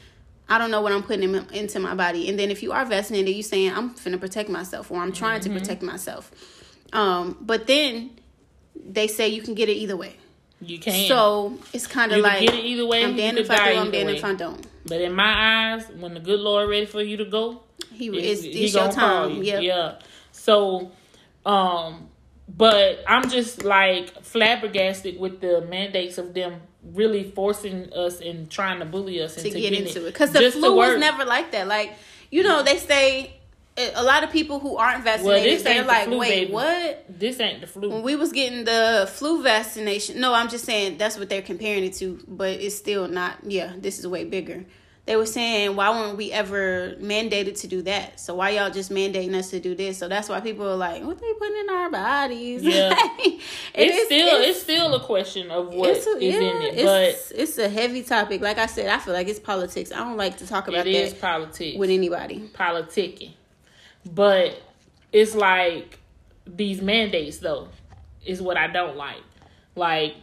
I 0.50 0.58
don't 0.58 0.72
know 0.72 0.82
what 0.82 0.92
I'm 0.92 1.04
putting 1.04 1.34
in, 1.34 1.48
into 1.54 1.80
my 1.80 1.96
body, 1.96 2.30
and 2.30 2.38
then 2.38 2.52
if 2.52 2.62
you 2.64 2.72
are 2.72 2.86
vaccinated, 2.86 3.34
you're 3.36 3.44
saying 3.44 3.72
I'm 3.74 3.96
finna 3.96 4.20
protect 4.20 4.50
myself 4.50 4.92
or 4.92 5.02
I'm 5.02 5.12
trying 5.12 5.42
Mm-hmm. 5.42 5.54
to 5.54 5.60
protect 5.60 5.82
myself. 5.82 6.32
Um, 6.94 7.38
but 7.42 7.68
then 7.68 8.12
they 8.76 9.08
say 9.08 9.28
you 9.30 9.42
can 9.42 9.54
get 9.56 9.70
it 9.70 9.74
either 9.74 9.98
way. 9.98 10.16
you 10.62 10.78
can. 10.80 11.08
So 11.08 11.58
it's 11.74 11.88
kind 11.88 12.12
of 12.12 12.20
like 12.22 12.42
get 12.42 12.54
it 12.54 12.64
either 12.64 12.86
way, 12.86 13.04
I'm 13.04 13.16
damned 13.16 13.38
if 13.39 13.50
I 13.52 13.74
do, 13.74 13.80
I'm 13.80 13.92
damned 13.92 14.10
if 14.12 14.24
I 14.24 14.34
don't. 14.36 14.66
But 14.86 15.02
in 15.02 15.14
my 15.14 15.74
eyes, 15.74 15.86
when 16.00 16.14
the 16.14 16.20
good 16.20 16.40
Lord 16.40 16.70
ready 16.70 16.86
for 16.86 17.02
you 17.02 17.18
to 17.18 17.26
go, 17.26 17.62
He 17.94 18.08
It's- 18.08 18.40
it's, 18.40 18.44
he 18.44 18.68
your 18.68 18.92
time. 18.92 19.32
you. 19.32 19.44
Yep. 19.44 19.64
Yeah. 19.64 19.94
So, 20.32 20.92
um, 21.46 22.10
but 22.48 23.04
I'm 23.08 23.30
just 23.30 23.64
like 23.64 24.24
flabbergasted 24.24 25.20
with 25.20 25.42
the 25.42 25.62
mandates 25.62 26.18
of 26.18 26.34
them 26.34 26.62
really 26.94 27.32
forcing 27.32 27.92
us 27.94 28.22
and 28.22 28.50
trying 28.50 28.80
to 28.80 28.86
bully 28.86 29.22
us 29.22 29.36
to 29.36 29.48
into 29.48 29.60
get 29.60 29.70
getting 29.72 29.88
into 29.88 30.06
it 30.06 30.14
because 30.14 30.32
the 30.32 30.52
flu 30.52 30.76
was 30.76 31.00
never 31.00 31.26
like 31.26 31.52
that. 31.52 31.68
Like 31.68 31.94
you 32.32 32.44
know, 32.44 32.62
they 32.64 32.78
say 32.78 33.34
Eh, 33.78 33.92
a 33.96 34.04
lot 34.04 34.24
of 34.24 34.32
people 34.32 34.60
who 34.60 34.78
aren't 34.78 35.04
vaccinated, 35.04 35.52
this 35.58 35.64
they're 35.64 35.82
the 35.82 35.88
like, 35.88 36.08
wait, 36.10 36.30
baby. 36.30 36.52
what? 36.54 37.06
This 37.10 37.40
ain't 37.42 37.60
the 37.60 37.68
flu. 37.68 37.90
When 37.90 38.04
we 38.04 38.16
was 38.16 38.32
getting 38.32 38.64
the 38.64 39.10
flu 39.12 39.44
vaccination, 39.44 40.20
no, 40.22 40.34
I'm 40.34 40.48
just 40.48 40.64
saying 40.64 40.98
that's 40.98 41.18
what 41.18 41.28
they're 41.28 41.42
comparing 41.42 41.84
it 41.84 41.94
to, 41.96 42.24
but 42.28 42.52
it's 42.62 42.76
still 42.76 43.08
not. 43.10 43.38
Yeah, 43.44 43.74
this 43.78 44.00
is 44.00 44.08
way 44.08 44.24
bigger. 44.24 44.66
They 45.06 45.18
were 45.18 45.28
saying, 45.28 45.76
why 45.76 45.92
weren't 45.92 46.18
we 46.18 46.32
ever 46.32 46.96
mandated 47.00 47.60
to 47.62 47.68
do 47.68 47.84
that? 47.84 48.20
So 48.20 48.34
why 48.36 48.52
y'all 48.52 48.72
just 48.72 48.90
mandating 48.90 49.36
us 49.36 49.52
to 49.52 49.60
do 49.60 49.76
this? 49.76 50.00
So 50.00 50.08
that's 50.08 50.30
why 50.30 50.40
people 50.40 50.68
are 50.68 50.76
like, 50.76 51.04
what 51.04 51.20
they 51.20 51.32
putting 51.34 51.58
in 51.58 51.70
our 51.70 51.92
bodies? 51.92 52.64
Yeah. 52.64 52.96
And 53.78 53.90
it's, 53.90 54.06
still 54.06 54.42
it's, 54.42 54.62
still 54.62 54.96
a 54.96 55.02
question 55.02 55.52
of 55.52 55.74
what 55.74 55.90
is 55.90 56.08
a- 56.08 56.18
in 56.18 56.62
it, 56.62 56.80
it's, 56.80 57.32
it's 57.32 57.58
a 57.58 57.68
heavy 57.68 58.04
topic. 58.04 58.40
Like 58.42 58.58
I 58.58 58.68
said, 58.68 58.88
I 58.88 58.98
feel 59.00 59.14
like 59.14 59.28
it's 59.28 59.40
politics. 59.40 59.92
I 59.92 59.98
don't 59.98 60.16
like 60.16 60.38
to 60.38 60.48
talk 60.48 60.66
but 60.66 60.76
about 60.76 60.88
it 60.88 60.96
is 60.96 61.12
that 61.12 61.22
politics. 61.22 61.78
with 61.78 61.90
anybody. 61.90 62.50
politicking. 62.54 63.34
But 64.06 64.62
it's 65.12 65.36
like 65.36 65.99
these 66.45 66.82
mandates 66.82 67.38
though 67.39 67.70
is 68.26 68.41
what 68.41 68.58
I 68.58 68.68
don't 68.68 68.95
like. 68.95 69.24
Like 69.76 70.16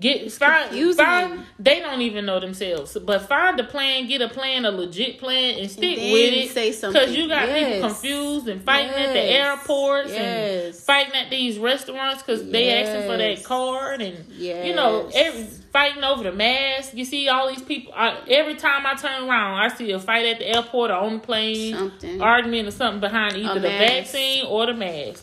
get 0.00 0.30
find, 0.32 0.68
confusing. 0.68 1.04
find 1.04 1.40
they 1.58 1.80
don't 1.80 2.00
even 2.02 2.26
know 2.26 2.38
themselves. 2.40 2.96
But 3.02 3.28
find 3.28 3.58
a 3.60 3.64
plan, 3.64 4.06
get 4.08 4.20
a 4.20 4.28
plan, 4.28 4.64
a 4.64 4.70
legit 4.70 5.18
plan 5.18 5.58
and 5.58 5.70
stick 5.70 5.96
then 5.96 6.12
with 6.12 6.34
it. 6.34 6.50
say 6.50 6.72
something. 6.72 7.00
Cause 7.00 7.14
you 7.14 7.28
got 7.28 7.48
Yes. 7.48 7.64
people 7.74 7.88
confused 7.88 8.48
and 8.48 8.62
fighting 8.62 8.90
at 8.90 9.12
the 9.12 9.18
Yes. 9.18 9.46
airports 9.46 10.12
and 10.12 10.74
fighting 10.74 11.14
at 11.14 11.30
these 11.30 11.58
restaurants 11.58 12.22
because 12.22 12.48
they 12.50 12.82
asking 12.82 13.08
for 13.10 13.16
that 13.16 13.44
card 13.44 14.02
and 14.02 14.26
you 14.38 14.74
know 14.74 15.08
Yes. 15.12 15.26
every 15.26 15.46
fighting 15.72 16.04
over 16.04 16.22
the 16.24 16.32
mask. 16.32 16.92
You 16.94 17.04
see 17.04 17.28
all 17.28 17.48
these 17.48 17.60
people. 17.62 17.92
I, 17.94 18.16
every 18.28 18.54
time 18.54 18.86
I 18.86 18.94
turn 18.94 19.28
around, 19.28 19.60
I 19.60 19.68
see 19.68 19.90
a 19.92 19.98
fight 20.00 20.24
at 20.24 20.38
the 20.38 20.48
airport 20.56 20.90
or 20.90 20.94
on 20.94 21.14
the 21.14 21.18
plane, 21.18 21.74
Something. 21.76 22.22
argument 22.22 22.68
or 22.68 22.70
something 22.70 23.00
behind 23.00 23.36
either 23.36 23.60
the 23.60 23.68
vaccine 23.68 24.46
or 24.46 24.64
the 24.66 24.72
mask. 24.74 25.22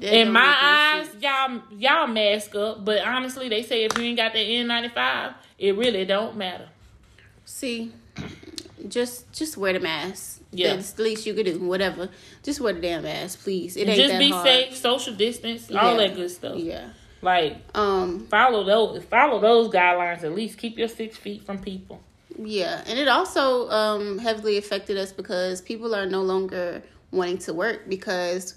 In 0.00 0.32
my 0.32 0.56
eyes, 1.02 1.08
y'all 1.20 1.60
y'all 1.76 2.06
mask 2.06 2.54
up, 2.54 2.84
but 2.84 3.02
honestly, 3.02 3.48
they 3.48 3.62
say 3.62 3.84
if 3.84 3.96
you 3.98 4.04
ain't 4.04 4.16
got 4.16 4.32
the 4.32 4.38
N95, 4.38 5.34
it 5.58 5.76
really 5.76 6.04
don't 6.04 6.36
matter. 6.36 6.68
See, 7.44 7.92
just 8.88 9.30
just 9.32 9.56
wear 9.56 9.72
the 9.72 9.80
mask. 9.80 10.40
Yeah. 10.52 10.74
That's 10.76 10.92
the 10.92 11.02
least 11.02 11.26
you 11.26 11.34
could 11.34 11.46
do. 11.46 11.58
Whatever. 11.60 12.08
Just 12.42 12.60
wear 12.60 12.72
the 12.72 12.80
damn 12.80 13.02
mask, 13.02 13.42
please. 13.42 13.76
It 13.76 13.88
ain't 13.88 13.96
just 13.98 14.12
that 14.12 14.18
be 14.18 14.30
hard. 14.30 14.46
safe, 14.46 14.76
social 14.76 15.14
distance, 15.14 15.70
all 15.70 15.92
Yeah. 16.00 16.06
that 16.08 16.16
good 16.16 16.30
stuff. 16.30 16.56
Yeah. 16.56 16.88
Like 17.22 17.56
Um. 17.74 18.26
follow 18.28 18.64
those 18.64 19.02
follow 19.04 19.40
those 19.40 19.68
guidelines 19.68 20.22
at 20.24 20.34
least. 20.34 20.58
Keep 20.58 20.78
your 20.78 20.88
six 20.88 21.16
feet 21.16 21.44
from 21.44 21.58
people. 21.58 22.00
Yeah, 22.38 22.82
and 22.86 22.98
it 22.98 23.08
also 23.08 23.68
um, 23.70 24.18
heavily 24.18 24.58
affected 24.58 24.98
us 24.98 25.10
because 25.12 25.62
people 25.62 25.94
are 25.94 26.04
no 26.04 26.20
longer 26.22 26.82
wanting 27.10 27.38
to 27.38 27.54
work 27.54 27.88
because 27.88 28.54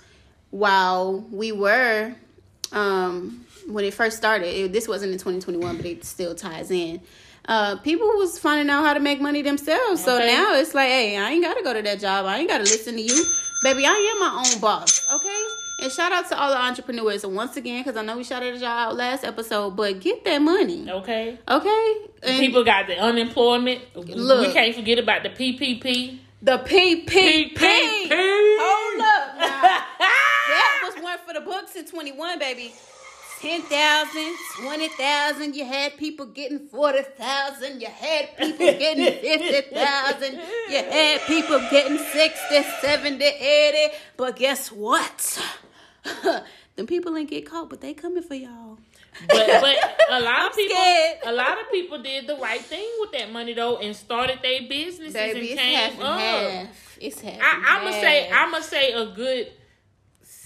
while 0.52 1.20
we 1.32 1.52
were 1.52 2.14
um, 2.72 3.46
when 3.68 3.86
it 3.86 3.94
first 3.94 4.18
started, 4.18 4.48
it, 4.48 4.74
this 4.74 4.88
wasn't 4.88 5.12
in 5.12 5.18
2021, 5.18 5.78
but 5.78 5.86
it 5.86 6.04
still 6.06 6.36
ties 6.36 6.72
in. 6.72 7.02
Uh, 7.48 7.76
people 7.78 8.08
was 8.08 8.38
finding 8.38 8.70
out 8.70 8.84
how 8.86 8.94
to 8.94 9.00
make 9.00 9.20
money 9.20 9.42
themselves, 9.42 10.04
so 10.04 10.18
Okay. 10.18 10.28
now 10.28 10.54
it's 10.56 10.76
like, 10.76 10.90
hey, 10.90 11.18
I 11.18 11.32
ain't 11.32 11.44
gotta 11.44 11.64
go 11.64 11.74
to 11.74 11.82
that 11.82 12.00
job. 12.00 12.26
I 12.26 12.38
ain't 12.40 12.48
gotta 12.50 12.64
listen 12.64 12.96
to 12.96 13.02
you, 13.02 13.26
baby. 13.64 13.86
I 13.86 13.92
am 13.92 14.20
my 14.20 14.44
own 14.54 14.60
boss, 14.62 15.08
okay? 15.12 15.42
And 15.82 15.92
shout 15.92 16.12
out 16.12 16.28
to 16.30 16.38
all 16.38 16.50
the 16.52 16.62
entrepreneurs 16.62 17.26
once 17.26 17.58
again, 17.58 17.82
because 17.84 17.98
I 17.98 18.04
know 18.04 18.18
we 18.18 18.24
shouted 18.24 18.56
y'all 18.60 18.68
out 18.68 18.96
last 18.96 19.24
episode, 19.24 19.72
but 19.76 20.00
get 20.00 20.24
that 20.26 20.40
money, 20.42 20.90
Okay. 20.92 21.40
okay? 21.48 21.96
And 22.22 22.38
People 22.40 22.64
got 22.64 22.86
the 22.88 22.98
unemployment. 23.00 23.82
Look. 23.96 24.46
we 24.48 24.54
can't 24.54 24.76
forget 24.76 25.00
about 25.00 25.24
the 25.24 25.30
PPP. 25.30 26.20
The 26.42 26.58
PPP. 26.60 27.54
PPP. 27.56 28.08
Hold 28.12 29.02
up. 29.02 29.38
Now, 29.40 30.06
that 30.56 30.92
was 30.94 31.04
one 31.04 31.18
for 31.26 31.34
the 31.34 31.42
books 31.42 31.76
in 31.76 31.79
21, 31.90 32.40
baby. 32.40 32.74
10,000, 33.42 34.36
20,000. 34.62 35.56
You 35.56 35.64
had 35.66 35.96
people 35.98 36.26
getting 36.26 36.60
40,000. 36.60 37.80
You 37.82 37.88
had 37.88 38.36
people 38.38 38.58
getting 38.80 39.06
50,000. 39.22 40.34
You 40.34 40.78
had 40.78 41.22
people 41.22 41.60
getting 41.72 41.98
60, 41.98 42.64
70, 42.82 43.24
80. 43.24 43.94
But 44.18 44.36
guess 44.36 44.72
what? 44.72 45.42
Them 46.76 46.88
people 46.88 47.16
ain't 47.18 47.30
get 47.30 47.50
caught, 47.50 47.70
but 47.70 47.82
they 47.82 47.94
coming 47.94 48.24
for 48.24 48.36
y'all. 48.36 48.78
But 49.28 49.48
but 49.62 49.76
a 50.12 50.20
lot 50.22 50.48
of 50.48 50.56
people 50.56 50.76
scared. 50.78 51.18
a 51.26 51.32
lot 51.34 51.60
of 51.60 51.70
people 51.72 52.02
did 52.02 52.26
the 52.28 52.36
right 52.38 52.62
thing 52.62 52.88
with 53.02 53.12
that 53.14 53.32
money 53.34 53.54
though 53.54 53.78
and 53.78 53.94
started 53.96 54.40
their 54.42 54.62
businesses 54.70 55.14
Baby, 55.14 55.52
and 55.52 55.60
came 55.60 56.02
up. 56.02 56.20
half. 56.20 56.98
It's 57.02 57.20
half. 57.20 57.34
I, 57.42 57.56
and 57.56 57.66
I'm 57.66 57.84
gonna 57.84 57.92
say. 58.00 58.30
I'm 58.32 58.52
gonna 58.52 58.64
say 58.64 58.92
a 58.94 59.08
good 59.08 59.52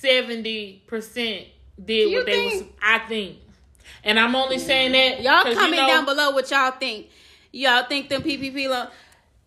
seventy 0.03 0.83
percent 0.85 1.47
did 1.83 2.11
You 2.11 2.17
what 2.17 2.25
they 2.25 2.45
was. 2.45 2.63
I 2.81 2.99
think, 2.99 3.37
and 4.03 4.19
I'm 4.19 4.35
only 4.35 4.59
saying 4.59 4.91
that 4.91 5.21
Y'all 5.21 5.43
'cause, 5.43 5.53
you 5.53 5.59
comment 5.59 5.81
know, 5.81 5.87
down 5.87 6.05
below 6.05 6.31
what 6.31 6.51
y'all 6.51 6.71
think. 6.71 7.07
Y'all 7.51 7.85
think 7.85 8.09
them 8.09 8.21
PPP 8.21 8.67
loan? 8.67 8.87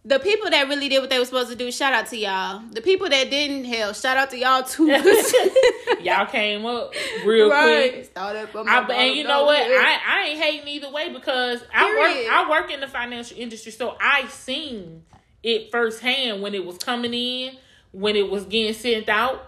The 0.05 0.21
people 0.21 0.49
that 0.51 0.69
really 0.69 0.89
did 0.89 1.01
what 1.01 1.11
they 1.11 1.19
were 1.19 1.25
supposed 1.25 1.51
to 1.51 1.57
do, 1.57 1.71
shout 1.73 1.93
out 1.93 2.07
to 2.07 2.17
y'all. 2.17 2.63
The 2.71 2.81
people 2.81 3.09
that 3.09 3.29
didn't, 3.29 3.65
hell, 3.65 3.93
shout 3.93 4.17
out 4.17 4.31
to 4.31 4.39
y'all 4.39 4.63
too. 4.63 4.87
Y'all 6.01 6.27
came 6.27 6.65
up 6.65 6.95
real 7.25 7.51
right. 7.51 7.93
quick. 7.93 8.05
Started 8.05 8.49
from 8.51 8.69
I, 8.69 8.83
and 8.83 9.17
you 9.17 9.25
know 9.25 9.45
what? 9.45 9.59
I, 9.61 9.99
I 10.07 10.27
ain't 10.29 10.41
hating 10.41 10.69
either 10.69 10.91
way 10.91 11.13
because 11.13 11.61
I 11.75 11.87
work 11.87 12.33
I 12.33 12.51
work 12.51 12.71
in 12.73 12.79
the 12.79 12.87
financial 12.87 13.37
industry, 13.37 13.73
so 13.73 13.97
I 14.01 14.29
seen 14.29 15.03
it 15.43 15.73
firsthand 15.73 16.41
when 16.41 16.55
it 16.55 16.65
was 16.65 16.79
coming 16.79 17.13
in, 17.13 17.57
when 17.91 18.15
it 18.15 18.31
was 18.31 18.45
getting 18.45 18.75
sent 18.75 19.09
out, 19.09 19.46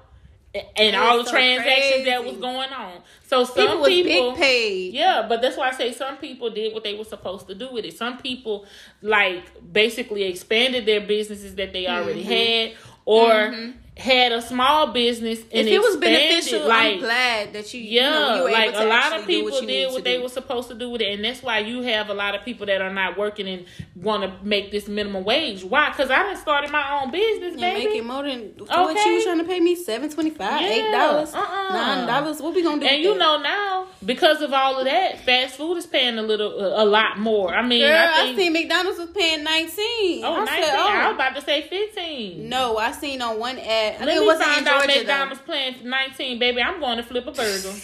and 0.77 0.97
all 0.97 1.19
the 1.19 1.25
so 1.25 1.31
transactions 1.31 2.05
that 2.07 2.25
was 2.25 2.37
going 2.37 2.71
on. 2.71 3.01
So 3.27 3.45
some 3.45 3.55
people 3.55 3.85
people, 3.87 4.31
big 4.33 4.41
paid. 4.41 4.95
yeah, 4.95 5.27
but 5.29 5.43
that's 5.43 5.57
why 5.57 5.69
I 5.69 5.73
say 5.73 5.93
some 5.93 6.17
people 6.17 6.51
did 6.51 6.73
what 6.73 6.85
they 6.85 6.95
were 6.95 7.05
supposed 7.05 7.47
to 7.49 7.55
do 7.55 7.69
with 7.73 7.85
it. 7.85 7.97
Some 7.97 8.19
people 8.19 8.67
like 9.03 9.73
basically 9.73 10.25
expanded 10.25 10.87
their 10.87 11.01
businesses 11.01 11.55
that 11.57 11.73
they 11.73 11.87
already 11.87 12.23
had, 12.23 12.77
or 13.05 13.73
had 13.99 14.31
a 14.31 14.41
small 14.41 14.93
business 14.93 15.41
and 15.53 15.67
if 15.67 15.75
it 15.75 15.79
was 15.81 15.97
beneficial, 15.97 16.69
like 16.69 16.95
I'm 16.95 16.99
glad 17.01 17.53
that 17.53 17.75
you, 17.75 17.81
you 17.81 18.01
yeah, 18.01 18.11
know, 18.11 18.47
you 18.47 18.53
like 18.53 18.75
a 18.77 18.85
lot 18.85 19.19
of 19.19 19.27
people 19.27 19.51
what 19.51 19.67
did 19.67 19.91
what 19.93 20.05
they 20.05 20.17
do. 20.19 20.23
were 20.23 20.29
supposed 20.29 20.69
to 20.69 20.75
do 20.77 20.89
with 20.91 21.01
it, 21.01 21.13
and 21.15 21.25
that's 21.25 21.43
why 21.43 21.59
you 21.59 21.83
have 21.83 22.09
a 22.09 22.15
lot 22.15 22.37
of 22.37 22.45
people 22.45 22.67
that 22.67 22.81
are 22.81 22.93
not 22.93 23.19
working 23.19 23.49
and 23.49 23.67
want 23.97 24.23
to 24.23 24.33
make 24.47 24.71
this 24.71 24.87
minimum 24.87 25.25
wage. 25.25 25.65
Why? 25.65 25.91
Because 25.91 26.11
I 26.11 26.23
done 26.23 26.37
started 26.37 26.71
my 26.71 27.01
own 27.03 27.11
business, 27.11 27.53
And 27.55 27.61
baby. 27.61 27.87
making 27.87 28.07
more 28.07 28.23
than 28.23 28.53
what 28.59 28.91
Okay. 28.97 29.09
you 29.09 29.15
was 29.17 29.25
trying 29.25 29.39
to 29.39 29.45
pay 29.45 29.59
me 29.59 29.75
seven 29.75 30.09
twenty 30.11 30.31
five, 30.31 30.61
Yeah, 30.61 30.69
eight 30.69 30.93
dollars, 30.93 31.35
uh-uh. 31.35 31.73
nine 31.75 32.07
dollars. 32.07 32.41
What 32.41 32.55
we 32.55 32.63
gonna 32.63 32.81
do? 32.81 32.87
and 32.87 33.03
you 33.03 33.15
that? 33.15 33.19
know 33.19 33.39
now 33.43 33.87
because 34.07 34.43
of 34.43 34.53
all 34.53 34.79
of 34.79 34.85
that, 34.85 35.19
fast 35.25 35.57
food 35.57 35.77
is 35.77 35.87
paying 35.87 36.19
a 36.19 36.23
little, 36.23 36.53
a, 36.61 36.85
a 36.85 36.87
lot 36.87 37.19
more. 37.19 37.53
I 37.53 37.67
mean, 37.67 37.81
girl, 37.81 37.91
I 37.97 38.31
I, 38.33 38.37
seen 38.37 38.53
McDonald's 38.53 38.99
was 39.01 39.11
paying 39.11 39.43
nineteen. 39.43 40.25
oh, 40.25 40.35
I 40.35 40.45
19, 40.45 40.65
said, 40.65 40.75
oh. 40.79 40.89
I 40.89 41.07
was 41.09 41.15
about 41.17 41.35
to 41.35 41.41
say 41.43 41.63
fifteen. 41.63 42.49
No, 42.49 42.77
I 42.79 42.93
seen 42.93 43.21
on 43.23 43.41
one 43.41 43.59
ad. 43.59 43.88
I 43.97 44.05
Let 44.05 44.17
think 44.17 44.21
it 44.23 44.27
me 44.27 44.31
in 44.31 44.39
find 44.41 44.69
out 44.69 44.87
McDonald's 44.87 45.41
playing 45.43 45.75
for 45.75 45.87
nineteen, 45.87 46.39
baby. 46.39 46.61
I'm 46.63 46.81
going 46.81 46.97
to 46.99 47.03
flip 47.03 47.27
a 47.27 47.33
burger. 47.33 47.73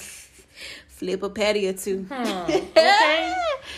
Flip 0.88 1.20
a 1.24 1.28
patty 1.28 1.66
or 1.66 1.72
two. 1.72 2.06
Huh, 2.08 2.44
okay. 2.48 3.34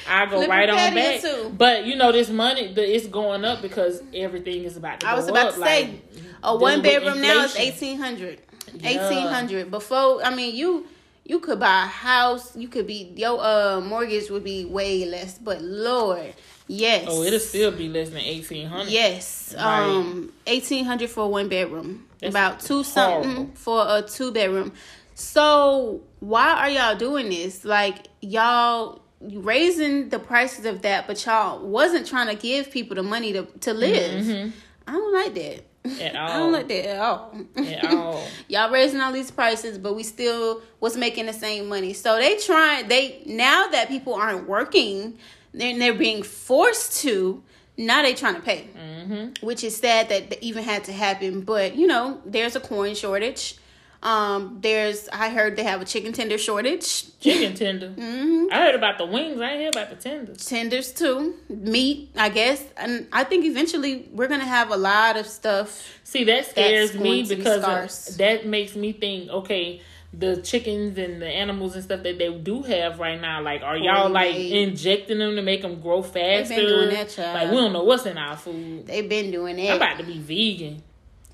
I 0.06 0.26
go 0.26 0.36
Flip 0.36 0.50
right 0.50 0.68
on 0.68 0.76
patty 0.76 0.94
back. 0.96 1.20
too. 1.22 1.50
But 1.56 1.86
you 1.86 1.96
know, 1.96 2.12
this 2.12 2.28
money, 2.28 2.74
the, 2.74 2.82
it's 2.94 3.06
going 3.06 3.42
up 3.42 3.62
because 3.62 4.02
everything 4.14 4.64
is 4.64 4.76
about 4.76 5.00
to. 5.00 5.06
Go. 5.06 5.10
I 5.12 5.14
go 5.14 5.16
was 5.20 5.28
about 5.28 5.46
up, 5.48 5.54
to 5.54 5.60
say, 5.60 5.82
like, 5.86 6.02
a 6.42 6.56
one 6.56 6.82
dealing 6.82 7.04
with 7.04 7.14
bedroom 7.14 7.22
now 7.22 7.44
is 7.44 7.56
inflation. 7.56 7.72
eighteen 7.74 7.98
hundred. 7.98 8.40
Yeah. 8.74 8.88
Eighteen 8.90 9.26
hundred. 9.28 9.70
Before, 9.70 10.22
I 10.22 10.34
mean, 10.34 10.54
you 10.54 10.86
you 11.24 11.40
could 11.40 11.58
buy 11.58 11.84
a 11.84 11.86
house. 11.86 12.54
You 12.54 12.68
could 12.68 12.86
be 12.86 13.10
your 13.16 13.40
uh 13.42 13.80
mortgage 13.80 14.28
would 14.30 14.44
be 14.44 14.66
way 14.66 15.06
less. 15.06 15.38
But 15.38 15.62
Lord, 15.62 16.34
yes. 16.68 17.06
Oh, 17.08 17.22
it'll 17.22 17.40
still 17.40 17.72
be 17.72 17.88
less 17.88 18.10
than 18.10 18.18
eighteen 18.20 18.66
hundred. 18.66 18.90
Yes, 18.92 19.54
Right. 19.56 19.80
um, 19.88 20.32
eighteen 20.46 20.84
hundred 20.84 21.08
for 21.08 21.24
a 21.24 21.28
one 21.28 21.48
bedroom. 21.48 22.04
That's 22.20 22.32
About 22.32 22.60
two 22.60 22.82
horrible. 22.82 23.22
something 23.24 23.52
for 23.52 23.84
a 23.86 24.02
two 24.02 24.32
bedroom. 24.32 24.72
So 25.14 26.02
why 26.20 26.50
are 26.52 26.70
y'all 26.70 26.96
doing 26.96 27.28
this? 27.30 27.64
Like 27.64 28.08
y'all 28.20 29.02
raising 29.20 30.08
the 30.10 30.18
prices 30.18 30.64
of 30.66 30.82
that, 30.82 31.06
but 31.06 31.24
y'all 31.24 31.66
wasn't 31.66 32.06
trying 32.06 32.28
to 32.28 32.40
give 32.40 32.70
people 32.70 32.94
the 32.96 33.02
money 33.02 33.32
to 33.32 33.44
to 33.60 33.74
live. 33.74 34.52
I 34.86 34.92
don't 34.92 35.12
like 35.12 35.34
that. 35.34 35.64
Mm-hmm. 35.84 36.00
At 36.02 36.16
I 36.16 36.38
don't 36.38 36.52
like 36.52 36.68
that 36.68 36.88
at 36.90 36.98
all. 36.98 37.36
At 37.56 37.84
all. 37.84 38.26
Y'all 38.48 38.70
raising 38.70 39.00
all 39.00 39.12
these 39.12 39.30
prices, 39.30 39.78
but 39.78 39.94
we 39.94 40.02
still 40.02 40.62
was 40.80 40.96
making 40.96 41.26
the 41.26 41.32
same 41.32 41.68
money. 41.68 41.92
So 41.92 42.16
they 42.16 42.36
trying 42.38 42.88
they 42.88 43.22
now 43.26 43.68
that 43.68 43.88
people 43.88 44.14
aren't 44.14 44.48
working, 44.48 45.18
then 45.52 45.78
they're 45.78 45.94
being 45.94 46.22
forced 46.22 47.00
to. 47.02 47.42
Now 47.78 48.02
they 48.02 48.14
trying 48.14 48.34
to 48.36 48.40
pay, 48.42 48.68
Mm-hmm. 48.76 49.46
which 49.46 49.62
is 49.62 49.76
sad 49.76 50.08
that 50.08 50.30
that 50.30 50.42
even 50.42 50.64
had 50.64 50.84
to 50.84 50.92
happen. 50.92 51.42
But 51.42 51.76
you 51.76 51.86
know, 51.86 52.20
there's 52.24 52.56
a 52.56 52.60
coin 52.60 52.94
shortage. 52.94 53.56
Um, 54.02 54.58
there's 54.60 55.08
I 55.08 55.30
heard 55.30 55.56
they 55.56 55.64
have 55.64 55.80
a 55.80 55.84
chicken 55.84 56.12
tender 56.12 56.38
shortage. 56.38 57.18
Chicken 57.18 57.54
tender. 57.62 57.88
mm-hmm. 57.88 58.52
I 58.52 58.62
heard 58.62 58.74
about 58.74 58.98
the 58.98 59.06
wings. 59.06 59.40
I 59.40 59.56
hear 59.56 59.68
about 59.70 59.90
the 59.90 59.96
tenders. 59.96 60.44
Tenders 60.44 60.92
too. 60.92 61.34
Meat, 61.48 62.10
I 62.16 62.28
guess. 62.28 62.62
And 62.76 63.06
I 63.12 63.24
think 63.24 63.44
eventually 63.44 64.08
we're 64.12 64.28
gonna 64.28 64.44
have 64.44 64.70
a 64.70 64.76
lot 64.76 65.16
of 65.16 65.26
stuff. 65.26 65.98
See, 66.04 66.24
that 66.24 66.46
scares 66.46 66.94
me 66.94 67.22
be 67.22 67.34
because 67.36 67.64
of- 68.10 68.16
that 68.18 68.46
makes 68.46 68.76
me 68.76 68.92
think, 68.92 69.30
okay, 69.30 69.80
the 70.12 70.40
chickens 70.42 70.98
and 70.98 71.20
the 71.20 71.26
animals 71.26 71.74
and 71.74 71.84
stuff 71.84 72.02
that 72.02 72.18
they 72.18 72.32
do 72.38 72.62
have 72.62 72.98
right 72.98 73.20
now, 73.20 73.42
like, 73.42 73.62
are 73.62 73.76
y'all 73.76 74.08
like 74.08 74.34
injecting 74.34 75.18
them 75.18 75.36
to 75.36 75.42
make 75.42 75.62
them 75.62 75.80
grow 75.80 76.02
faster? 76.02 76.54
They 76.54 76.60
been 76.62 76.66
doing 76.66 76.90
that, 76.90 77.08
child. 77.10 77.34
Like, 77.34 77.50
we 77.50 77.56
don't 77.56 77.72
know 77.72 77.84
what's 77.84 78.06
in 78.06 78.16
our 78.16 78.36
food. 78.36 78.86
They've 78.86 79.08
been 79.08 79.30
doing 79.30 79.56
that. 79.56 79.70
I'm 79.70 79.76
about 79.76 79.98
to 79.98 80.04
be 80.04 80.18
vegan. 80.18 80.82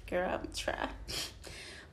Girl, 0.08 0.28
I'm 0.28 0.48
try. 0.54 0.88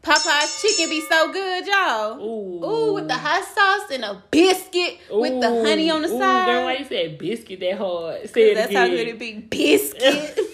Popeye's 0.01 0.61
chicken 0.61 0.89
be 0.89 1.01
so 1.01 1.31
good, 1.31 1.67
y'all. 1.67 2.19
Ooh. 2.19 2.65
Ooh, 2.65 2.93
with 2.93 3.07
the 3.07 3.15
hot 3.15 3.43
sauce 3.43 3.91
and 3.91 4.05
a 4.05 4.23
biscuit 4.31 4.97
with 5.11 5.41
the 5.41 5.49
honey 5.49 5.89
on 5.89 6.01
the 6.01 6.07
Ooh, 6.07 6.19
side. 6.19 6.45
Girl, 6.45 6.63
why 6.63 6.77
you 6.77 6.85
said 6.85 7.17
biscuit 7.17 7.59
that 7.59 7.77
hard? 7.77 8.29
Say 8.29 8.53
That's 8.53 8.69
again. 8.69 8.89
how 8.89 8.95
good 8.95 9.07
it 9.09 9.19
be. 9.19 9.33
Biscuit. 9.33 10.39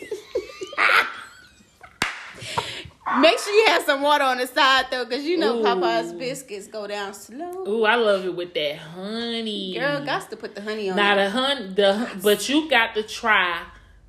Make 3.19 3.37
sure 3.37 3.53
you 3.53 3.65
have 3.67 3.83
some 3.83 4.01
water 4.01 4.23
on 4.23 4.39
the 4.39 4.47
side 4.47 4.87
though, 4.89 5.05
cause 5.05 5.23
you 5.23 5.37
know 5.37 5.59
Ooh. 5.59 5.63
Popeye's 5.63 6.11
biscuits 6.13 6.65
go 6.67 6.87
down 6.87 7.13
slow. 7.13 7.67
Ooh, 7.67 7.85
I 7.85 7.95
love 7.95 8.25
it 8.25 8.35
with 8.35 8.53
that 8.55 8.77
honey. 8.77 9.75
Girl, 9.77 10.03
got 10.03 10.27
to 10.31 10.35
put 10.35 10.55
the 10.55 10.61
honey 10.61 10.89
on. 10.89 10.95
Now 10.95 11.13
it. 11.13 11.17
the 11.17 11.29
hun 11.29 11.75
the 11.75 12.19
but 12.23 12.49
you 12.49 12.67
got 12.67 12.95
to 12.95 13.03
try 13.03 13.61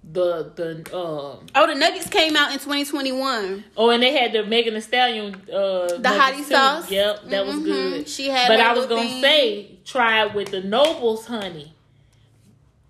the 0.03 0.51
the 0.55 0.89
uh 0.97 1.37
Oh, 1.55 1.67
the 1.67 1.75
nuggets 1.75 2.09
came 2.09 2.37
out 2.37 2.53
in 2.53 2.59
2021. 2.59 3.65
oh 3.77 3.91
and 3.91 4.03
they 4.03 4.13
had 4.17 4.33
the 4.33 4.45
Megan 4.45 4.73
Thee 4.75 4.81
Stallion 4.81 5.35
uh 5.53 5.89
The 5.99 6.09
hottie 6.09 6.45
sauce? 6.45 6.91
Yep, 6.91 7.25
that 7.29 7.45
was 7.47 7.57
Mhm. 7.57 7.65
good. 7.65 8.09
She 8.09 8.29
had 8.31 8.49
But 8.49 8.61
I 8.61 8.73
was 8.73 8.87
gonna 8.87 9.03
thing. 9.09 9.21
say 9.21 9.79
try 9.85 10.25
it 10.25 10.33
with 10.35 10.51
the 10.53 10.63
Nobles 10.63 11.27
honey. 11.27 11.75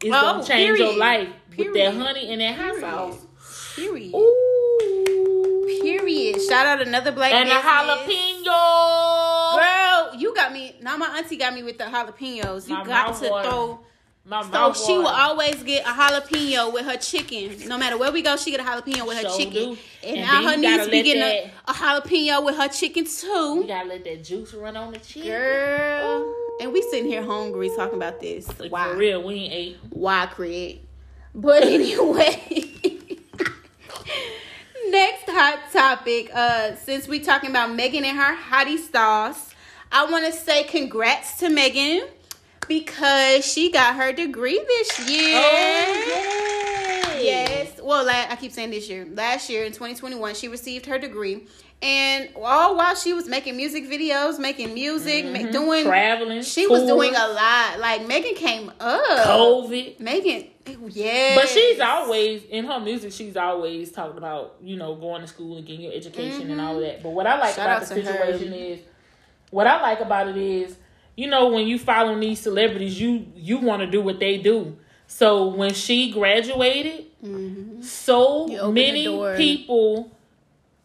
It's 0.01 0.15
Oh, 0.15 0.21
gonna 0.21 0.45
change 0.45 0.79
your 0.79 0.93
period. 0.93 0.99
life 0.99 1.29
with 1.57 1.75
that 1.75 1.95
honey 1.95 2.31
and 2.33 2.41
that 2.43 2.55
hot 2.55 2.77
sauce. 2.81 3.27
Period. 3.75 4.15
Ooh. 4.15 4.36
Shout 6.49 6.67
out 6.67 6.83
another 6.87 7.13
black 7.13 7.33
And 7.33 7.47
business. 7.49 7.65
jalapeno. 7.65 9.57
Girl, 9.57 10.21
you 10.21 10.35
got 10.35 10.53
me. 10.53 10.75
Now 10.81 10.97
my 10.97 11.07
auntie 11.19 11.37
got 11.37 11.55
me 11.55 11.63
with 11.63 11.79
the 11.79 11.85
jalapenos. 11.85 12.69
You 12.69 12.75
My 12.75 12.85
got 12.85 13.17
to 13.23 13.29
water. 13.31 13.49
throw. 13.49 13.81
My 14.29 14.43
So 14.43 14.73
she 14.73 14.99
will 14.99 15.07
always 15.07 15.63
get 15.63 15.85
a 15.87 15.91
jalapeno 15.91 16.73
with 16.73 16.85
her 16.85 16.97
chicken. 16.97 17.69
No 17.69 17.79
matter 17.79 17.97
where 17.97 18.11
we 18.11 18.23
go, 18.23 18.37
she 18.37 18.51
get 18.51 18.59
a 18.61 18.65
jalapeno 18.65 19.07
with 19.07 19.19
her 19.19 19.23
Sure 19.29 19.39
chicken. 19.39 19.79
And, 20.03 20.17
And 20.17 20.21
now 20.27 20.43
her 20.51 20.57
niece 20.57 20.89
be 20.89 21.03
getting 21.03 21.23
a, 21.23 21.51
a 21.69 21.73
jalapeno 21.73 22.45
with 22.45 22.57
her 22.57 22.67
chicken 22.69 23.05
too. 23.05 23.59
You 23.61 23.65
gotta 23.69 23.89
let 23.89 24.05
that 24.05 24.25
juice 24.25 24.53
run 24.55 24.77
on 24.77 24.93
the 24.93 24.99
chicken. 24.99 25.31
Girl. 25.31 26.35
And 26.61 26.73
we 26.73 26.83
sitting 26.83 27.07
here 27.07 27.23
hungry 27.23 27.71
talking 27.77 27.97
about 27.97 28.19
this. 28.21 28.49
Like, 28.59 28.73
Why? 28.73 28.89
For 28.89 28.97
real, 28.97 29.23
we 29.23 29.35
ain't 29.35 29.53
ate. 29.53 29.77
Why 29.91 30.27
create? 30.27 30.85
But 31.35 31.63
anyway. 31.67 32.43
Next 34.91 35.25
hot 35.29 35.59
topic. 35.73 36.31
Uh, 36.33 36.75
since 36.77 37.09
we 37.09 37.21
talking 37.21 37.51
about 37.51 37.75
Megan 37.75 38.05
and 38.05 38.17
her 38.17 38.37
hottie 38.37 38.79
sauce, 38.79 39.55
I 39.91 40.05
want 40.11 40.27
to 40.27 40.33
say 40.33 40.65
congrats 40.65 41.39
to 41.41 41.49
Megan 41.49 42.03
because 42.69 43.45
she 43.51 43.71
got 43.71 43.97
her 43.97 44.13
degree 44.13 44.59
this 44.67 45.09
year. 45.09 45.39
Oh, 45.43 47.13
yay. 47.19 47.25
Yes. 47.25 47.81
Well, 47.83 48.05
la- 48.05 48.27
I 48.31 48.37
keep 48.37 48.53
saying 48.53 48.71
this 48.71 48.89
year. 48.89 49.07
Last 49.13 49.49
year 49.51 49.65
in 49.65 49.73
2021, 49.73 50.35
she 50.35 50.49
received 50.49 50.87
her 50.87 50.99
degree. 50.99 51.47
And 51.83 52.31
all 52.37 52.77
while 52.77 52.95
she 52.95 53.13
was 53.13 53.29
making 53.29 53.57
music 53.57 53.85
videos, 53.89 54.39
making 54.39 54.73
music, 54.75 55.27
ma- 55.27 55.51
doing 55.51 55.85
Traveling. 55.85 56.43
she 56.43 56.67
was 56.67 56.85
doing 56.85 57.15
a 57.15 57.29
lot. 57.29 57.79
Like 57.81 58.07
Megan 58.07 58.35
came 58.35 58.71
up. 58.81 59.27
COVID. 59.27 60.01
Megan, 60.01 60.49
yeah. 60.89 61.35
But 61.37 61.49
she's 61.49 61.81
always 61.81 62.43
in 62.45 62.65
her 62.67 62.81
music. 62.81 63.13
She's 63.13 63.37
always 63.37 63.93
talked 63.93 64.19
about 64.19 64.57
you 64.63 64.77
know 64.77 64.95
going 64.95 65.23
to 65.23 65.27
school 65.27 65.57
and 65.57 65.67
getting 65.67 65.83
your 65.83 65.93
education 65.93 66.51
and 66.51 66.61
all 66.61 66.79
that. 66.81 67.03
But 67.03 67.11
what 67.11 67.27
I 67.27 67.39
like 67.39 67.55
Shout 67.55 67.67
about 67.67 67.89
the 67.89 67.95
to 67.97 68.03
her. 68.03 68.13
situation 68.13 68.53
is, 68.53 68.81
what 69.51 69.67
I 69.67 69.81
like 69.81 70.01
about 70.01 70.29
it 70.29 70.37
is, 70.37 70.77
you 71.17 71.29
know, 71.29 71.49
when 71.49 71.67
you 71.67 71.79
follow 71.79 72.19
these 72.19 72.41
celebrities, 72.41 73.01
you 73.01 73.27
you 73.35 73.59
want 73.59 73.81
to 73.81 73.87
do 73.87 74.01
what 74.01 74.19
they 74.21 74.39
do. 74.39 74.77
So 75.07 75.47
when 75.49 75.75
she 75.75 76.11
graduated, 76.11 77.05
Mm-hmm. 77.25 77.81
So 77.83 78.47
many 78.71 79.05
people, 79.37 80.13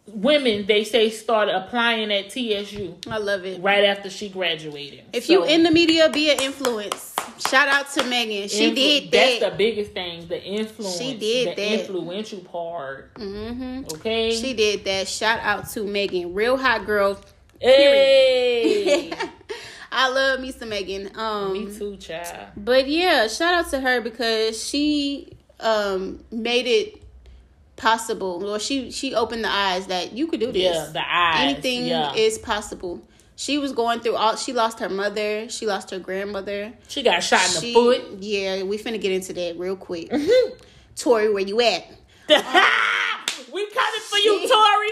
women, 0.07 0.65
they 0.65 0.83
say 0.85 1.09
started 1.09 1.53
applying 1.55 2.11
at 2.11 2.29
TSU 2.29 2.95
I 3.07 3.17
love 3.17 3.45
it. 3.45 3.61
right 3.61 3.83
after 3.83 4.09
she 4.09 4.29
graduated. 4.29 5.03
If 5.13 5.25
So- 5.25 5.33
you 5.33 5.43
in 5.43 5.63
the 5.63 5.71
media, 5.71 6.09
be 6.09 6.31
an 6.31 6.39
influence. 6.41 7.10
Shout 7.49 7.67
out 7.67 7.89
to 7.93 8.03
Megan. 8.03 8.47
She 8.49 8.71
Influ- 8.71 8.75
did 8.75 9.03
that. 9.05 9.11
That's 9.11 9.51
the 9.51 9.57
biggest 9.57 9.91
thing. 9.91 10.27
The 10.27 10.41
influence. 10.43 10.97
She 10.97 11.17
did 11.17 11.57
the 11.57 11.61
that. 11.61 11.79
influential 11.81 12.39
part. 12.39 13.11
hmm 13.17 13.83
Okay. 13.93 14.35
She 14.35 14.53
did 14.53 14.85
that. 14.85 15.07
Shout 15.07 15.39
out 15.41 15.69
to 15.71 15.83
Megan. 15.85 16.33
Real 16.33 16.57
hot 16.57 16.85
girl. 16.85 17.19
Hey. 17.59 19.11
I 19.91 20.09
love 20.09 20.39
me 20.39 20.51
some 20.51 20.69
Megan. 20.69 21.11
Um, 21.15 21.53
Me 21.53 21.77
too, 21.77 21.97
child. 21.97 22.47
But 22.55 22.87
yeah, 22.87 23.27
shout 23.27 23.53
out 23.53 23.69
to 23.71 23.79
her 23.79 24.01
because 24.01 24.61
she 24.63 25.37
um 25.59 26.23
made 26.31 26.65
it 26.65 27.01
possible. 27.75 28.47
Or 28.49 28.57
she 28.59 28.91
she 28.91 29.13
opened 29.13 29.43
the 29.43 29.51
eyes 29.51 29.87
that 29.87 30.13
you 30.13 30.27
could 30.27 30.39
do 30.39 30.51
this. 30.51 30.75
Yeah, 30.75 30.89
the 30.93 31.03
eyes. 31.05 31.51
Anything 31.53 31.87
yeah. 31.87 32.13
is 32.13 32.37
possible. 32.37 33.01
She 33.41 33.57
was 33.57 33.71
going 33.71 34.01
through 34.01 34.17
all. 34.17 34.35
She 34.35 34.53
lost 34.53 34.77
her 34.81 34.87
mother. 34.87 35.49
She 35.49 35.65
lost 35.65 35.89
her 35.89 35.97
grandmother. 35.97 36.73
she 36.87 37.01
got 37.01 37.23
shot 37.23 37.43
in 37.47 37.55
the 37.55 37.59
She- 37.61 37.73
foot. 37.73 38.03
Yeah, 38.19 38.61
we 38.61 38.77
finna 38.77 39.01
get 39.01 39.11
into 39.13 39.33
that 39.33 39.57
real 39.57 39.75
quick. 39.75 40.11
Tory, 40.95 41.33
where 41.33 41.41
you 41.41 41.59
at? 41.59 41.87
we 42.29 43.67
coming 43.71 44.01
for 44.11 44.17
you, 44.19 44.47
Tory. 44.47 44.91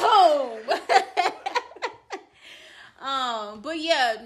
Boom. 0.00 0.80
um, 3.06 3.60
but 3.60 3.78
yeah, 3.78 4.16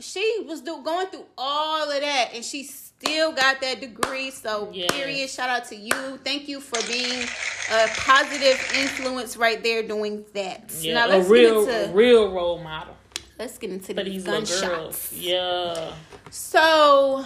she 0.00 0.44
was 0.48 0.62
do- 0.62 0.82
going 0.82 1.06
through 1.06 1.26
all 1.38 1.88
of 1.88 2.00
that, 2.00 2.30
and 2.34 2.44
she 2.44 2.64
still 2.64 3.30
got 3.30 3.60
that 3.60 3.78
degree. 3.80 4.32
So, 4.32 4.70
Yes. 4.72 4.90
period. 4.90 5.30
Shout 5.30 5.50
out 5.50 5.66
to 5.68 5.76
you. 5.76 6.18
Thank 6.24 6.48
you 6.48 6.58
for 6.60 6.84
being 6.88 7.22
a 7.70 7.86
positive 7.96 8.60
influence 8.76 9.36
right 9.36 9.62
there 9.62 9.84
doing 9.84 10.24
that. 10.34 10.72
Yeah, 10.80 11.06
now 11.06 11.10
a 11.10 11.22
real, 11.22 11.92
real 11.92 12.32
role 12.32 12.58
model 12.60 12.96
let's 13.40 13.58
get 13.58 13.70
into 13.70 13.94
for 13.94 14.04
these 14.04 14.22
gunshots. 14.24 15.12
Yeah. 15.12 15.92
So, 16.30 17.24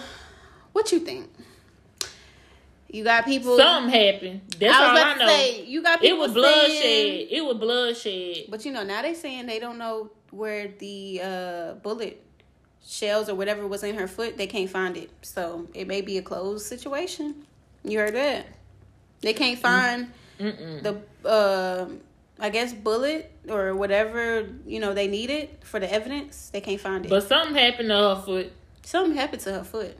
what 0.71 0.91
you 0.91 0.99
think? 0.99 1.29
You 2.89 3.03
got 3.03 3.25
people. 3.25 3.57
Something 3.57 3.91
happened. 3.91 4.41
That's 4.59 4.73
I 4.73 4.89
all 4.89 4.97
I 4.97 5.13
know. 5.15 5.27
say 5.27 5.65
you 5.65 5.83
got 5.83 6.03
it 6.03 6.17
was 6.17 6.31
bloodshed. 6.31 6.71
saying- 6.81 7.27
It 7.29 7.43
was 7.45 7.57
bloodshed. 7.57 8.45
But 8.49 8.65
you 8.65 8.71
know, 8.71 8.83
now 8.83 9.01
they 9.01 9.13
saying 9.13 9.45
they 9.47 9.59
don't 9.59 9.77
know 9.77 10.11
where 10.31 10.69
the 10.79 11.21
uh, 11.23 11.73
bullet 11.83 12.21
shells 12.87 13.27
or 13.29 13.35
whatever 13.35 13.67
was 13.67 13.83
in 13.83 13.95
her 13.95 14.07
foot. 14.07 14.37
They 14.37 14.47
can't 14.47 14.69
find 14.69 14.95
it, 14.95 15.09
so 15.21 15.67
it 15.73 15.87
may 15.87 16.01
be 16.01 16.17
a 16.17 16.21
closed 16.21 16.65
situation. 16.67 17.45
You 17.83 17.99
heard 17.99 18.15
that? 18.15 18.45
They 19.21 19.33
can't 19.33 19.59
find 19.59 20.11
Mm-mm. 20.39 20.83
the, 20.83 21.27
uh, 21.27 21.87
I 22.39 22.49
guess, 22.49 22.73
bullet 22.73 23.31
or 23.49 23.75
whatever 23.75 24.47
you 24.67 24.79
know 24.79 24.93
they 24.93 25.07
needed 25.07 25.49
for 25.63 25.79
the 25.79 25.91
evidence. 25.91 26.49
They 26.51 26.61
can't 26.61 26.81
find 26.81 27.05
it. 27.05 27.09
But 27.09 27.27
something 27.27 27.55
happened 27.55 27.89
to 27.89 27.95
her 27.95 28.21
foot. 28.25 28.51
Something 28.83 29.15
happened 29.15 29.41
to 29.43 29.53
her 29.53 29.63
foot. 29.63 29.97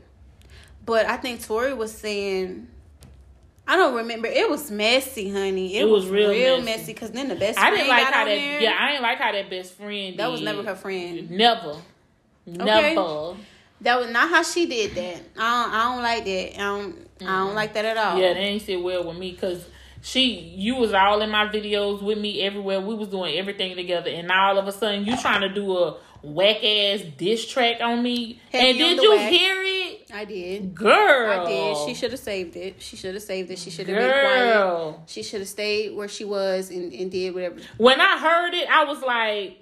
But 0.84 1.06
I 1.06 1.16
think 1.16 1.44
Tory 1.44 1.72
was 1.74 1.92
saying. 1.92 2.68
I 3.68 3.74
don't 3.76 3.96
remember. 3.96 4.28
It 4.28 4.48
was 4.48 4.70
messy, 4.70 5.28
honey. 5.28 5.74
It, 5.76 5.82
It 5.82 5.84
was 5.86 6.04
was, 6.04 6.12
real 6.12 6.30
real, 6.30 6.58
messy. 6.62 6.78
messy. 6.78 6.94
Cause 6.94 7.10
then 7.10 7.26
the 7.26 7.34
best 7.34 7.58
I 7.58 7.62
friend 7.62 7.76
didn't 7.78 7.88
like 7.88 8.04
how 8.04 8.10
that. 8.12 8.24
there. 8.26 8.60
Yeah, 8.60 8.76
I 8.78 8.90
didn't 8.92 9.02
like 9.02 9.18
how 9.18 9.32
that 9.32 9.50
best 9.50 9.72
friend. 9.74 10.16
That 10.20 10.30
was 10.30 10.40
never 10.40 10.62
her 10.62 10.76
friend. 10.76 11.28
Never. 11.30 11.76
Never. 12.46 13.36
That 13.80 13.98
was 14.00 14.10
not 14.10 14.30
how 14.30 14.42
she 14.42 14.66
did 14.66 14.94
that. 14.94 15.20
I 15.36 15.64
don't, 15.64 15.74
I 15.74 15.82
don't 15.94 16.02
like 16.02 16.24
that. 16.24 16.54
I 16.54 16.64
don't, 16.64 17.08
I 17.22 17.38
don't 17.44 17.54
like 17.56 17.74
that 17.74 17.84
at 17.84 17.96
all. 17.96 18.18
Yeah, 18.18 18.34
they 18.34 18.40
ain't 18.40 18.62
sit 18.62 18.80
well 18.82 19.04
with 19.04 19.18
me 19.18 19.32
because 19.32 19.66
she, 20.06 20.38
you 20.56 20.76
was 20.76 20.94
all 20.94 21.20
in 21.20 21.30
my 21.30 21.48
videos 21.48 22.00
with 22.00 22.16
me 22.16 22.40
everywhere. 22.42 22.80
We 22.80 22.94
was 22.94 23.08
doing 23.08 23.36
everything 23.36 23.74
together, 23.74 24.08
and 24.08 24.28
now 24.28 24.50
all 24.50 24.58
of 24.58 24.68
a 24.68 24.72
sudden 24.72 25.04
you 25.04 25.16
trying 25.16 25.40
to 25.40 25.48
do 25.52 25.76
a 25.76 25.96
whack 26.22 26.62
ass 26.62 27.00
diss 27.18 27.44
track 27.44 27.80
on 27.80 28.04
me. 28.04 28.40
And 28.52 28.78
did 28.78 29.02
you 29.02 29.16
whack. 29.16 29.32
hear 29.32 29.56
it, 29.64 30.08
I 30.14 30.24
did. 30.24 30.76
girl? 30.76 31.40
I 31.40 31.44
did. 31.48 31.76
She 31.88 31.94
should 31.94 32.12
have 32.12 32.20
saved 32.20 32.54
it. 32.54 32.80
She 32.80 32.96
should 32.96 33.14
have 33.14 33.22
saved 33.24 33.50
it. 33.50 33.58
She 33.58 33.70
should 33.70 33.88
have 33.88 33.98
been 33.98 34.08
quiet. 34.08 34.52
Girl, 34.54 35.02
She 35.08 35.24
should 35.24 35.40
have 35.40 35.48
stayed 35.48 35.96
where 35.96 36.06
she 36.06 36.24
was 36.24 36.70
and, 36.70 36.92
and 36.92 37.10
did 37.10 37.34
whatever. 37.34 37.56
when 37.76 38.00
I 38.00 38.16
heard 38.20 38.54
it, 38.54 38.68
I 38.70 38.84
was 38.84 39.02
like, 39.02 39.60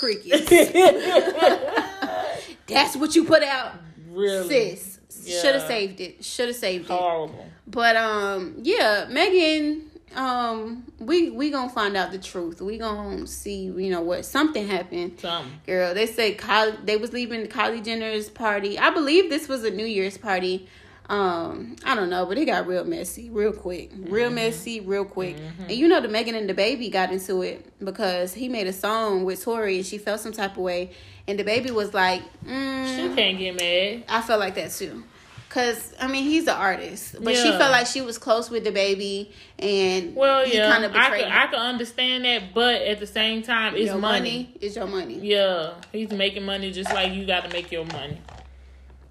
Crickets. 0.00 0.50
That's 2.66 2.96
what 2.96 3.14
you 3.14 3.22
put 3.24 3.44
out, 3.44 3.74
really 4.10 4.48
sis. 4.74 4.98
Yeah. 5.22 5.40
Should 5.40 5.54
have 5.54 5.66
saved 5.66 6.00
it. 6.00 6.24
Should 6.24 6.48
have 6.48 6.56
saved 6.56 6.86
it. 6.86 6.90
horrible. 6.90 7.46
But 7.66 7.96
um, 7.96 8.56
yeah, 8.62 9.06
Megan 9.08 9.90
um 10.14 10.84
we 10.98 11.30
we 11.30 11.50
gonna 11.50 11.68
find 11.68 11.96
out 11.96 12.10
the 12.10 12.18
truth. 12.18 12.60
We 12.60 12.78
gonna 12.78 13.26
see 13.26 13.64
you 13.64 13.90
know 13.90 14.00
what 14.00 14.24
something 14.24 14.66
happened. 14.66 15.20
Something. 15.20 15.60
Girl, 15.66 15.94
they 15.94 16.06
say 16.06 16.34
Kylie, 16.34 16.84
they 16.84 16.96
was 16.96 17.12
leaving 17.12 17.42
the 17.42 17.48
Kylie 17.48 17.84
Jenner's 17.84 18.28
party. 18.28 18.78
I 18.78 18.90
believe 18.90 19.30
this 19.30 19.48
was 19.48 19.64
a 19.64 19.70
New 19.70 19.86
Year's 19.86 20.16
party. 20.16 20.68
Um, 21.08 21.76
I 21.84 21.94
don't 21.94 22.10
know, 22.10 22.26
but 22.26 22.36
it 22.36 22.46
got 22.46 22.66
real 22.66 22.84
messy 22.84 23.30
real 23.30 23.52
quick. 23.52 23.92
Real 23.96 24.28
messy 24.30 24.80
real 24.80 25.04
quick. 25.04 25.36
And 25.60 25.70
you 25.70 25.86
know 25.86 26.00
the 26.00 26.08
Megan 26.08 26.34
and 26.34 26.50
DaBaby 26.50 26.90
got 26.90 27.12
into 27.12 27.42
it 27.42 27.64
because 27.84 28.34
he 28.34 28.48
made 28.48 28.66
a 28.66 28.72
song 28.72 29.24
with 29.24 29.44
Tory 29.44 29.76
and 29.76 29.86
she 29.86 29.98
felt 29.98 30.20
some 30.20 30.32
type 30.32 30.52
of 30.52 30.58
way 30.58 30.90
and 31.28 31.38
DaBaby 31.38 31.70
was 31.70 31.94
like, 31.94 32.22
mm, 32.44 32.96
She 32.96 33.14
can't 33.14 33.38
get 33.38 33.54
mad. 33.54 34.04
I 34.08 34.20
felt 34.22 34.40
like 34.40 34.56
that 34.56 34.72
too. 34.72 35.04
Cause 35.48 35.94
I 36.00 36.08
mean 36.08 36.24
he's 36.24 36.42
an 36.48 36.56
artist, 36.56 37.16
but 37.22 37.34
she 37.34 37.50
felt 37.50 37.70
like 37.70 37.86
she 37.86 38.02
was 38.02 38.18
close 38.18 38.50
with 38.50 38.64
DaBaby, 38.64 39.30
and 39.58 40.14
Well, 40.14 40.44
he 40.44 40.56
yeah, 40.56 40.70
kind 40.70 40.84
of 40.84 40.94
I 40.94 41.08
her. 41.08 41.14
I 41.14 41.46
can 41.46 41.60
understand 41.60 42.24
that, 42.24 42.52
but 42.52 42.82
at 42.82 42.98
the 42.98 43.06
same 43.06 43.42
time, 43.42 43.74
it's 43.74 43.86
your 43.86 43.98
money. 43.98 44.54
It's 44.60 44.76
your 44.76 44.86
money. 44.86 45.18
Yeah, 45.20 45.74
he's 45.92 46.10
making 46.10 46.44
money 46.44 46.72
just 46.72 46.92
like 46.92 47.12
you 47.12 47.26
got 47.26 47.44
to 47.44 47.50
make 47.50 47.70
your 47.72 47.86
money. 47.86 48.20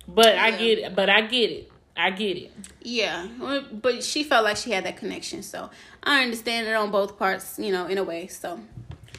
But 0.08 0.36
I 0.36 0.52
get 0.52 0.80
it. 0.80 0.96
But 0.96 1.10
I 1.10 1.22
get 1.22 1.50
it. 1.52 1.72
I 1.98 2.12
get 2.12 2.38
it. 2.38 2.52
Yeah, 2.82 3.28
but 3.72 4.04
she 4.04 4.24
felt 4.24 4.44
like 4.44 4.58
she 4.58 4.72
had 4.72 4.84
that 4.86 4.98
connection, 4.98 5.42
so 5.42 5.70
I 6.04 6.24
understand 6.24 6.68
it 6.68 6.74
on 6.74 6.92
both 6.92 7.18
parts, 7.18 7.58
you 7.58 7.72
know, 7.72 7.88
in 7.88 7.98
a 7.98 8.04
way. 8.04 8.28
So 8.28 8.60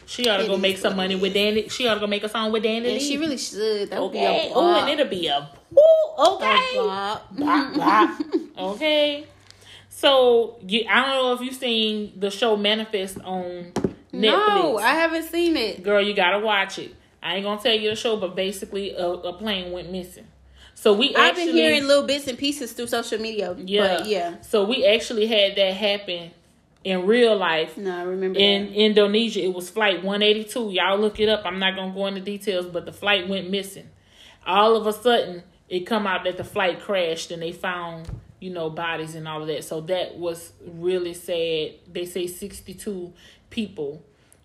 She 0.07 0.29
ought 0.29 0.39
to 0.39 0.47
go 0.47 0.57
make 0.57 0.79
some 0.79 0.97
money 0.97 1.17
with. 1.17 1.35
Danny. 1.35 1.69
She 1.69 1.87
ought 1.87 1.95
to 1.95 2.01
go 2.01 2.07
make 2.07 2.23
a 2.23 2.29
song 2.29 2.53
with 2.53 2.63
Danny. 2.63 2.93
and 2.93 3.03
she 3.03 3.19
really 3.19 3.37
should. 3.37 3.91
That 3.91 4.01
would 4.01 4.11
okay. 4.11 4.47
be 4.47 4.53
a 4.53 4.55
Oh, 4.55 4.75
and 4.75 4.89
it'll 4.89 5.11
be 5.11 5.27
a 5.27 5.51
woo, 5.71 6.37
okay. 6.37 6.77
Bop. 6.77 7.37
Bop, 7.37 7.75
bop. 7.77 8.21
okay. 8.59 9.27
So 9.89 10.59
you, 10.67 10.87
I 10.89 11.05
don't 11.05 11.09
know 11.11 11.33
if 11.35 11.41
you've 11.41 11.55
seen 11.55 12.13
the 12.17 12.31
show 12.31 12.57
Manifest 12.57 13.19
on 13.21 13.73
Netflix. 13.75 13.91
No, 14.13 14.79
I 14.79 14.95
haven't 14.95 15.25
seen 15.25 15.57
it. 15.57 15.83
Girl, 15.83 16.01
you 16.01 16.15
gotta 16.15 16.39
watch 16.39 16.79
it. 16.79 16.95
I 17.23 17.37
ain't 17.37 17.45
gonna 17.45 17.61
tell 17.61 17.75
you 17.75 17.91
the 17.91 17.97
show, 17.97 18.17
but 18.17 18.37
basically, 18.37 18.93
a, 18.95 19.07
a 19.09 19.33
plane 19.33 19.73
went 19.73 19.91
missing. 19.91 20.27
So 20.75 20.93
we 20.93 21.15
I've 21.17 21.31
actually, 21.31 21.47
been 21.47 21.55
hearing 21.55 21.87
little 21.87 22.07
bits 22.07 22.29
and 22.29 22.39
pieces 22.39 22.73
through 22.73 22.87
social 22.87 23.19
media. 23.19 23.57
yeah, 23.59 23.97
but 23.99 24.07
yeah. 24.07 24.41
So 24.43 24.65
we 24.65 24.87
actually 24.87 25.27
had 25.27 25.57
that 25.57 25.75
happen 25.75 26.31
in 26.87 27.05
real 27.05 27.37
life 27.37 27.77
No, 27.77 27.99
I 27.99 28.03
remember 28.05 28.39
in 28.39 28.67
that. 28.67 28.73
Indonesia. 28.73 29.43
It 29.43 29.53
was 29.53 29.69
flight 29.69 30.05
182. 30.05 30.71
Y'all 30.71 30.99
look 30.99 31.19
it 31.19 31.29
up. 31.29 31.43
I'm 31.45 31.59
not 31.59 31.75
gonna 31.75 31.93
go 31.93 32.07
into 32.07 32.21
details, 32.21 32.67
but 32.67 32.87
the 32.87 32.93
flight 32.93 33.29
went 33.29 33.51
missing. 33.51 33.89
All 34.47 34.77
of 34.77 34.87
a 34.87 34.93
sudden, 34.93 35.43
it 35.69 35.81
come 35.81 36.07
out 36.07 36.23
that 36.25 36.37
the 36.37 36.45
flight 36.45 36.81
crashed 36.81 37.33
and 37.33 37.43
they 37.43 37.51
found 37.51 38.09
you 38.39 38.51
know 38.51 38.71
bodies 38.71 39.17
and 39.17 39.27
all 39.27 39.43
of 39.43 39.49
that. 39.49 39.65
So 39.65 39.81
that 39.83 40.17
was 40.17 40.53
really 40.65 41.13
sad. 41.15 41.73
They 41.93 42.05
say 42.07 42.29
62 42.29 43.13
people 43.51 44.03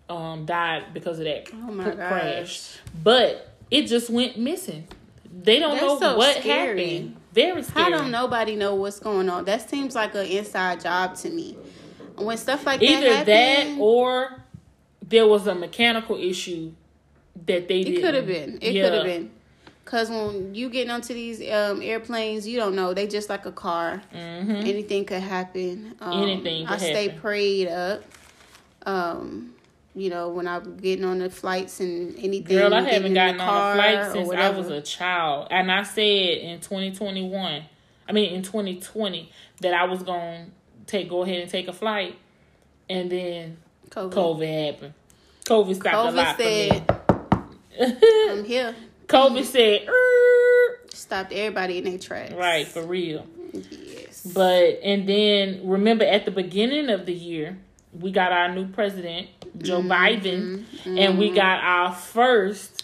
um 0.08 0.44
died 0.44 0.92
because 0.92 1.18
of 1.20 1.24
that 1.26 1.48
Oh 1.54 1.56
my 1.70 1.84
cr- 1.84 1.90
gosh. 1.96 2.76
But 3.04 3.54
it 3.70 3.86
just 3.86 4.10
went 4.10 4.36
missing. 4.36 4.88
They 5.32 5.60
don't 5.60 5.72
That's 5.76 5.82
know 5.86 5.98
so 6.00 6.16
what 6.18 6.36
scary. 6.38 6.88
happened. 6.96 7.16
Very 7.32 7.62
How 7.62 7.88
don't 7.88 8.10
nobody 8.10 8.56
know 8.56 8.74
what's 8.74 8.98
going 8.98 9.30
on? 9.30 9.44
That 9.44 9.70
seems 9.70 9.94
like 9.94 10.14
an 10.16 10.26
inside 10.26 10.80
job 10.82 11.14
to 11.18 11.30
me. 11.30 11.56
When 12.16 12.36
stuff 12.36 12.66
like 12.66 12.80
that, 12.80 12.86
Either 12.88 13.08
that 13.08 13.26
that 13.26 13.76
or 13.78 14.42
there 15.06 15.26
was 15.26 15.46
a 15.46 15.54
mechanical 15.54 16.16
issue 16.16 16.72
that 17.46 17.68
they 17.68 17.80
it 17.80 18.00
could 18.00 18.14
have 18.14 18.26
been. 18.26 18.58
It 18.60 18.74
Yeah. 18.74 18.84
could 18.84 18.94
have 18.94 19.04
been. 19.04 19.30
Cause 19.84 20.08
when 20.10 20.54
you 20.54 20.70
get 20.70 20.88
onto 20.88 21.12
these 21.12 21.40
um, 21.50 21.82
airplanes, 21.82 22.46
you 22.46 22.56
don't 22.56 22.76
know. 22.76 22.94
They 22.94 23.06
just 23.08 23.28
like 23.28 23.46
a 23.46 23.52
car. 23.52 24.00
hmm 24.12 24.50
Anything 24.64 25.04
could 25.04 25.20
happen. 25.22 25.94
Um, 26.00 26.22
Anything 26.22 26.66
I 26.66 26.70
could 26.72 26.80
stay 26.80 27.04
happen. 27.08 27.20
prayed 27.20 27.68
up. 27.68 28.04
Um, 28.86 29.54
you 29.94 30.08
know, 30.08 30.30
when 30.30 30.48
I'm 30.48 30.76
getting 30.78 31.04
on 31.04 31.18
the 31.18 31.28
flights 31.28 31.80
and 31.80 32.16
anything. 32.16 32.56
Girl, 32.56 32.72
I 32.72 32.80
haven't 32.82 33.12
gotten 33.14 33.36
the 33.36 33.42
on 33.42 33.72
a 33.72 33.74
flight 33.74 34.12
since 34.12 34.30
I 34.30 34.50
was 34.50 34.70
a 34.70 34.80
child. 34.80 35.48
And 35.50 35.70
I 35.70 35.82
said 35.82 36.38
in 36.38 36.60
2021, 36.60 37.62
I 38.08 38.12
mean 38.12 38.32
in 38.32 38.42
2020, 38.42 39.30
that 39.60 39.74
I 39.74 39.84
was 39.84 40.02
going 40.02 40.52
take 40.86 41.08
go 41.08 41.22
ahead 41.22 41.40
and 41.40 41.50
take 41.50 41.68
a 41.68 41.72
flight. 41.72 42.16
And 42.88 43.10
then 43.10 43.56
COVID. 43.90 44.12
COVID 44.12 44.66
happened. 44.72 44.94
COVID 45.44 45.74
stopped 45.76 45.94
a 45.94 46.16
lot 46.16 46.38
COVID 46.38 46.86
said, 47.80 48.00
"I'm 48.30 48.44
here." 48.44 48.74
COVID 49.06 49.44
said, 49.44 49.88
"Er." 49.88 50.78
Stopped 50.92 51.32
everybody 51.32 51.78
in 51.78 51.84
their 51.84 51.98
tracks. 51.98 52.32
right, 52.34 52.66
for 52.66 52.84
real. 52.84 53.26
Yes. 53.52 54.30
But 54.34 54.80
and 54.82 55.08
then 55.08 55.66
remember 55.66 56.04
at 56.04 56.24
the 56.24 56.30
beginning 56.30 56.90
of 56.90 57.06
the 57.06 57.14
year, 57.14 57.58
we 57.92 58.10
got 58.12 58.32
our 58.32 58.54
new 58.54 58.66
president, 58.66 59.28
Joe 59.58 59.80
Mm-hmm. 59.80 59.92
Biden, 59.92 60.64
and 60.98 61.18
we 61.18 61.30
got 61.30 61.62
our 61.62 61.92
1st 61.92 62.82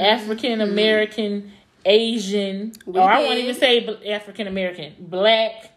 African 0.00 0.60
American 0.60 1.52
Asian 1.84 2.72
We 2.86 2.98
or 3.00 3.10
I 3.10 3.20
won't 3.20 3.38
even 3.38 3.54
say 3.54 3.86
African 4.10 4.46
American, 4.46 4.94
black 4.98 5.69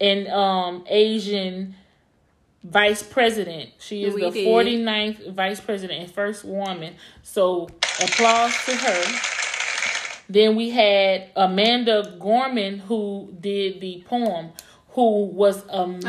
and 0.00 0.28
um 0.28 0.84
Asian 0.88 1.74
vice 2.64 3.02
president. 3.02 3.70
She 3.78 4.04
is 4.04 4.14
We 4.14 4.22
the 4.22 4.30
did. 4.30 4.46
49th 4.48 5.32
vice 5.34 5.60
president 5.60 6.02
and 6.02 6.10
first 6.10 6.44
woman. 6.44 6.94
So 7.22 7.68
applause 8.02 8.52
to 8.66 8.76
her. 8.76 9.20
Then 10.28 10.54
we 10.56 10.70
had 10.70 11.30
Amanda 11.34 12.16
Gorman 12.20 12.78
who 12.78 13.34
did 13.40 13.80
the 13.80 14.04
poem, 14.06 14.50
who 14.90 15.24
was 15.26 15.64
amazing. 15.68 16.06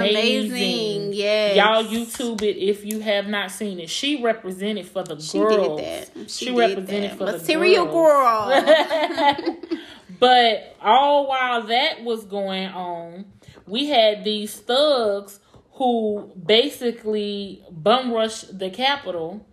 Amazing, 0.52 1.14
yes. 1.14 1.56
Y'all 1.56 1.84
YouTube 1.84 2.42
it 2.44 2.58
if 2.58 2.86
you 2.86 3.00
have 3.00 3.28
not 3.28 3.50
seen 3.50 3.80
it. 3.80 3.89
She 3.89 4.22
represented 4.22 4.86
for 4.88 5.04
the 5.04 5.20
She 5.20 5.39
girls. 5.39 5.80
did 5.80 5.86
that. 5.86 6.30
She, 6.30 6.46
She 6.46 6.52
represented 6.52 7.12
that. 7.12 7.18
for 7.18 7.26
the 7.32 7.38
Material 7.39 7.86
girls. 7.86 8.64
girl. 8.64 9.56
But 10.20 10.76
all 10.80 11.28
while 11.28 11.64
that 11.64 12.04
was 12.04 12.26
going 12.26 12.68
on, 12.68 13.26
we 13.68 13.88
had 13.88 14.24
these 14.24 14.56
thugs 14.56 15.39
who 15.74 16.32
basically 16.45 17.64
bum 17.72 18.12
rushed 18.12 18.58
the 18.58 18.70
Capitol 18.70 19.45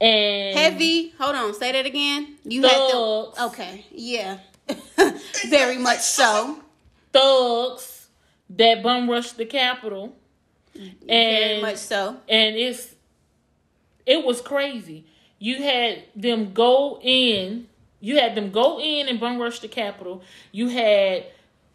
and 0.00 0.56
Heavy. 0.58 1.10
Hold 1.18 1.36
on. 1.36 1.54
Say 1.54 1.72
that 1.72 1.86
again. 1.86 2.36
You 2.44 2.62
Thugs. 2.62 3.38
had. 3.38 3.46
Okay. 3.48 3.86
Yeah. 3.90 4.38
Very 5.48 5.78
much 5.78 6.00
so. 6.00 6.60
thugs 7.12 8.08
that 8.50 8.82
bum 8.82 9.08
rushed 9.10 9.36
the 9.36 9.46
Capitol. 9.46 10.14
Very 10.74 10.94
And 11.08 11.62
much 11.62 11.76
so. 11.76 12.16
and 12.28 12.54
it's 12.56 12.94
it 14.06 14.24
was 14.24 14.40
crazy. 14.40 15.06
You 15.40 15.62
had 15.62 16.04
them 16.16 16.52
go 16.52 16.98
in, 17.02 17.66
you 18.00 18.18
had 18.18 18.34
them 18.34 18.50
go 18.50 18.80
in 18.80 19.08
and 19.08 19.18
bum 19.20 19.38
rush 19.40 19.60
the 19.60 19.68
Capitol. 19.68 20.22
You 20.52 20.68
had 20.68 21.26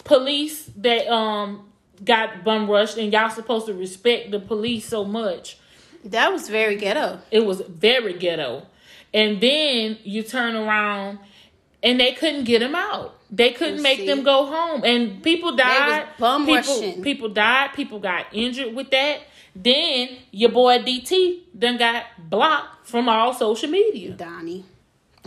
police 0.03 0.69
that 0.77 1.07
um 1.07 1.69
got 2.03 2.43
bum 2.43 2.69
rushed, 2.69 2.97
and 2.97 3.11
y'all 3.13 3.29
supposed 3.29 3.65
to 3.67 3.73
respect 3.73 4.31
the 4.31 4.39
police 4.39 4.85
so 4.87 5.03
much. 5.05 5.57
That 6.05 6.33
was 6.33 6.49
very 6.49 6.75
ghetto. 6.75 7.19
It 7.31 7.45
was 7.45 7.61
very 7.61 8.13
ghetto. 8.13 8.67
And 9.13 9.39
then 9.39 9.97
you 10.03 10.23
turn 10.23 10.55
around 10.55 11.19
and 11.81 11.99
they 11.99 12.13
couldn't 12.13 12.43
get 12.45 12.59
them 12.59 12.75
out. 12.75 13.15
They 13.31 13.51
couldn't 13.51 13.77
You 13.77 13.83
make 13.83 13.99
see? 13.99 14.07
them 14.07 14.23
go 14.23 14.45
home. 14.45 14.83
And 14.83 15.23
people 15.23 15.55
died. 15.55 16.07
bum 16.19 16.45
people, 16.45 16.55
rushing. 16.55 17.01
people 17.03 17.29
died. 17.29 17.71
People 17.73 17.99
got 17.99 18.25
injured 18.33 18.75
with 18.75 18.89
that. 18.91 19.21
Then 19.55 20.09
your 20.31 20.49
boy 20.49 20.79
DT 20.79 21.41
done 21.57 21.77
got 21.77 22.05
blocked 22.29 22.87
from 22.87 23.07
all 23.07 23.33
social 23.33 23.69
media. 23.69 24.11
Donnie. 24.11 24.65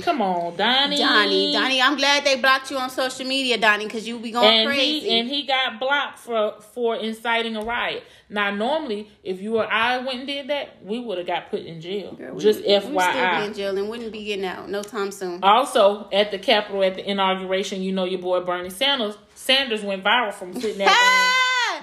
Come 0.03 0.20
on, 0.20 0.57
Donnie. 0.57 0.99
Donnie. 0.99 1.53
Donnie, 1.53 1.80
I'm 1.80 1.97
glad 1.97 2.24
they 2.24 2.36
blocked 2.38 2.70
you 2.70 2.76
on 2.76 2.90
social 2.90 3.24
media, 3.26 3.57
Donnie, 3.57 3.86
because 3.86 4.07
you 4.07 4.18
be 4.18 4.30
going 4.30 4.59
and 4.59 4.66
crazy. 4.68 5.09
he 5.09 5.18
and 5.20 5.28
he 5.28 5.47
got 5.47 5.80
blocked 5.80 6.18
for 6.18 6.61
for 6.74 6.97
inciting 6.97 7.57
a 7.57 7.62
riot. 7.62 8.05
Now, 8.28 8.51
normally, 8.51 9.11
if 9.24 9.40
you 9.40 9.57
or 9.57 9.66
I 9.66 9.99
went 9.99 10.18
and 10.18 10.26
did 10.26 10.49
that, 10.49 10.84
we 10.84 11.01
would 11.01 11.16
have 11.18 11.26
got 11.26 11.51
put 11.51 11.61
in 11.61 11.80
jail. 11.80 12.12
Girl, 12.12 12.34
we- 12.34 12.42
Just 12.42 12.61
we 12.61 12.66
would 12.74 12.82
still 12.82 12.92
be 12.92 12.99
FYI. 12.99 13.47
in 13.47 13.55
jail 13.55 13.78
and 13.78 13.88
wouldn't 13.88 14.12
be 14.12 14.24
getting 14.24 14.44
out 14.44 14.68
no 14.68 14.82
time 14.82 15.11
soon. 15.11 15.42
Also, 15.42 16.09
at 16.12 16.30
the 16.30 16.38
Capitol 16.38 16.82
at 16.84 16.94
the 16.97 17.11
inauguration, 17.11 17.82
you 17.82 17.92
know 17.92 18.05
your 18.05 18.20
boy 18.20 18.40
Bernie 18.40 18.68
Sanders 18.70 19.16
Sanders 19.34 19.82
went 19.82 20.05
viral 20.05 20.34
from 20.34 20.53
sitting 20.61 20.78
there 20.78 20.90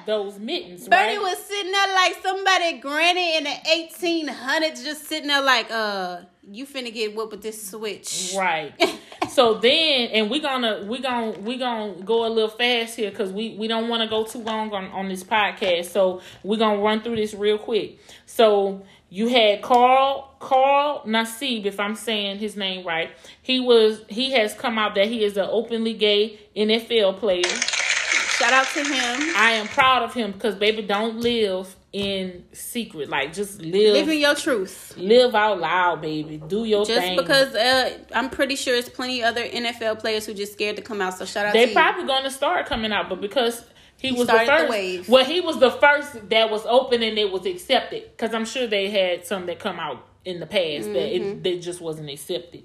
those 0.05 0.37
mittens, 0.37 0.87
Bernie 0.87 1.17
right? 1.17 1.21
was 1.21 1.37
sitting 1.45 1.71
there 1.71 1.93
like 1.95 2.15
somebody 2.21 2.77
granny 2.79 3.37
in 3.37 3.43
the 3.45 3.49
1800s, 3.49 4.83
just 4.83 5.07
sitting 5.07 5.27
there 5.29 5.41
like, 5.41 5.71
uh, 5.71 6.17
you 6.49 6.65
finna 6.65 6.93
get 6.93 7.15
whooped 7.15 7.31
with 7.31 7.41
this 7.41 7.69
switch. 7.69 8.33
right. 8.37 8.73
so 9.29 9.55
then, 9.55 10.09
and 10.09 10.29
we 10.29 10.39
gonna 10.39 10.85
we 10.85 10.99
gonna 10.99 11.31
we 11.39 11.57
gonna 11.57 12.01
go 12.03 12.25
a 12.25 12.29
little 12.29 12.49
fast 12.49 12.95
here 12.95 13.09
because 13.09 13.31
we 13.31 13.55
we 13.57 13.67
don't 13.67 13.87
want 13.87 14.03
to 14.03 14.09
go 14.09 14.23
too 14.23 14.39
long 14.39 14.73
on 14.73 14.85
on 14.87 15.09
this 15.09 15.23
podcast. 15.23 15.85
So 15.85 16.21
we're 16.43 16.57
gonna 16.57 16.81
run 16.81 17.01
through 17.01 17.15
this 17.15 17.33
real 17.33 17.57
quick. 17.57 17.99
So 18.25 18.83
you 19.09 19.29
had 19.29 19.61
Carl 19.61 20.35
Carl 20.39 21.03
Nassib 21.05 21.65
if 21.65 21.79
I'm 21.79 21.95
saying 21.95 22.39
his 22.39 22.55
name 22.57 22.85
right. 22.85 23.11
He 23.41 23.59
was 23.59 24.03
he 24.09 24.31
has 24.31 24.53
come 24.53 24.77
out 24.77 24.95
that 24.95 25.07
he 25.07 25.23
is 25.23 25.37
an 25.37 25.47
openly 25.49 25.93
gay 25.93 26.39
NFL 26.55 27.19
player. 27.19 27.43
Shout 27.43 28.51
out 28.51 28.67
to 28.73 28.83
him. 28.83 29.35
I 29.37 29.51
am 29.51 29.67
proud 29.67 30.03
of 30.03 30.13
him 30.13 30.31
because 30.31 30.55
baby 30.55 30.81
don't 30.81 31.19
live 31.19 31.75
in 31.93 32.43
secret. 32.53 33.07
Like 33.07 33.33
just 33.33 33.61
live 33.61 33.93
living 33.93 34.19
your 34.19 34.35
truth. 34.35 34.93
Live 34.97 35.35
out 35.35 35.59
loud, 35.59 36.01
baby. 36.01 36.37
Do 36.45 36.65
your 36.65 36.85
thing, 36.85 36.95
just 36.95 37.07
thing. 37.07 37.17
because 37.17 37.53
uh, 37.55 37.97
I'm 38.13 38.29
pretty 38.29 38.55
sure 38.55 38.75
it's 38.75 38.89
plenty 38.89 39.23
other 39.23 39.43
NFL 39.47 39.99
players 39.99 40.25
who 40.25 40.33
just 40.33 40.53
scared 40.53 40.75
to 40.77 40.81
come 40.81 41.01
out. 41.01 41.17
So 41.17 41.25
shout 41.25 41.45
out. 41.45 41.53
They 41.53 41.67
to 41.67 41.73
probably 41.73 42.05
going 42.05 42.23
to 42.23 42.31
start 42.31 42.65
coming 42.65 42.91
out, 42.91 43.09
but 43.09 43.21
because 43.21 43.63
he, 43.97 44.09
He 44.09 44.13
was 44.17 44.27
the 44.27 44.33
the 44.33 44.45
first. 44.45 44.69
wave. 44.69 45.07
Well, 45.07 45.23
he 45.23 45.39
was 45.39 45.59
the 45.59 45.69
first 45.71 46.29
that 46.29 46.49
was 46.49 46.65
open 46.65 47.03
and 47.03 47.17
it 47.17 47.31
was 47.31 47.45
accepted. 47.45 48.03
Because 48.11 48.33
I'm 48.33 48.45
sure 48.45 48.65
they 48.67 48.89
had 48.89 49.25
some 49.25 49.45
that 49.45 49.59
come 49.59 49.79
out 49.79 50.05
in 50.25 50.39
the 50.39 50.45
past 50.47 50.87
that 50.93 50.97
Mm-hmm. 51.11 51.29
it 51.37 51.43
they 51.43 51.59
just 51.59 51.79
wasn't 51.79 52.09
accepted. 52.09 52.63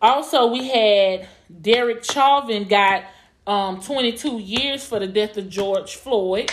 Also, 0.00 0.46
we 0.48 0.68
had 0.68 1.28
Derek 1.60 2.02
Chauvin 2.02 2.64
got 2.66 3.04
um 3.46 3.80
22 3.80 4.38
years 4.40 4.84
for 4.84 4.98
the 4.98 5.06
death 5.06 5.36
of 5.36 5.48
George 5.48 5.94
Floyd. 5.94 6.50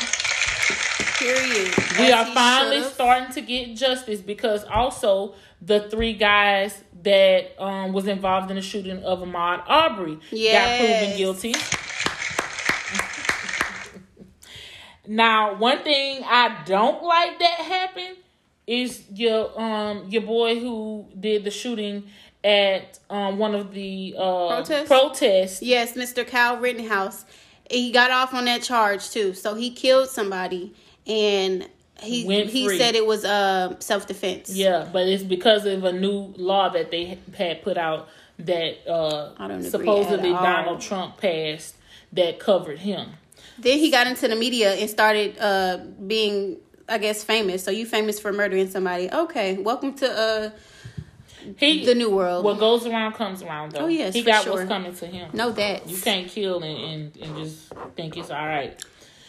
Period. 1.19 1.75
We 1.99 2.11
As 2.11 2.13
are 2.29 2.33
finally 2.33 2.77
should've. 2.77 2.93
starting 2.93 3.31
to 3.33 3.41
get 3.41 3.75
justice 3.75 4.21
because 4.21 4.63
also 4.63 5.35
the 5.61 5.81
three 5.89 6.13
guys 6.13 6.81
that 7.03 7.61
um, 7.61 7.91
was 7.93 8.07
involved 8.07 8.49
in 8.49 8.55
the 8.55 8.61
shooting 8.61 9.03
of 9.03 9.19
Ahmaud 9.19 9.63
Arbery 9.67 10.15
got 10.15 10.79
proven 10.79 11.17
guilty. 11.17 11.53
now, 15.07 15.55
one 15.55 15.79
thing 15.83 16.23
I 16.25 16.61
don't 16.65 17.03
like 17.03 17.39
that 17.39 17.59
happened 17.59 18.17
is 18.67 19.03
your 19.13 19.59
um 19.59 20.05
your 20.09 20.21
boy 20.21 20.59
who 20.59 21.07
did 21.19 21.43
the 21.43 21.49
shooting 21.51 22.03
at 22.43 22.99
um 23.09 23.37
one 23.39 23.55
of 23.55 23.73
the 23.73 24.13
uh 24.17 24.47
Protests? 24.47 24.87
protests. 24.87 25.61
Yes, 25.63 25.93
Mr. 25.93 26.25
Kyle 26.25 26.57
Rittenhouse. 26.57 27.25
He 27.69 27.91
got 27.91 28.11
off 28.11 28.33
on 28.33 28.45
that 28.45 28.61
charge 28.61 29.09
too. 29.09 29.33
So 29.33 29.55
he 29.55 29.71
killed 29.71 30.09
somebody 30.09 30.73
and 31.09 31.67
he 32.01 32.25
Went 32.25 32.49
he 32.49 32.65
free. 32.65 32.77
said 32.77 32.95
it 32.95 33.05
was 33.05 33.25
uh, 33.25 33.77
self 33.79 34.07
defense. 34.07 34.49
Yeah, 34.49 34.87
but 34.91 35.07
it's 35.07 35.23
because 35.23 35.65
of 35.65 35.83
a 35.83 35.91
new 35.91 36.33
law 36.37 36.69
that 36.69 36.91
they 36.91 37.17
had 37.35 37.61
put 37.61 37.77
out 37.77 38.07
that 38.39 38.87
uh 38.89 39.61
supposedly. 39.63 40.31
Donald 40.31 40.79
Trump 40.79 41.17
passed 41.17 41.75
that 42.13 42.39
covered 42.39 42.79
him. 42.79 43.09
Then 43.57 43.77
he 43.79 43.91
got 43.91 44.07
into 44.07 44.27
the 44.29 44.35
media 44.37 44.73
and 44.75 44.89
started 44.89 45.37
uh, 45.37 45.79
being, 46.07 46.57
I 46.87 46.97
guess, 46.97 47.23
famous. 47.23 47.63
So 47.63 47.71
you 47.71 47.85
famous 47.85 48.17
for 48.19 48.31
murdering 48.31 48.69
somebody? 48.69 49.11
Okay, 49.11 49.57
welcome 49.57 49.93
to 49.95 50.09
uh, 50.09 50.49
He 51.57 51.85
the 51.85 51.95
new 51.95 52.09
world. 52.09 52.45
what 52.45 52.59
goes 52.59 52.85
around 52.87 53.13
comes 53.13 53.43
around 53.43 53.73
though. 53.73 53.81
Oh, 53.81 53.87
yes, 53.87 54.13
he 54.13 54.21
got 54.23 54.45
sure. 54.45 54.53
what's 54.53 54.67
coming 54.69 54.95
to 54.95 55.05
him. 55.07 55.31
know 55.33 55.51
that 55.51 55.89
You 55.89 55.97
can't 55.97 56.29
kill 56.29 56.63
and, 56.63 57.13
and, 57.13 57.17
and 57.17 57.35
just 57.43 57.73
think 57.97 58.15
it's 58.15 58.29
all 58.31 58.47
right. 58.47 58.81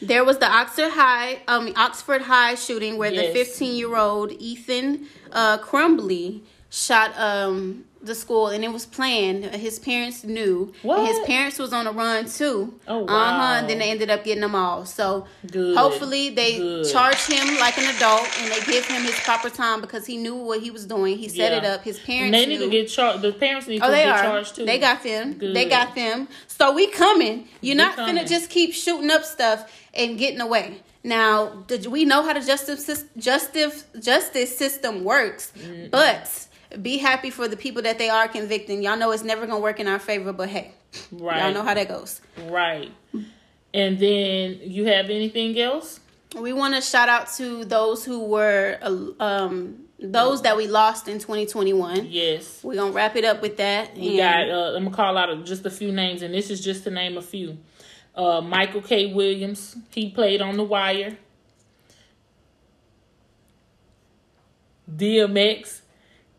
There 0.03 0.25
was 0.25 0.39
the 0.39 0.47
Oxford 0.51 0.91
High, 0.93 1.43
um, 1.47 1.73
Oxford 1.77 2.23
High 2.23 2.55
shooting 2.55 2.97
where 2.99 3.13
Yes. 3.13 3.27
the 3.27 3.33
15 3.45 3.77
year 3.77 3.97
old 3.97 4.33
Ethan 4.33 5.07
uh, 5.33 5.59
Crumbley 5.59 6.41
shot 6.71 7.13
um, 7.19 7.85
the 8.03 8.15
school, 8.15 8.49
and 8.49 8.65
it 8.65 8.73
was 8.73 8.87
planned. 8.87 9.45
His 9.55 9.79
parents 9.79 10.25
knew. 10.25 10.73
What? 10.83 11.07
His 11.07 11.19
parents 11.27 11.59
was 11.59 11.73
on 11.73 11.87
a 11.87 11.93
run 11.93 12.27
too. 12.29 12.75
Oh, 12.89 13.01
wow. 13.01 13.07
Uh 13.15 13.33
huh. 13.39 13.43
And 13.61 13.69
then 13.69 13.79
they 13.79 13.91
ended 13.91 14.09
up 14.11 14.25
getting 14.25 14.41
them 14.41 14.55
all. 14.55 14.87
So 14.87 15.27
Good. 15.51 15.77
hopefully 15.77 16.31
they 16.31 16.57
Good. 16.57 16.91
charge 16.91 17.27
him 17.27 17.59
like 17.61 17.77
an 17.79 17.95
adult, 17.95 18.27
and 18.41 18.51
they 18.53 18.61
give 18.73 18.87
him 18.87 19.03
his 19.03 19.19
proper 19.21 19.51
time 19.51 19.81
because 19.83 20.07
he 20.07 20.17
knew 20.17 20.35
what 20.35 20.61
he 20.61 20.71
was 20.71 20.87
doing. 20.87 21.19
He 21.19 21.29
set 21.29 21.53
Yeah. 21.53 21.59
it 21.59 21.65
up. 21.65 21.83
His 21.85 21.97
And 21.99 22.07
parents. 22.07 22.39
they 22.39 22.47
need 22.47 22.59
to 22.59 22.71
get 22.71 22.87
charged. 22.89 23.23
The 23.23 23.33
parents 23.33 23.67
need 23.69 23.83
Oh, 23.83 23.87
to 23.87 23.93
they 23.93 24.05
get 24.05 24.17
are. 24.19 24.23
charged 24.23 24.57
too. 24.57 24.65
They 24.65 24.79
got 24.79 25.03
them. 25.03 25.35
Good. 25.35 25.55
They 25.55 25.67
got 25.67 25.95
them. 25.95 26.29
So 26.47 26.73
we 26.73 26.87
coming. 26.89 27.49
You're 27.61 27.75
We 27.77 27.83
not 27.83 27.97
coming. 27.97 28.17
finna 28.17 28.29
just 28.29 28.49
keep 28.51 28.73
shooting 28.73 29.11
up 29.11 29.25
stuff 29.25 29.71
and 29.93 30.19
getting 30.19 30.41
away. 30.41 30.83
Now, 31.03 31.65
did 31.67 31.87
we 31.87 32.05
know 32.05 32.23
how 32.23 32.33
the 32.35 32.41
justice 32.41 33.05
justice 33.17 33.85
justice 33.99 34.57
system 34.57 35.05
works? 35.05 35.53
But 35.91 36.47
be 36.81 36.99
happy 36.99 37.31
for 37.31 37.49
the 37.49 37.57
people 37.57 37.83
that 37.83 37.99
they 37.99 38.09
are 38.09 38.29
convicting. 38.29 38.83
Y'all 38.83 38.97
know 38.97 39.11
it's 39.13 39.23
never 39.23 39.47
gonna 39.47 39.61
work 39.61 39.81
in 39.81 39.89
our 39.89 39.99
favor, 39.99 40.33
but 40.33 40.49
hey, 40.49 40.73
right. 41.13 41.43
y'all 41.43 41.53
know 41.53 41.63
how 41.63 41.75
that 41.75 41.89
goes. 41.89 42.21
Right. 42.47 42.91
And 43.73 43.99
then 43.99 44.61
you 44.63 44.87
have 44.87 45.11
anything 45.11 45.59
else? 45.59 46.01
We 46.37 46.53
want 46.53 46.75
to 46.75 46.81
shout 46.81 47.09
out 47.09 47.31
to 47.35 47.65
those 47.65 48.05
who 48.05 48.25
were 48.25 48.79
uh, 48.83 49.23
um 49.23 49.87
those 50.03 50.43
that 50.43 50.57
we 50.57 50.67
lost 50.67 51.09
in 51.09 51.19
2021. 51.19 52.07
Yes. 52.09 52.61
We're 52.63 52.77
gonna 52.77 52.93
wrap 52.93 53.17
it 53.17 53.25
up 53.25 53.43
with 53.43 53.57
that. 53.59 53.95
We 53.95 54.17
got. 54.17 54.49
Uh, 54.49 54.75
I'm 54.77 54.85
gonna 54.85 54.97
call 54.97 55.19
out 55.19 55.45
just 55.45 55.67
a 55.67 55.71
few 55.71 55.93
names, 55.93 56.23
and 56.23 56.33
this 56.33 56.51
is 56.51 56.63
just 56.63 56.85
to 56.85 56.91
name 56.91 57.17
a 57.17 57.23
few. 57.23 57.59
Uh, 58.15 58.41
Michael 58.41 58.83
K. 58.83 59.13
Williams. 59.13 59.77
He 59.91 60.11
played 60.11 60.41
on 60.41 60.57
The 60.57 60.65
Wire. 60.65 61.17
DMX. 64.91 65.80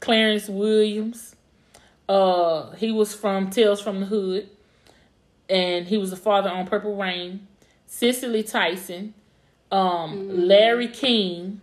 Clarence 0.01 0.49
Williams. 0.49 1.35
Uh, 2.09 2.71
he 2.71 2.91
was 2.91 3.15
from 3.15 3.49
Tales 3.49 3.79
from 3.79 4.01
the 4.01 4.05
Hood, 4.07 4.49
and 5.49 5.87
he 5.87 5.97
was 5.97 6.09
the 6.09 6.17
father 6.17 6.49
on 6.49 6.67
Purple 6.67 6.97
Rain. 6.97 7.47
Cicely 7.87 8.43
Tyson. 8.43 9.13
Um, 9.71 10.47
Larry 10.47 10.89
King. 10.89 11.61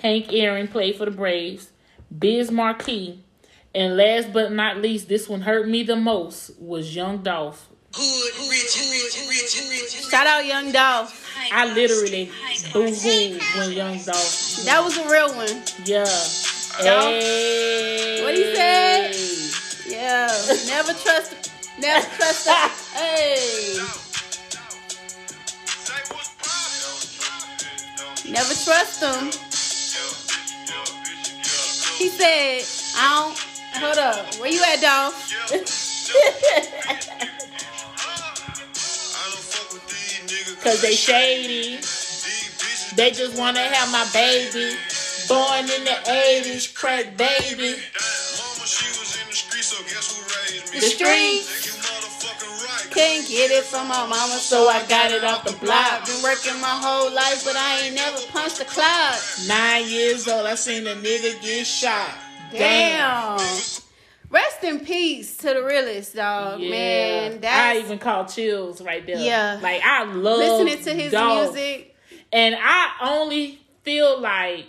Hank 0.00 0.32
Aaron 0.32 0.68
played 0.68 0.96
for 0.96 1.06
the 1.06 1.10
Braves. 1.10 1.72
Biz 2.16 2.52
Markie. 2.52 3.24
And 3.74 3.96
last 3.96 4.32
but 4.32 4.52
not 4.52 4.78
least, 4.78 5.08
this 5.08 5.28
one 5.28 5.40
hurt 5.40 5.68
me 5.68 5.82
the 5.82 5.96
most 5.96 6.58
was 6.60 6.94
Young 6.94 7.18
Dolph. 7.18 7.68
Hood, 7.94 8.50
rich, 8.50 8.76
rich, 8.76 9.28
rich, 9.28 9.70
rich. 9.70 10.10
shout 10.10 10.26
out 10.26 10.46
Young 10.46 10.70
Dolph. 10.70 11.26
I 11.52 11.72
literally 11.72 12.30
boo 12.72 12.92
hoo 12.92 13.38
when 13.56 13.72
Young 13.72 13.98
Dolph. 14.04 14.64
That 14.64 14.82
was 14.84 14.96
a 14.98 15.08
real 15.08 15.34
one. 15.34 15.62
Yeah. 15.84 16.04
Dolph? 16.84 17.04
Hey. 17.06 18.22
What 18.22 18.34
he 18.34 18.54
said? 18.54 19.14
Yeah, 19.88 20.28
never 20.66 20.94
trust, 20.94 21.52
never 21.80 22.08
trust. 22.16 22.48
A, 22.48 22.98
hey, 22.98 23.78
never 28.30 28.54
trust 28.54 29.00
them. 29.00 29.30
He 31.98 32.08
said, 32.08 32.62
"I 32.96 33.26
don't." 33.26 33.38
Hold 33.82 33.98
up, 33.98 34.34
where 34.36 34.50
you 34.50 34.62
at, 34.64 34.80
Dolph? 34.80 35.34
Cause 40.62 40.82
they 40.82 40.94
shady. 40.94 41.78
They 42.96 43.12
just 43.12 43.38
wanna 43.38 43.60
have 43.60 43.92
my 43.92 44.08
baby. 44.12 44.76
Born 45.28 45.60
in 45.60 45.84
the 45.84 45.98
80s, 46.06 46.74
crack 46.74 47.16
baby. 47.16 47.74
i 47.74 48.58
was 48.58 49.18
in 49.20 50.80
The 50.80 50.80
streets 50.80 51.58
can't 52.90 53.28
get 53.28 53.50
it 53.50 53.64
from 53.64 53.86
my 53.88 54.06
mama, 54.06 54.38
so 54.38 54.68
I 54.68 54.84
got 54.86 55.12
it 55.12 55.22
off 55.22 55.44
the 55.44 55.52
block. 55.64 56.06
Been 56.06 56.22
working 56.22 56.60
my 56.60 56.66
whole 56.66 57.12
life, 57.12 57.44
but 57.44 57.54
I 57.56 57.82
ain't 57.82 57.94
never 57.94 58.18
punched 58.32 58.60
a 58.60 58.64
clock. 58.64 59.14
Nine 59.46 59.88
years 59.88 60.26
old, 60.26 60.46
I 60.46 60.54
seen 60.56 60.86
a 60.86 60.94
nigga 60.94 61.40
get 61.40 61.66
shot. 61.66 62.10
Damn. 62.50 63.38
Rest 64.30 64.64
in 64.64 64.80
peace 64.80 65.36
to 65.38 65.54
the 65.54 65.64
realest 65.64 66.14
dog, 66.14 66.60
Yeah. 66.60 66.70
man. 66.70 67.40
I 67.44 67.78
even 67.78 67.98
called 67.98 68.28
chills 68.28 68.82
right 68.82 69.06
there. 69.06 69.18
Yeah. 69.18 69.58
Like 69.62 69.82
I 69.84 70.04
love 70.04 70.38
listening 70.38 70.84
to 70.84 70.94
his 70.94 71.12
Dolph. 71.12 71.54
music. 71.54 71.94
And 72.32 72.56
I 72.58 72.90
only 73.00 73.60
feel 73.84 74.20
like 74.20 74.66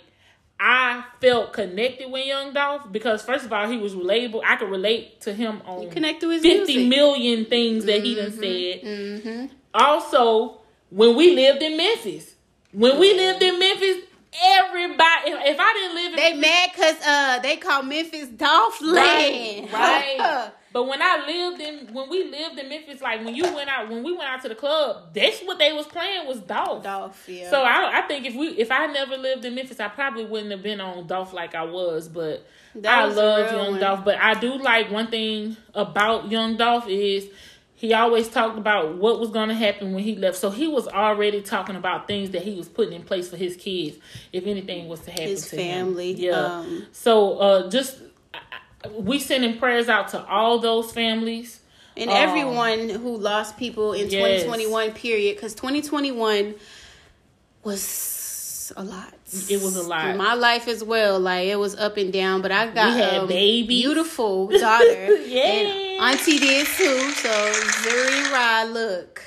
I 0.62 1.04
felt 1.22 1.54
connected 1.54 2.10
with 2.10 2.26
Young 2.26 2.52
Dolph 2.52 2.92
because 2.92 3.22
first 3.22 3.46
of 3.46 3.52
all, 3.52 3.66
he 3.66 3.78
was 3.78 3.94
relatable. 3.94 4.42
I 4.44 4.56
could 4.56 4.68
relate 4.70 5.22
to 5.22 5.32
him 5.32 5.62
on 5.64 5.88
Connect 5.90 6.20
to 6.20 6.28
his 6.28 6.42
fifty 6.42 6.76
music. 6.76 6.88
million 6.88 7.44
things 7.46 7.86
that 7.86 8.02
he 8.04 8.14
done 8.14 8.30
said. 8.32 8.42
Mm-hmm. 8.82 9.46
Also, 9.72 10.60
when 10.90 11.16
we 11.16 11.34
lived 11.34 11.62
in 11.62 11.76
Memphis, 11.78 12.34
when 12.72 12.98
we 12.98 13.14
lived 13.14 13.42
in 13.42 13.58
Memphis, 13.58 14.04
everybody. 14.42 15.30
If, 15.30 15.54
if 15.54 15.60
I 15.60 15.72
didn't 15.72 15.94
live 15.94 16.12
in 16.12 16.16
They 16.16 16.34
mad 16.34 16.70
cause 16.76 17.06
uh 17.06 17.38
they 17.40 17.56
call 17.56 17.82
Memphis 17.82 18.28
Dolph 18.28 18.80
Land. 18.82 19.68
Right, 19.72 20.18
right. 20.18 20.50
But 20.72 20.84
when 20.86 21.02
I 21.02 21.24
lived 21.26 21.60
in, 21.60 21.92
when 21.92 22.08
we 22.08 22.24
lived 22.30 22.58
in 22.58 22.68
Memphis, 22.68 23.00
like 23.00 23.24
when 23.24 23.34
you 23.34 23.42
went 23.54 23.68
out, 23.68 23.88
when 23.88 24.04
we 24.04 24.12
went 24.12 24.28
out 24.30 24.40
to 24.42 24.48
the 24.48 24.54
club, 24.54 25.12
that's 25.12 25.40
what 25.40 25.58
they 25.58 25.72
was 25.72 25.86
playing 25.86 26.28
was 26.28 26.38
Dolph. 26.40 26.84
Dolph, 26.84 27.28
yeah. 27.28 27.50
So 27.50 27.62
I, 27.62 27.98
I 27.98 28.02
think 28.02 28.24
if 28.26 28.34
we, 28.36 28.48
if 28.50 28.70
I 28.70 28.86
never 28.86 29.16
lived 29.16 29.44
in 29.44 29.56
Memphis, 29.56 29.80
I 29.80 29.88
probably 29.88 30.24
wouldn't 30.24 30.52
have 30.52 30.62
been 30.62 30.80
on 30.80 31.06
Dolph 31.08 31.32
like 31.32 31.56
I 31.56 31.64
was. 31.64 32.08
But 32.08 32.46
That 32.76 33.00
I 33.02 33.06
was 33.06 33.16
love 33.16 33.52
Young 33.52 33.70
one. 33.72 33.80
Dolph. 33.80 34.04
But 34.04 34.18
I 34.18 34.34
do 34.34 34.58
like 34.58 34.92
one 34.92 35.08
thing 35.08 35.56
about 35.74 36.30
Young 36.30 36.56
Dolph 36.56 36.88
is 36.88 37.28
he 37.74 37.94
always 37.94 38.28
talked 38.28 38.58
about 38.58 38.96
what 38.96 39.18
was 39.18 39.30
going 39.30 39.48
to 39.48 39.54
happen 39.54 39.92
when 39.94 40.04
he 40.04 40.14
left. 40.14 40.36
So 40.36 40.50
he 40.50 40.68
was 40.68 40.86
already 40.86 41.40
talking 41.40 41.76
about 41.76 42.06
things 42.06 42.30
that 42.30 42.42
he 42.42 42.54
was 42.54 42.68
putting 42.68 42.92
in 42.92 43.02
place 43.02 43.28
for 43.28 43.36
his 43.38 43.56
kids 43.56 43.96
if 44.32 44.46
anything 44.46 44.86
was 44.86 45.00
to 45.00 45.10
happen 45.10 45.28
His 45.28 45.48
to 45.48 45.56
family, 45.56 46.12
Him. 46.12 46.18
Yeah. 46.20 46.32
um, 46.58 46.86
so 46.92 47.38
uh, 47.38 47.70
just 47.70 47.96
we 48.92 49.18
sending 49.18 49.58
prayers 49.58 49.88
out 49.88 50.08
to 50.08 50.24
all 50.26 50.58
those 50.58 50.92
families. 50.92 51.60
and 51.96 52.08
Um, 52.10 52.16
everyone 52.16 52.88
who 52.88 53.16
lost 53.16 53.56
people 53.58 53.92
in 53.92 54.08
yes. 54.08 54.42
2021 54.44 54.92
period 54.92 55.36
because 55.36 55.54
2021 55.54 56.54
was 57.64 58.72
a 58.76 58.82
lot. 58.84 59.12
It 59.48 59.60
was 59.62 59.76
a 59.76 59.82
lot. 59.82 60.16
My 60.16 60.34
life 60.34 60.66
as 60.68 60.82
well, 60.82 61.18
like 61.20 61.46
it 61.48 61.56
was 61.56 61.76
up 61.76 61.96
and 61.96 62.12
down. 62.12 62.40
But 62.42 62.52
I 62.52 62.68
got 62.68 63.22
a 63.24 63.26
babies. 63.26 63.66
beautiful 63.68 64.46
daughter, 64.66 65.16
Yeah. 65.26 65.42
and 65.42 66.00
Auntie 66.18 66.38
did 66.38 66.66
too. 66.66 67.10
So 67.12 67.28
Zuri 67.28 68.32
Ra, 68.32 68.64
look. 68.72 69.22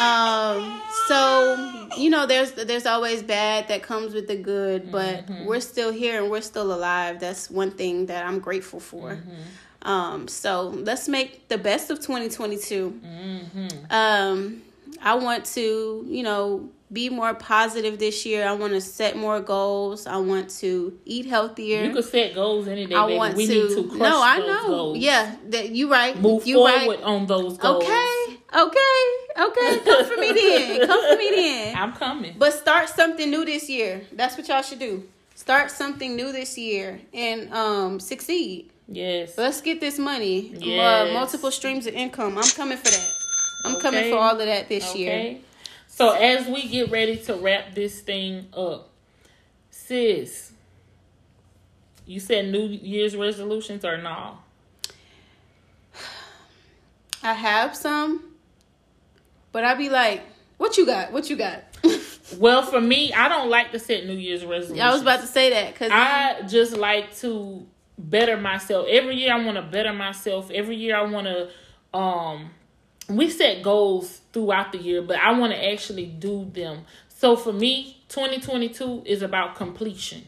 Um, 0.00 0.80
so 1.10 1.88
you 1.96 2.08
know, 2.14 2.26
there's 2.26 2.52
there's 2.52 2.86
always 2.86 3.22
bad 3.22 3.68
that 3.68 3.82
comes 3.82 4.14
with 4.14 4.26
the 4.28 4.36
good, 4.36 4.90
but 4.92 5.26
Mm-hmm. 5.26 5.44
we're 5.46 5.60
still 5.60 5.92
here 5.92 6.22
and 6.22 6.30
we're 6.30 6.40
still 6.52 6.72
alive. 6.72 7.18
That's 7.20 7.50
one 7.50 7.70
thing 7.80 8.06
that 8.06 8.24
I'm 8.28 8.38
grateful 8.38 8.80
for. 8.80 9.06
Mm-hmm. 9.16 9.88
Um, 9.90 10.28
so 10.28 10.68
let's 10.68 11.08
make 11.08 11.48
the 11.48 11.58
best 11.58 11.90
of 11.90 11.98
2022. 11.98 13.00
Mm-hmm. 13.04 13.68
Um, 13.90 14.62
I 15.02 15.14
want 15.14 15.44
to, 15.56 16.04
you 16.06 16.22
know, 16.22 16.68
be 16.92 17.08
more 17.08 17.34
positive 17.34 17.98
this 17.98 18.26
year. 18.26 18.46
I 18.46 18.52
want 18.52 18.72
to 18.72 18.80
set 18.80 19.16
more 19.16 19.40
goals. 19.40 20.06
I 20.06 20.16
want 20.18 20.50
to 20.60 20.98
eat 21.04 21.26
healthier. 21.26 21.84
You 21.84 21.92
could 21.94 22.04
set 22.04 22.34
goals 22.34 22.66
any 22.68 22.86
day, 22.86 22.94
I 22.94 23.06
baby. 23.06 23.16
want 23.18 23.36
we 23.36 23.46
to. 23.46 23.52
need 23.52 23.74
to 23.76 23.88
crush 23.88 24.00
no, 24.10 24.22
I 24.22 24.38
know. 24.38 24.66
goals. 24.66 24.98
Yeah, 24.98 25.34
that 25.48 25.70
you 25.70 25.90
right. 25.90 26.18
Move 26.20 26.46
you 26.46 26.56
forward 26.56 26.88
right. 26.98 27.02
on 27.02 27.26
those 27.26 27.56
goals. 27.58 27.84
Okay, 27.84 28.38
okay, 28.54 29.04
okay. 29.48 29.80
Come 29.84 30.04
for 30.06 30.16
me 30.20 30.32
then. 30.32 30.86
Come 30.86 31.12
for 31.12 31.16
me 31.18 31.30
then. 31.30 31.76
I'm 31.82 31.92
coming. 31.92 32.34
But 32.38 32.52
start 32.52 32.88
something 32.88 33.30
new 33.30 33.44
this 33.44 33.68
year. 33.68 34.02
That's 34.12 34.36
what 34.36 34.48
y'all 34.48 34.62
should 34.62 34.78
do. 34.78 35.04
Start 35.34 35.70
something 35.70 36.14
new 36.16 36.32
this 36.32 36.58
year 36.58 37.00
and 37.14 37.52
um 37.52 38.00
succeed. 38.00 38.70
yes. 38.86 39.38
Let's 39.38 39.60
get 39.60 39.80
this 39.80 39.98
money. 39.98 40.52
Yes. 40.54 41.10
Uh, 41.10 41.14
multiple 41.14 41.50
streams 41.50 41.86
of 41.86 41.94
income. 41.94 42.36
I'm 42.36 42.50
coming 42.50 42.76
for 42.78 42.90
that. 42.90 43.10
I'm 43.64 43.80
coming 43.80 44.10
for 44.10 44.18
all 44.18 44.32
of 44.38 44.46
that 44.46 44.68
this 44.68 44.94
year. 44.94 45.12
Okay. 45.12 45.40
So 45.86 46.12
as 46.12 46.46
we 46.46 46.66
get 46.68 46.90
ready 46.90 47.16
to 47.24 47.34
wrap 47.36 47.74
this 47.74 48.00
thing 48.00 48.46
up, 48.54 48.88
sis, 49.70 50.52
you 52.06 52.20
said 52.20 52.46
New 52.50 52.66
Year's 52.68 53.14
resolutions 53.16 53.84
or 53.84 53.98
no? 53.98 54.38
I 57.22 57.34
have 57.34 57.76
some, 57.76 58.24
but 59.52 59.64
I'd 59.64 59.78
be 59.78 59.88
like, 59.88 60.22
"What 60.58 60.76
you 60.76 60.86
got? 60.86 61.12
What 61.12 61.30
you 61.30 61.36
got?" 61.36 61.64
Well, 62.38 62.62
for 62.62 62.80
me, 62.80 63.12
I 63.12 63.28
don't 63.28 63.50
like 63.50 63.72
to 63.72 63.80
set 63.80 64.06
New 64.06 64.14
Year's 64.14 64.44
resolutions. 64.44 64.78
I 64.80 64.92
was 64.92 65.02
about 65.02 65.20
to 65.20 65.26
say 65.26 65.50
that 65.50 65.72
because 65.72 65.90
I 65.92 66.42
just 66.42 66.76
like 66.76 67.16
to 67.16 67.66
better 67.98 68.36
myself. 68.36 68.86
Every 68.88 69.16
year 69.16 69.34
I 69.34 69.44
want 69.44 69.56
to 69.56 69.62
better 69.62 69.92
myself. 69.92 70.50
Every 70.50 70.76
year 70.76 70.96
I 70.96 71.02
want 71.02 71.26
to 71.26 71.96
um 71.96 72.50
we 73.08 73.28
set 73.28 73.62
goals 73.62 74.20
throughout 74.32 74.72
the 74.72 74.78
year, 74.78 75.02
but 75.02 75.18
I 75.18 75.32
want 75.32 75.52
to 75.52 75.72
actually 75.72 76.06
do 76.06 76.48
them. 76.52 76.84
So 77.08 77.36
for 77.36 77.52
me, 77.52 77.98
2022 78.08 79.02
is 79.04 79.22
about 79.22 79.56
completion 79.56 80.24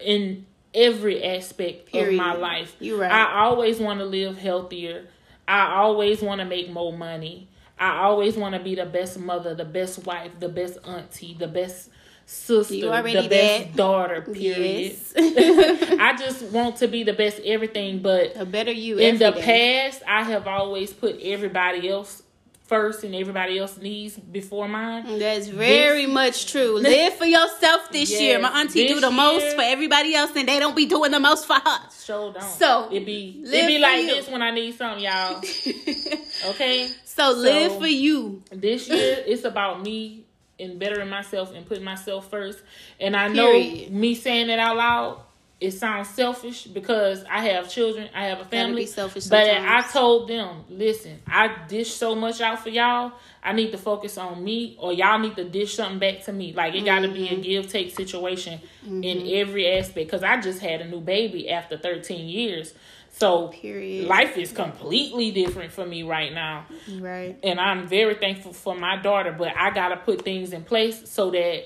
in 0.00 0.46
every 0.74 1.22
aspect 1.24 1.94
of 1.94 2.12
my 2.12 2.34
life. 2.34 2.76
You 2.80 3.00
right. 3.00 3.10
I 3.10 3.44
always 3.44 3.78
want 3.78 4.00
to 4.00 4.04
live 4.04 4.36
healthier. 4.36 5.06
I 5.48 5.76
always 5.76 6.20
want 6.20 6.40
to 6.40 6.44
make 6.44 6.70
more 6.70 6.92
money. 6.92 7.48
I 7.78 8.02
always 8.04 8.36
want 8.36 8.54
to 8.54 8.60
be 8.60 8.74
the 8.74 8.86
best 8.86 9.18
mother, 9.18 9.54
the 9.54 9.64
best 9.64 10.04
wife, 10.06 10.32
the 10.40 10.48
best 10.48 10.78
auntie, 10.84 11.34
the 11.38 11.48
best 11.48 11.90
sister, 12.24 12.74
the 13.02 13.28
best 13.28 13.30
that. 13.30 13.76
daughter. 13.76 14.22
Period. 14.22 14.96
yes, 14.96 15.12
I 15.16 16.16
just 16.18 16.42
want 16.44 16.76
to 16.76 16.88
be 16.88 17.04
the 17.04 17.12
best 17.12 17.40
everything, 17.44 18.00
but 18.00 18.32
a 18.36 18.44
better 18.44 18.72
you. 18.72 18.98
in 18.98 19.18
the 19.18 19.30
day. 19.30 19.88
past, 19.88 20.02
I 20.06 20.22
have 20.24 20.46
always 20.46 20.92
put 20.92 21.20
everybody 21.20 21.88
else 21.88 22.22
first 22.66 23.04
and 23.04 23.14
everybody 23.14 23.58
else 23.58 23.78
needs 23.78 24.16
before 24.16 24.66
mine. 24.68 25.18
That's 25.18 25.46
very 25.46 26.06
much 26.06 26.50
true. 26.50 26.78
Live 26.80 27.14
for 27.14 27.24
yourself 27.24 27.92
this 27.92 28.10
Yes, 28.10 28.20
year. 28.20 28.38
My 28.40 28.60
auntie 28.60 28.88
do 28.88 28.94
this 28.94 29.04
the 29.04 29.10
most 29.10 29.54
for 29.54 29.62
everybody 29.62 30.14
else, 30.14 30.32
and 30.34 30.48
they 30.48 30.58
don't 30.58 30.74
be 30.76 30.86
doing 30.86 31.12
the 31.12 31.20
most 31.20 31.46
for 31.46 31.54
her. 31.54 31.78
Show 32.04 32.32
don't. 32.32 32.42
So, 32.42 32.88
it 32.90 33.06
be 33.06 33.42
it 33.44 33.66
be 33.66 33.78
like 33.78 34.02
you. 34.02 34.06
this 34.08 34.28
when 34.28 34.42
I 34.42 34.50
need 34.50 34.76
something, 34.76 35.04
y'all. 35.04 35.42
Okay, 36.50 36.90
so 37.16 37.30
live 37.32 37.78
for 37.78 37.86
you. 37.86 38.42
this 38.50 38.88
year 38.88 39.22
it's 39.26 39.44
about 39.44 39.82
me 39.82 40.24
and 40.58 40.78
bettering 40.78 41.08
myself 41.10 41.52
and 41.54 41.66
putting 41.66 41.84
myself 41.84 42.30
first. 42.30 42.60
And 43.00 43.16
I 43.16 43.28
know 43.28 43.52
me 43.90 44.14
saying 44.14 44.48
it 44.48 44.58
out 44.58 44.76
loud, 44.76 45.20
it 45.60 45.70
sounds 45.72 46.08
selfish 46.10 46.64
because 46.64 47.24
I 47.30 47.44
have 47.46 47.70
children, 47.70 48.08
I 48.14 48.26
have 48.26 48.40
a 48.40 48.44
family. 48.44 48.84
selfish 48.86 49.26
but 49.26 49.46
sometimes. 49.46 49.86
I 49.86 49.90
told 49.90 50.28
them, 50.28 50.64
listen, 50.68 51.20
I 51.26 51.54
dish 51.66 51.92
so 51.94 52.14
much 52.14 52.40
out 52.42 52.62
for 52.62 52.68
y'all. 52.68 53.12
I 53.42 53.52
need 53.52 53.70
to 53.72 53.78
focus 53.78 54.18
on 54.18 54.42
me, 54.42 54.76
or 54.78 54.92
y'all 54.92 55.18
need 55.18 55.36
to 55.36 55.44
dish 55.44 55.74
something 55.76 55.98
back 55.98 56.24
to 56.24 56.32
me. 56.32 56.52
Like 56.52 56.74
it 56.74 56.84
got 56.84 57.00
to 57.00 57.08
be 57.08 57.26
Mm-hmm. 57.28 57.40
a 57.40 57.42
give 57.42 57.68
take 57.70 57.94
situation 57.94 58.60
in 58.84 59.26
every 59.28 59.66
aspect. 59.78 60.08
Because 60.08 60.22
I 60.22 60.40
just 60.40 60.60
had 60.60 60.80
a 60.82 60.88
new 60.88 61.00
baby 61.00 61.48
after 61.48 61.78
13 61.78 62.28
years, 62.28 62.74
so 63.18 63.48
Period. 63.48 64.06
life 64.08 64.36
is 64.36 64.52
completely 64.52 65.30
different 65.30 65.72
for 65.72 65.86
me 65.86 66.02
right 66.02 66.32
now 66.34 66.66
Right. 66.98 67.36
and 67.42 67.58
I'm 67.58 67.86
very 67.88 68.14
thankful 68.14 68.52
for 68.52 68.74
my 68.76 68.96
daughter, 69.00 69.32
but 69.36 69.52
I 69.56 69.70
gotta 69.70 69.96
put 69.96 70.22
things 70.22 70.52
in 70.52 70.62
place 70.64 71.08
so 71.10 71.30
that 71.30 71.64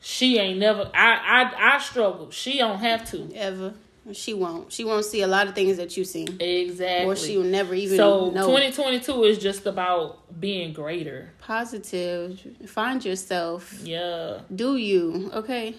she 0.00 0.38
ain't 0.38 0.58
never 0.58 0.90
I 0.94 1.14
I 1.54 1.74
I 1.76 1.78
struggle. 1.78 2.30
She 2.30 2.58
don't 2.58 2.78
have 2.78 3.10
to. 3.10 3.32
Ever. 3.34 3.74
She 4.12 4.34
won't. 4.34 4.72
She 4.72 4.84
won't 4.84 5.04
see 5.04 5.22
a 5.22 5.26
lot 5.26 5.48
of 5.48 5.54
things 5.56 5.78
that 5.78 5.96
you 5.96 6.04
see, 6.04 6.28
Exactly. 6.38 7.06
or 7.06 7.16
she 7.16 7.36
will 7.36 7.44
never 7.44 7.74
even 7.74 7.96
so 7.96 8.30
know. 8.30 8.46
2022 8.46 9.24
is 9.24 9.38
just 9.38 9.66
about 9.66 10.38
being 10.40 10.72
greater. 10.72 11.32
Positive. 11.40 12.40
Find 12.66 13.04
yourself. 13.04 13.74
Yeah. 13.82 14.40
do 14.54 14.76
you 14.76 15.30
okay 15.34 15.74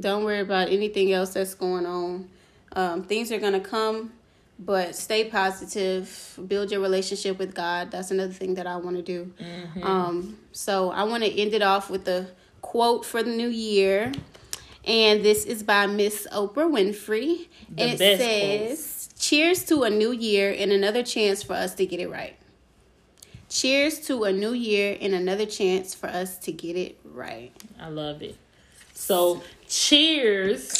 don't 0.00 0.24
worry 0.24 0.40
about 0.40 0.68
anything 0.68 1.12
else 1.12 1.34
that's 1.34 1.54
going 1.54 1.84
on 1.84 2.28
um, 2.72 3.02
things 3.04 3.30
are 3.32 3.38
gonna 3.38 3.60
come 3.60 4.12
but 4.60 4.94
stay 4.94 5.24
positive 5.24 6.38
build 6.46 6.70
your 6.70 6.80
relationship 6.80 7.38
with 7.38 7.54
god. 7.54 7.90
That's 7.90 8.10
another 8.10 8.32
thing 8.32 8.54
that 8.54 8.66
i 8.66 8.76
want 8.76 8.96
to 8.96 9.02
do. 9.02 9.32
Um, 9.82 10.38
so 10.52 10.90
i 10.90 11.02
want 11.04 11.24
to 11.24 11.30
end 11.30 11.54
it 11.54 11.62
off 11.62 11.90
with 11.90 12.06
a 12.08 12.28
quote 12.60 13.04
for 13.04 13.22
the 13.22 13.30
new 13.30 13.48
year. 13.48 14.12
And 14.84 15.22
this 15.22 15.44
is 15.44 15.62
by 15.62 15.86
miss 15.86 16.26
oprah 16.32 16.70
winfrey. 16.70 17.48
The 17.70 17.82
and 17.82 18.00
it 18.00 18.18
says 18.18 19.08
cheers 19.18 19.64
to 19.64 19.82
a 19.82 19.90
new 19.90 20.12
year 20.12 20.54
and 20.56 20.72
another 20.72 21.02
chance 21.02 21.42
for 21.42 21.52
us 21.54 21.74
to 21.74 21.86
get 21.86 22.00
it 22.00 22.08
right. 22.08 22.36
Cheers 23.48 24.00
to 24.06 24.24
a 24.24 24.32
new 24.32 24.52
year 24.52 24.96
and 25.00 25.14
another 25.14 25.44
chance 25.44 25.94
for 25.94 26.06
us 26.08 26.38
to 26.38 26.52
get 26.52 26.76
it 26.76 26.98
right. 27.04 27.52
I 27.80 27.88
love 27.88 28.22
it. 28.22 28.36
So 28.94 29.42
cheers 29.68 30.68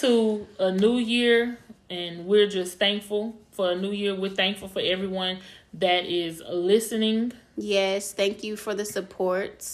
to 0.00 0.46
a 0.58 0.72
new 0.72 0.98
year 0.98 1.58
and 1.90 2.24
we're 2.26 2.48
just 2.48 2.78
thankful 2.78 3.36
for 3.50 3.72
a 3.72 3.76
new 3.76 3.90
year. 3.90 4.14
We're 4.14 4.30
thankful 4.30 4.68
for 4.68 4.80
everyone 4.80 5.40
that 5.74 6.06
is 6.06 6.42
listening. 6.48 7.32
Yes, 7.56 8.12
thank 8.12 8.42
you 8.42 8.56
for 8.56 8.74
the 8.74 8.84
support. 8.84 9.66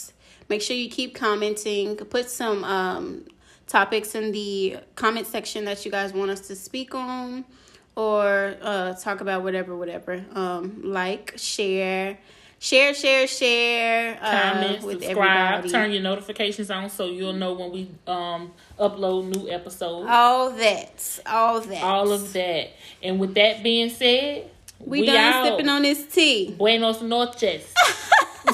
Make 0.49 0.63
sure 0.63 0.77
you 0.77 0.91
keep 0.91 1.15
commenting. 1.15 1.97
Put 1.97 2.31
some 2.31 2.65
um, 2.65 3.27
topics 3.67 4.15
in 4.15 4.33
the 4.33 4.79
comment 4.95 5.27
section 5.27 5.65
that 5.67 5.85
you 5.85 5.91
guys 5.91 6.13
want 6.13 6.31
us 6.31 6.41
to 6.49 6.57
speak 6.57 6.95
on 6.95 7.45
or 7.95 8.57
uh, 8.63 8.95
talk 8.95 9.21
about 9.21 9.43
whatever, 9.43 9.77
whatever. 9.77 10.25
Um, 10.33 10.81
like, 10.83 11.35
share, 11.37 12.19
share, 12.59 12.95
share, 12.95 13.27
share 13.27 14.19
uh, 14.21 14.53
comment, 14.53 14.83
with 14.83 15.03
subscribe, 15.03 15.59
everybody. 15.59 15.71
turn 15.71 15.93
your 15.93 16.03
notifications 16.03 16.71
on 16.71 16.91
so 16.91 17.07
you'll 17.07 17.33
know 17.33 17.53
when 17.53 17.71
we 17.73 17.91
um 18.07 18.53
upload 18.79 19.35
new 19.35 19.49
episodes. 19.51 20.07
all 20.11 20.51
that, 20.51 21.21
all 21.27 21.61
that. 21.61 21.83
All 21.83 22.13
of 22.13 22.33
that. 22.33 22.71
And 23.03 23.19
with 23.19 23.35
that 23.35 23.63
being 23.63 23.91
said, 23.91 24.51
we, 24.79 25.07
done 25.07 25.17
out. 25.17 25.47
sipping 25.47 25.69
on 25.69 25.83
this 25.83 26.07
tea. 26.07 26.51
Buenos 26.57 27.01
noches. 27.03 27.73